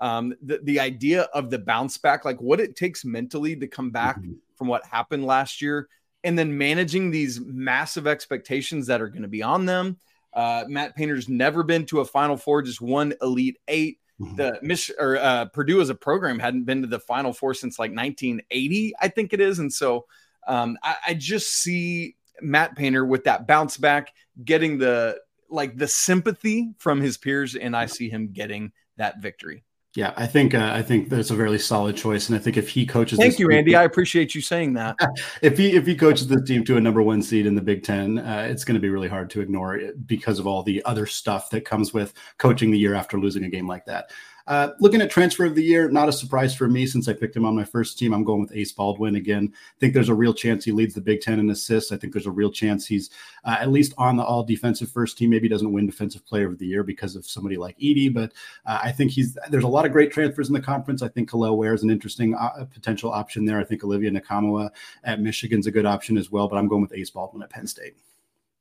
Um, 0.00 0.34
the, 0.42 0.60
the 0.62 0.80
idea 0.80 1.22
of 1.22 1.50
the 1.50 1.58
bounce 1.58 1.98
back, 1.98 2.24
like 2.24 2.40
what 2.40 2.60
it 2.60 2.76
takes 2.76 3.04
mentally 3.04 3.56
to 3.56 3.66
come 3.66 3.90
back 3.90 4.18
mm-hmm. 4.18 4.34
from 4.56 4.68
what 4.68 4.84
happened 4.86 5.24
last 5.24 5.60
year, 5.60 5.88
and 6.22 6.38
then 6.38 6.56
managing 6.56 7.10
these 7.10 7.40
massive 7.40 8.06
expectations 8.06 8.86
that 8.86 9.00
are 9.00 9.08
going 9.08 9.22
to 9.22 9.28
be 9.28 9.42
on 9.42 9.66
them. 9.66 9.98
Uh, 10.32 10.64
Matt 10.68 10.94
Painter's 10.94 11.28
never 11.28 11.62
been 11.62 11.84
to 11.86 12.00
a 12.00 12.04
Final 12.04 12.36
Four, 12.36 12.62
just 12.62 12.80
one 12.80 13.14
Elite 13.20 13.58
Eight. 13.66 13.98
Mm-hmm. 14.20 14.36
The 14.36 14.58
Mich- 14.62 14.90
or 14.98 15.16
uh, 15.16 15.46
Purdue 15.46 15.80
as 15.80 15.90
a 15.90 15.94
program 15.94 16.38
hadn't 16.38 16.64
been 16.64 16.82
to 16.82 16.88
the 16.88 16.98
Final 16.98 17.32
Four 17.32 17.54
since 17.54 17.78
like 17.78 17.92
1980, 17.92 18.94
I 19.00 19.08
think 19.08 19.32
it 19.32 19.40
is, 19.40 19.58
and 19.58 19.72
so 19.72 20.06
um, 20.46 20.76
I, 20.82 20.96
I 21.08 21.14
just 21.14 21.50
see 21.50 22.16
Matt 22.40 22.76
Painter 22.76 23.04
with 23.04 23.24
that 23.24 23.46
bounce 23.46 23.76
back, 23.76 24.12
getting 24.44 24.78
the 24.78 25.18
like 25.50 25.76
the 25.76 25.88
sympathy 25.88 26.72
from 26.78 27.00
his 27.00 27.16
peers, 27.16 27.54
and 27.54 27.76
I 27.76 27.86
see 27.86 28.08
him 28.08 28.32
getting 28.32 28.72
that 28.96 29.20
victory. 29.20 29.64
Yeah, 29.94 30.12
I 30.16 30.26
think 30.26 30.54
uh, 30.54 30.70
I 30.74 30.82
think 30.82 31.08
that's 31.08 31.30
a 31.30 31.34
very 31.34 31.58
solid 31.58 31.96
choice, 31.96 32.28
and 32.28 32.36
I 32.36 32.40
think 32.40 32.58
if 32.58 32.68
he 32.68 32.84
coaches, 32.84 33.18
thank 33.18 33.38
you, 33.38 33.48
team, 33.48 33.58
Andy. 33.58 33.74
I 33.74 33.84
appreciate 33.84 34.34
you 34.34 34.42
saying 34.42 34.74
that. 34.74 34.96
if 35.42 35.56
he 35.56 35.74
if 35.74 35.86
he 35.86 35.96
coaches 35.96 36.28
this 36.28 36.42
team 36.42 36.62
to 36.66 36.76
a 36.76 36.80
number 36.80 37.02
one 37.02 37.22
seed 37.22 37.46
in 37.46 37.54
the 37.54 37.62
Big 37.62 37.82
Ten, 37.82 38.18
uh, 38.18 38.46
it's 38.50 38.64
going 38.64 38.74
to 38.74 38.80
be 38.80 38.90
really 38.90 39.08
hard 39.08 39.30
to 39.30 39.40
ignore 39.40 39.76
it 39.76 40.06
because 40.06 40.38
of 40.38 40.46
all 40.46 40.62
the 40.62 40.84
other 40.84 41.06
stuff 41.06 41.48
that 41.50 41.64
comes 41.64 41.94
with 41.94 42.12
coaching 42.36 42.70
the 42.70 42.78
year 42.78 42.94
after 42.94 43.18
losing 43.18 43.44
a 43.44 43.48
game 43.48 43.66
like 43.66 43.86
that. 43.86 44.10
Uh, 44.48 44.72
looking 44.80 45.02
at 45.02 45.10
transfer 45.10 45.44
of 45.44 45.54
the 45.54 45.62
year, 45.62 45.90
not 45.90 46.08
a 46.08 46.12
surprise 46.12 46.54
for 46.54 46.68
me 46.68 46.86
since 46.86 47.06
I 47.06 47.12
picked 47.12 47.36
him 47.36 47.44
on 47.44 47.54
my 47.54 47.64
first 47.64 47.98
team. 47.98 48.14
I'm 48.14 48.24
going 48.24 48.40
with 48.40 48.56
Ace 48.56 48.72
Baldwin 48.72 49.16
again. 49.16 49.52
I 49.52 49.78
think 49.78 49.92
there's 49.92 50.08
a 50.08 50.14
real 50.14 50.32
chance 50.32 50.64
he 50.64 50.72
leads 50.72 50.94
the 50.94 51.02
Big 51.02 51.20
Ten 51.20 51.38
in 51.38 51.50
assists. 51.50 51.92
I 51.92 51.98
think 51.98 52.14
there's 52.14 52.26
a 52.26 52.30
real 52.30 52.50
chance 52.50 52.86
he's 52.86 53.10
uh, 53.44 53.58
at 53.60 53.70
least 53.70 53.92
on 53.98 54.16
the 54.16 54.24
all 54.24 54.42
defensive 54.42 54.90
first 54.90 55.18
team. 55.18 55.28
Maybe 55.28 55.50
doesn't 55.50 55.70
win 55.70 55.84
defensive 55.84 56.24
player 56.24 56.48
of 56.48 56.58
the 56.58 56.66
year 56.66 56.82
because 56.82 57.14
of 57.14 57.26
somebody 57.26 57.58
like 57.58 57.78
Edey, 57.78 58.12
but 58.12 58.32
uh, 58.64 58.78
I 58.82 58.90
think 58.90 59.10
he's 59.10 59.36
there's 59.50 59.64
a 59.64 59.68
lot 59.68 59.84
of 59.84 59.92
great 59.92 60.12
transfers 60.12 60.48
in 60.48 60.54
the 60.54 60.62
conference. 60.62 61.02
I 61.02 61.08
think 61.08 61.30
Kel'el 61.30 61.58
Ware 61.58 61.74
is 61.74 61.82
an 61.82 61.90
interesting 61.90 62.34
uh, 62.34 62.64
potential 62.72 63.12
option 63.12 63.44
there. 63.44 63.60
I 63.60 63.64
think 63.64 63.84
Olivier 63.84 64.10
Nkamhoua 64.10 64.70
at 65.04 65.20
Michigan's 65.20 65.66
a 65.66 65.70
good 65.70 65.84
option 65.84 66.16
as 66.16 66.30
well, 66.30 66.48
but 66.48 66.56
I'm 66.56 66.68
going 66.68 66.80
with 66.80 66.94
Ace 66.94 67.10
Baldwin 67.10 67.42
at 67.42 67.50
Penn 67.50 67.66
State. 67.66 67.96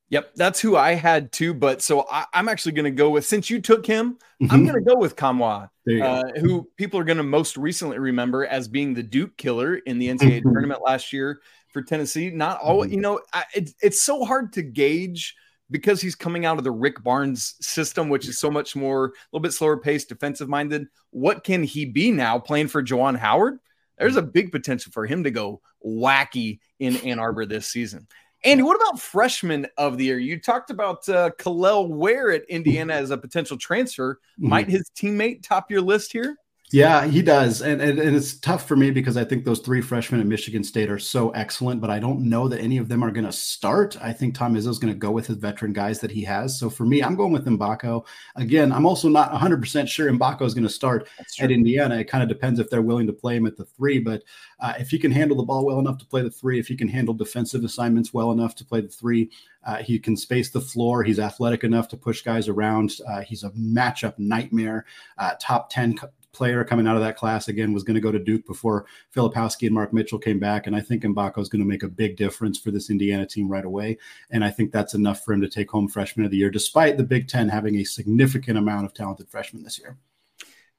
Yep, 0.09 0.35
that's 0.35 0.61
who 0.61 0.77
I 0.77 0.93
had 0.93 1.31
too. 1.31 1.53
But 1.53 1.81
so 1.81 2.07
I, 2.09 2.25
am 2.33 2.47
actually 2.47 2.71
going 2.71 2.85
to 2.85 2.91
go 2.91 3.09
with 3.09 3.25
since 3.25 3.49
you 3.49 3.61
took 3.61 3.85
him, 3.85 4.17
mm-hmm. 4.41 4.51
I'm 4.51 4.65
going 4.65 4.81
to 4.81 4.89
go 4.89 4.97
with 4.97 5.15
Nkamhoua, 5.15 5.69
uh, 6.01 6.23
who 6.39 6.69
people 6.77 6.99
are 6.99 7.03
going 7.03 7.17
to 7.17 7.23
most 7.23 7.57
recently 7.57 7.99
remember 7.99 8.45
as 8.45 8.67
being 8.67 8.93
the 8.93 9.03
Duke 9.03 9.35
killer 9.37 9.75
in 9.75 9.99
the 9.99 10.07
NCAA 10.07 10.39
mm-hmm. 10.39 10.51
tournament 10.51 10.81
last 10.85 11.11
year 11.11 11.41
for 11.73 11.81
Tennessee. 11.81 12.29
Not 12.29 12.59
all, 12.61 12.83
mm-hmm. 12.83 12.93
you 12.93 13.01
know, 13.01 13.19
I, 13.33 13.43
it, 13.53 13.71
it's 13.81 14.01
so 14.01 14.23
hard 14.23 14.53
to 14.53 14.61
gauge 14.61 15.35
because 15.69 16.01
he's 16.01 16.15
coming 16.15 16.45
out 16.45 16.57
of 16.57 16.63
the 16.63 16.71
Rick 16.71 17.03
Barnes 17.03 17.55
system, 17.59 18.07
which 18.07 18.29
is 18.29 18.39
so 18.39 18.49
much 18.49 18.75
more 18.75 19.07
a 19.07 19.11
little 19.33 19.43
bit 19.43 19.51
slower 19.51 19.77
paced, 19.77 20.07
defensive 20.07 20.47
minded. 20.47 20.87
What 21.09 21.43
can 21.43 21.63
he 21.63 21.83
be 21.83 22.11
now 22.11 22.39
playing 22.39 22.69
for 22.69 22.81
Juwan 22.81 23.17
Howard? 23.17 23.59
There's 23.97 24.15
a 24.15 24.21
big 24.21 24.51
potential 24.51 24.91
for 24.91 25.05
him 25.05 25.23
to 25.23 25.31
go 25.31 25.61
wacky 25.85 26.59
in 26.79 26.97
Ann 26.97 27.19
Arbor 27.19 27.45
this 27.45 27.67
season. 27.67 28.07
Andy, 28.47 28.63
what 28.63 28.77
about 28.77 28.99
freshman 29.01 29.67
of 29.77 29.97
the 29.97 30.05
year? 30.05 30.19
You 30.19 30.39
talked 30.39 30.69
about 30.69 31.07
uh, 31.09 31.31
Kel'el 31.37 31.89
Ware 31.89 32.31
at 32.31 32.43
Indiana 32.47 32.93
as 32.93 33.11
a 33.11 33.17
potential 33.17 33.57
transfer. 33.57 34.21
Mm-hmm. 34.39 34.49
Might 34.49 34.69
his 34.69 34.89
teammate 34.95 35.43
top 35.43 35.69
your 35.69 35.81
list 35.81 36.13
here? 36.13 36.37
Yeah, 36.69 37.07
he 37.07 37.21
does. 37.21 37.61
And, 37.61 37.81
and, 37.81 37.97
and 37.97 38.13
it's 38.13 38.37
tough 38.39 38.67
for 38.67 38.75
me 38.75 38.91
because 38.91 39.15
I 39.15 39.23
think 39.23 39.45
those 39.45 39.59
three 39.59 39.79
freshmen 39.79 40.19
at 40.19 40.27
Michigan 40.27 40.65
State 40.65 40.89
are 40.89 40.99
so 40.99 41.29
excellent, 41.29 41.79
but 41.79 41.89
I 41.89 41.97
don't 41.97 42.27
know 42.27 42.49
that 42.49 42.59
any 42.59 42.77
of 42.77 42.89
them 42.89 43.05
are 43.05 43.11
going 43.11 43.25
to 43.25 43.31
start. 43.31 43.95
I 44.01 44.11
think 44.11 44.35
Tom 44.35 44.53
Izzo 44.53 44.67
is 44.67 44.77
going 44.77 44.93
to 44.93 44.99
go 44.99 45.09
with 45.09 45.27
his 45.27 45.37
veteran 45.37 45.71
guys 45.71 46.01
that 46.01 46.11
he 46.11 46.25
has. 46.25 46.59
So 46.59 46.69
for 46.69 46.85
me, 46.85 47.01
I'm 47.01 47.15
going 47.15 47.31
with 47.31 47.45
Mgbako. 47.45 48.05
Again, 48.35 48.73
I'm 48.73 48.85
also 48.85 49.07
not 49.07 49.31
100% 49.31 49.87
sure 49.87 50.11
Mgbako 50.11 50.41
is 50.41 50.53
going 50.53 50.67
to 50.67 50.69
start 50.69 51.07
at 51.39 51.51
Indiana. 51.51 51.99
It 51.99 52.09
kind 52.09 52.21
of 52.21 52.27
depends 52.27 52.59
if 52.59 52.69
they're 52.69 52.81
willing 52.81 53.07
to 53.07 53.13
play 53.13 53.37
him 53.37 53.47
at 53.47 53.55
the 53.55 53.63
three, 53.63 53.99
but 53.99 54.23
uh, 54.59 54.73
if 54.77 54.89
he 54.89 54.99
can 54.99 55.11
handle 55.11 55.37
the 55.37 55.43
ball 55.43 55.65
well 55.65 55.79
enough 55.79 55.99
to 55.99 56.05
play 56.05 56.21
the 56.21 56.29
three, 56.29 56.59
if 56.59 56.67
he 56.67 56.75
can 56.75 56.89
handle 56.89 57.13
defensive 57.13 57.63
assignments 57.63 58.13
well 58.13 58.33
enough 58.33 58.55
to 58.55 58.65
play 58.65 58.81
the 58.81 58.89
three, 58.89 59.29
uh, 59.65 59.77
he 59.77 59.99
can 59.99 60.17
space 60.17 60.49
the 60.49 60.61
floor. 60.61 61.03
He's 61.03 61.19
athletic 61.19 61.63
enough 61.63 61.87
to 61.89 61.97
push 61.97 62.21
guys 62.23 62.47
around. 62.47 62.91
Uh, 63.07 63.21
he's 63.21 63.43
a 63.43 63.51
matchup 63.51 64.17
nightmare. 64.17 64.85
Uh, 65.17 65.33
top 65.39 65.69
10 65.69 65.95
player 66.37 66.63
coming 66.63 66.87
out 66.87 66.95
of 66.95 67.01
that 67.01 67.17
class 67.17 67.47
again 67.47 67.73
was 67.73 67.83
going 67.83 67.95
to 67.95 68.01
go 68.01 68.11
to 68.11 68.19
Duke 68.19 68.45
before 68.45 68.85
Filipowski 69.15 69.65
and 69.67 69.73
Mark 69.73 69.91
Mitchell 69.91 70.19
came 70.19 70.39
back. 70.39 70.67
And 70.67 70.75
I 70.75 70.81
think 70.81 71.03
Mgbako 71.03 71.39
is 71.39 71.49
going 71.49 71.61
to 71.61 71.67
make 71.67 71.83
a 71.83 71.87
big 71.87 72.15
difference 72.15 72.59
for 72.59 72.71
this 72.71 72.89
Indiana 72.89 73.25
team 73.25 73.49
right 73.49 73.65
away. 73.65 73.97
And 74.29 74.43
I 74.43 74.51
think 74.51 74.71
that's 74.71 74.93
enough 74.93 75.25
for 75.25 75.33
him 75.33 75.41
to 75.41 75.49
take 75.49 75.69
home 75.69 75.87
freshman 75.87 76.25
of 76.25 76.31
the 76.31 76.37
year, 76.37 76.49
despite 76.49 76.97
the 76.97 77.03
Big 77.03 77.27
Ten 77.27 77.49
having 77.49 77.77
a 77.77 77.83
significant 77.83 78.57
amount 78.57 78.85
of 78.85 78.93
talented 78.93 79.27
freshmen 79.29 79.63
this 79.63 79.79
year. 79.79 79.97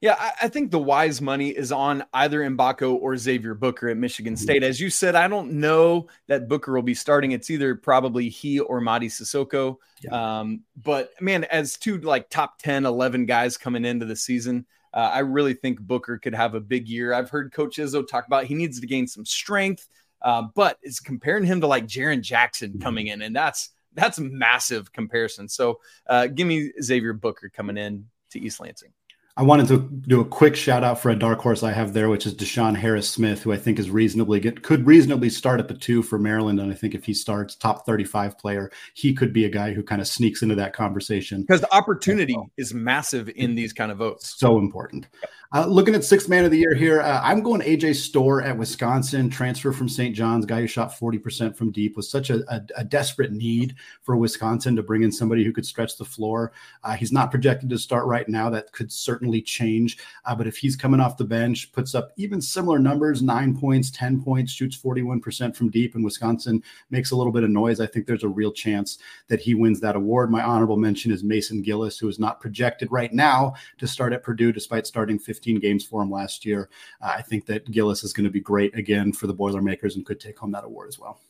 Yeah, 0.00 0.14
I, 0.16 0.32
I, 0.42 0.48
think 0.48 0.70
the 0.70 0.78
wise 0.78 1.20
money 1.20 1.48
is 1.48 1.72
on 1.72 2.04
either 2.14 2.40
Mgbako 2.48 2.94
or 2.94 3.16
Xavier 3.16 3.54
Booker 3.54 3.88
at 3.88 3.96
Michigan 3.96 4.34
mm-hmm. 4.34 4.42
State. 4.42 4.62
As 4.62 4.80
you 4.80 4.90
said, 4.90 5.16
I 5.16 5.26
don't 5.26 5.54
know 5.54 6.06
that 6.28 6.48
Booker 6.48 6.72
will 6.72 6.82
be 6.82 6.94
starting. 6.94 7.32
It's 7.32 7.50
either 7.50 7.74
probably 7.74 8.28
he 8.28 8.60
or 8.60 8.80
Mady 8.80 9.06
Sissoko. 9.06 9.78
Yeah. 10.02 10.38
Um, 10.38 10.60
but 10.76 11.20
man, 11.20 11.44
as 11.44 11.76
two 11.76 11.98
like 11.98 12.30
top 12.30 12.60
10, 12.60 12.86
11 12.86 13.26
guys 13.26 13.56
coming 13.56 13.84
into 13.84 14.06
the 14.06 14.14
season, 14.14 14.66
uh, 14.92 15.10
I 15.12 15.20
really 15.20 15.54
think 15.54 15.80
Booker 15.80 16.18
could 16.18 16.34
have 16.34 16.54
a 16.54 16.60
big 16.60 16.88
year. 16.88 17.12
I've 17.12 17.30
heard 17.30 17.52
Coach 17.52 17.76
Izzo 17.76 18.06
talk 18.06 18.26
about 18.26 18.44
he 18.44 18.54
needs 18.54 18.80
to 18.80 18.86
gain 18.86 19.06
some 19.06 19.24
strength, 19.24 19.88
uh, 20.22 20.44
but 20.54 20.78
it's 20.82 21.00
comparing 21.00 21.44
him 21.44 21.60
to 21.60 21.66
like 21.66 21.86
Jaren 21.86 22.20
Jackson 22.20 22.78
coming 22.80 23.08
in, 23.08 23.22
and 23.22 23.34
that's 23.34 23.70
that's 23.94 24.18
massive 24.18 24.92
comparison. 24.92 25.48
So 25.48 25.80
uh, 26.06 26.28
give 26.28 26.46
me 26.46 26.72
Xavier 26.82 27.12
Booker 27.12 27.48
coming 27.48 27.76
in 27.76 28.06
to 28.30 28.40
East 28.40 28.60
Lansing. 28.60 28.92
I 29.38 29.42
wanted 29.42 29.68
to 29.68 29.78
do 29.78 30.20
a 30.20 30.24
quick 30.24 30.56
shout 30.56 30.82
out 30.82 30.98
for 31.00 31.10
a 31.10 31.16
dark 31.16 31.38
horse 31.38 31.62
I 31.62 31.70
have 31.70 31.92
there, 31.92 32.08
which 32.08 32.26
is 32.26 32.34
DeShawn 32.34 32.74
Harris 32.74 33.08
Smith, 33.08 33.40
who 33.40 33.52
I 33.52 33.56
think 33.56 33.78
is 33.78 33.88
reasonably 33.88 34.40
good, 34.40 34.64
could 34.64 34.84
reasonably 34.84 35.30
start 35.30 35.60
at 35.60 35.68
the 35.68 35.74
two 35.74 36.02
for 36.02 36.18
Maryland. 36.18 36.58
And 36.58 36.72
I 36.72 36.74
think 36.74 36.92
if 36.92 37.04
he 37.04 37.14
starts 37.14 37.54
top 37.54 37.86
35 37.86 38.36
player, 38.36 38.68
he 38.94 39.14
could 39.14 39.32
be 39.32 39.44
a 39.44 39.48
guy 39.48 39.72
who 39.72 39.84
kind 39.84 40.00
of 40.00 40.08
sneaks 40.08 40.42
into 40.42 40.56
that 40.56 40.72
conversation. 40.72 41.42
Because 41.42 41.60
the 41.60 41.72
opportunity 41.72 42.36
is 42.56 42.74
massive 42.74 43.28
in 43.36 43.54
these 43.54 43.72
kind 43.72 43.92
of 43.92 43.98
votes. 43.98 44.34
So 44.36 44.58
important. 44.58 45.06
Uh, 45.50 45.64
looking 45.64 45.94
at 45.94 46.04
sixth 46.04 46.28
man 46.28 46.44
of 46.44 46.50
the 46.50 46.58
year 46.58 46.74
here, 46.74 47.00
uh, 47.00 47.22
I'm 47.24 47.42
going 47.42 47.62
AJ 47.62 47.94
Storr 47.94 48.42
at 48.42 48.58
Wisconsin, 48.58 49.30
transfer 49.30 49.72
from 49.72 49.88
St. 49.88 50.14
John's, 50.14 50.44
guy 50.44 50.60
who 50.60 50.66
shot 50.66 50.92
40% 50.92 51.56
from 51.56 51.72
deep, 51.72 51.96
was 51.96 52.10
such 52.10 52.28
a, 52.28 52.40
a, 52.52 52.60
a, 52.76 52.84
desperate 52.84 53.32
need 53.32 53.74
for 54.02 54.18
Wisconsin 54.18 54.76
to 54.76 54.82
bring 54.82 55.04
in 55.04 55.10
somebody 55.10 55.42
who 55.42 55.52
could 55.54 55.64
stretch 55.64 55.96
the 55.96 56.04
floor. 56.04 56.52
Uh, 56.84 56.92
he's 56.92 57.12
not 57.12 57.30
projected 57.30 57.70
to 57.70 57.78
start 57.78 58.04
right 58.04 58.28
now. 58.28 58.50
That 58.50 58.72
could 58.72 58.92
certainly 58.92 59.40
change. 59.40 59.96
Uh, 60.26 60.34
but 60.34 60.46
if 60.46 60.58
he's 60.58 60.76
coming 60.76 61.00
off 61.00 61.16
the 61.16 61.24
bench, 61.24 61.72
puts 61.72 61.94
up 61.94 62.12
even 62.18 62.42
similar 62.42 62.78
numbers 62.78 63.22
nine 63.22 63.56
points, 63.56 63.90
10 63.90 64.22
points, 64.22 64.52
shoots 64.52 64.76
41% 64.76 65.56
from 65.56 65.70
deep, 65.70 65.94
and 65.94 66.04
Wisconsin 66.04 66.62
makes 66.90 67.12
a 67.12 67.16
little 67.16 67.32
bit 67.32 67.42
of 67.42 67.48
noise, 67.48 67.80
I 67.80 67.86
think 67.86 68.06
there's 68.06 68.22
a 68.22 68.28
real 68.28 68.52
chance 68.52 68.98
that 69.28 69.40
he 69.40 69.54
wins 69.54 69.80
that 69.80 69.96
award. 69.96 70.30
My 70.30 70.42
honorable 70.42 70.76
mention 70.76 71.10
is 71.10 71.24
Mason 71.24 71.62
Gillis, 71.62 71.98
who 71.98 72.08
is 72.08 72.18
not 72.18 72.38
projected 72.38 72.92
right 72.92 73.14
now 73.14 73.54
to 73.78 73.86
start 73.86 74.12
at 74.12 74.22
Purdue 74.22 74.52
despite 74.52 74.86
starting 74.86 75.18
50 75.18 75.37
15 75.38 75.60
games 75.60 75.84
for 75.84 76.02
him 76.02 76.10
last 76.10 76.44
year. 76.44 76.68
Uh, 77.00 77.14
I 77.16 77.22
think 77.22 77.46
that 77.46 77.70
Gillis 77.70 78.02
is 78.02 78.12
going 78.12 78.24
to 78.24 78.30
be 78.30 78.40
great 78.40 78.76
again 78.76 79.12
for 79.12 79.28
the 79.28 79.34
Boilermakers 79.34 79.94
and 79.94 80.04
could 80.04 80.18
take 80.18 80.36
home 80.36 80.50
that 80.52 80.64
award 80.64 80.88
as 80.88 80.98
well. 80.98 81.20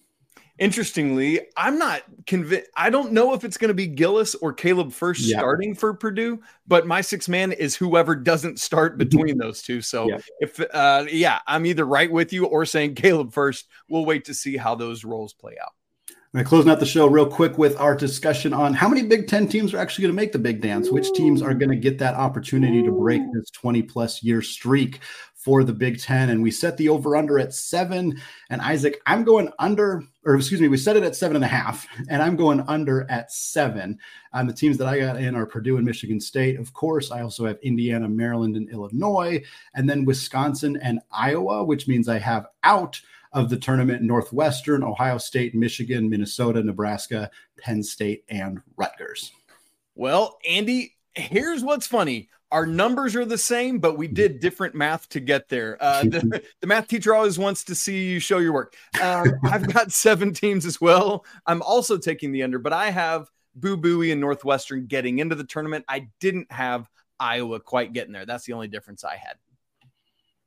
Interestingly, 0.59 1.41
I'm 1.57 1.79
not 1.79 2.03
convinced. 2.27 2.69
I 2.77 2.91
don't 2.91 3.13
know 3.13 3.33
if 3.33 3.45
it's 3.45 3.57
going 3.57 3.69
to 3.69 3.75
be 3.75 3.87
Gillis 3.87 4.35
or 4.37 4.53
Caleb 4.53 4.93
Furst 4.93 5.21
yeah. 5.21 5.39
starting 5.39 5.73
for 5.73 5.95
Purdue, 5.95 6.41
but 6.67 6.85
my 6.85 7.01
six 7.01 7.29
man 7.29 7.53
is 7.53 7.77
whoever 7.77 8.17
doesn't 8.17 8.59
start 8.59 8.99
between 8.99 9.39
those 9.39 9.63
two. 9.63 9.81
So 9.81 10.09
yeah. 10.09 10.19
if, 10.41 10.61
uh, 10.73 11.05
yeah, 11.09 11.41
I'm 11.47 11.65
either 11.65 11.85
right 11.85 12.11
with 12.11 12.33
you 12.33 12.47
or 12.47 12.65
saying 12.65 12.97
Caleb 12.97 13.33
Furst. 13.33 13.69
We'll 13.89 14.05
wait 14.05 14.25
to 14.25 14.35
see 14.35 14.57
how 14.57 14.75
those 14.75 15.05
roles 15.05 15.33
play 15.33 15.55
out. 15.63 15.75
We're 16.35 16.45
closing 16.45 16.71
out 16.71 16.79
the 16.79 16.85
show 16.85 17.07
real 17.07 17.25
quick 17.25 17.57
with 17.57 17.81
our 17.81 17.97
discussion 17.97 18.53
on 18.53 18.75
how 18.75 18.87
many 18.87 19.03
Big 19.03 19.29
Ten 19.29 19.49
teams 19.49 19.73
are 19.73 19.79
actually 19.79 20.03
going 20.03 20.15
to 20.15 20.23
make 20.23 20.33
the 20.33 20.39
big 20.39 20.61
dance. 20.61 20.91
Which 20.91 21.11
teams 21.13 21.41
are 21.41 21.55
going 21.55 21.71
to 21.71 21.77
get 21.77 21.99
that 22.01 22.17
opportunity 22.17 22.83
to 22.83 22.93
break 22.93 23.23
this 23.33 23.49
20 23.49 23.83
plus 23.85 24.23
year 24.23 24.43
streak 24.43 25.01
for 25.35 25.65
the 25.65 25.73
Big 25.73 25.99
Ten? 25.99 26.29
And 26.29 26.43
we 26.43 26.51
set 26.51 26.77
the 26.77 26.91
over 26.91 27.17
under 27.17 27.39
at 27.39 27.55
seven. 27.55 28.21
And 28.51 28.61
Isaac, 28.61 29.01
I'm 29.07 29.25
going 29.25 29.51
under, 29.59 30.03
or 30.27 30.35
excuse 30.35 30.61
me, 30.61 30.69
we 30.69 30.77
set 30.77 30.99
it 30.99 31.03
at 31.03 31.17
seven 31.17 31.35
and 31.35 31.47
a 31.47 31.49
half, 31.49 31.87
and 32.11 32.23
I'm 32.23 32.37
going 32.37 32.61
under 32.69 33.11
at 33.11 33.33
seven. 33.33 33.99
And 34.35 34.47
the 34.47 34.55
teams 34.55 34.77
that 34.77 34.87
I 34.87 34.99
got 34.99 35.17
in 35.17 35.35
are 35.35 35.47
Purdue 35.47 35.79
and 35.79 35.87
Michigan 35.87 36.21
State. 36.21 36.61
Of 36.61 36.75
course, 36.75 37.11
I 37.11 37.23
also 37.23 37.47
have 37.47 37.57
Indiana, 37.63 38.07
Maryland, 38.07 38.55
and 38.55 38.69
Illinois, 38.69 39.43
and 39.75 39.89
then 39.89 40.05
Wisconsin 40.05 40.77
and 40.83 41.01
Iowa, 41.11 41.65
which 41.65 41.89
means 41.89 42.07
I 42.07 42.19
have 42.19 42.49
out 42.65 43.01
of 43.33 43.51
the 43.51 43.57
tournament 43.57 44.03
Northwestern, 44.03 44.83
Ohio 44.83 45.19
State, 45.19 45.55
Michigan, 45.55 46.09
Minnesota, 46.09 46.63
Nebraska, 46.63 47.31
Penn 47.59 47.83
State, 47.83 48.25
and 48.29 48.61
Rutgers. 48.77 49.33
Well, 49.95 50.39
Andy, 50.49 50.97
here's 51.15 51.63
what's 51.63 51.87
funny. 51.87 52.29
Our 52.51 52.65
numbers 52.65 53.15
are 53.15 53.27
the 53.27 53.37
same, 53.37 53.79
but 53.79 53.99
we 53.99 54.09
did 54.09 54.41
different 54.41 54.75
math 54.75 55.09
to 55.11 55.21
get 55.21 55.49
there. 55.49 55.77
Uh, 55.81 56.03
the, 56.05 56.43
the, 56.61 56.67
math 56.67 56.89
teacher 56.89 57.15
always 57.15 57.39
wants 57.39 57.65
to 57.65 57.75
see 57.75 58.05
you 58.05 58.21
show 58.21 58.39
your 58.39 58.53
work. 58.53 58.75
Um, 59.03 59.35
I've 59.45 59.73
got 59.73 59.93
seven 59.93 60.33
teams 60.33 60.65
as 60.65 60.81
well. 60.81 61.27
I'm 61.47 61.61
also 61.63 61.99
taking 61.99 62.33
the 62.33 62.43
under, 62.43 62.59
but 62.59 62.73
I 62.73 62.91
have 62.91 63.31
Boo 63.55 63.77
Buie 63.77 64.13
and 64.13 64.21
Northwestern 64.21 64.87
getting 64.87 65.19
into 65.19 65.35
the 65.35 65.45
tournament. 65.45 65.85
I 65.89 66.09
didn't 66.21 66.51
have 66.51 66.89
Iowa 67.21 67.61
quite 67.61 67.93
getting 67.93 68.13
there. 68.13 68.25
That's 68.25 68.45
the 68.45 68.53
only 68.53 68.69
difference 68.69 69.05
I 69.05 69.17
had. 69.17 69.35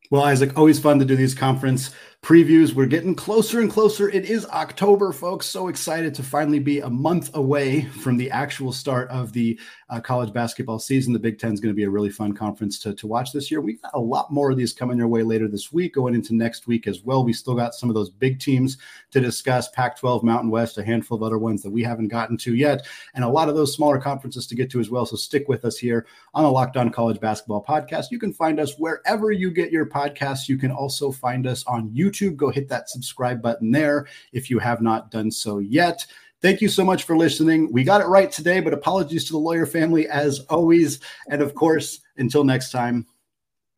Well, 0.10 0.24
Isaac, 0.24 0.58
always 0.58 0.78
fun 0.78 1.00
to 1.00 1.06
do 1.06 1.16
these 1.16 1.34
conference 1.34 1.92
previews. 2.22 2.76
We're 2.76 2.86
getting 2.86 3.16
closer 3.16 3.62
and 3.62 3.70
closer. 3.70 4.08
It 4.08 4.26
is 4.26 4.46
October, 4.46 5.12
folks. 5.12 5.48
So 5.48 5.70
excited 5.70 6.14
to 6.14 6.24
finally 6.24 6.60
be 6.60 6.80
a 6.80 6.90
month 6.90 7.32
away 7.34 7.82
from 7.82 8.16
the 8.16 8.30
actual 8.30 8.72
start 8.72 9.10
of 9.10 9.34
the 9.34 9.60
uh, 9.90 10.00
college 10.00 10.32
basketball 10.32 10.78
season. 10.78 11.14
The 11.14 11.20
Big 11.20 11.40
Ten 11.40 11.52
is 11.52 11.60
going 11.60 11.74
to 11.74 11.76
be 11.76 11.84
a 11.84 11.90
really 11.90 12.12
fun 12.12 12.34
conference 12.34 12.78
to, 12.80 12.94
to 12.94 13.08
watch 13.08 13.34
this 13.34 13.50
year. 13.50 13.60
We've 13.60 13.82
got 13.82 13.96
a 13.96 14.00
lot 14.00 14.32
more 14.32 14.52
of 14.52 14.58
these 14.58 14.72
coming 14.72 15.00
your 15.00 15.08
way 15.08 15.24
later 15.24 15.48
this 15.48 15.74
week, 15.74 15.96
going 15.96 16.14
into 16.14 16.36
next 16.36 16.68
week 16.68 16.86
as 16.86 17.02
well. 17.02 17.26
We 17.26 17.34
still 17.34 17.56
got 17.56 17.74
some 17.74 17.90
of 17.90 17.96
those 17.96 18.12
big 18.12 18.40
teams 18.40 18.78
to 19.10 19.20
discuss 19.20 19.70
Pac 19.70 19.98
12, 20.00 20.24
Mountain 20.24 20.52
West, 20.52 20.78
a 20.78 20.84
handful 20.84 21.18
of 21.18 21.24
other 21.24 21.40
ones 21.40 21.64
that 21.64 21.72
we 21.72 21.82
haven't 21.82 22.10
gotten 22.10 22.38
to 22.38 22.54
yet, 22.54 22.86
and 23.16 23.24
a 23.24 23.30
lot 23.30 23.50
of 23.50 23.56
those 23.56 23.74
smaller 23.74 24.00
conferences 24.00 24.46
to 24.46 24.56
get 24.56 24.70
to 24.70 24.80
as 24.80 24.92
well. 24.92 25.08
So 25.08 25.16
stick 25.16 25.50
with 25.50 25.66
us 25.66 25.78
here 25.78 26.06
on 26.36 26.44
the 26.44 26.52
Locked 26.52 26.78
On 26.78 26.92
College 26.92 27.20
Basketball 27.20 27.66
Podcast. 27.68 28.06
You 28.12 28.20
can 28.20 28.32
find 28.32 28.60
us 28.60 28.76
wherever 28.78 29.32
you 29.32 29.50
get 29.50 29.72
your 29.72 29.88
podcasts. 29.88 30.48
You 30.48 30.58
can 30.60 30.72
also 30.72 31.12
find 31.12 31.48
us 31.48 31.66
on 31.66 31.90
YouTube. 32.12 32.36
Go 32.36 32.50
hit 32.50 32.70
that 32.70 32.90
subscribe 32.90 33.42
button 33.42 33.72
there 33.72 34.08
if 34.34 34.50
you 34.50 34.60
have 34.60 34.82
not 34.82 35.12
done 35.12 35.32
so 35.32 35.60
yet. 35.60 36.06
Thank 36.42 36.60
you 36.60 36.70
so 36.70 36.84
much 36.84 37.04
for 37.04 37.16
listening. 37.16 37.72
We 37.72 37.84
got 37.84 38.02
it 38.02 38.08
right 38.08 38.32
today, 38.32 38.62
but 38.62 38.74
apologies 38.74 39.26
to 39.26 39.34
the 39.34 39.40
lawyer 39.40 39.68
family 39.68 40.08
as 40.08 40.40
always. 40.50 41.00
And 41.30 41.42
of 41.42 41.54
course, 41.54 42.00
until 42.18 42.44
next 42.44 42.72
time, 42.72 43.06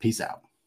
peace 0.00 0.20
out. 0.20 0.43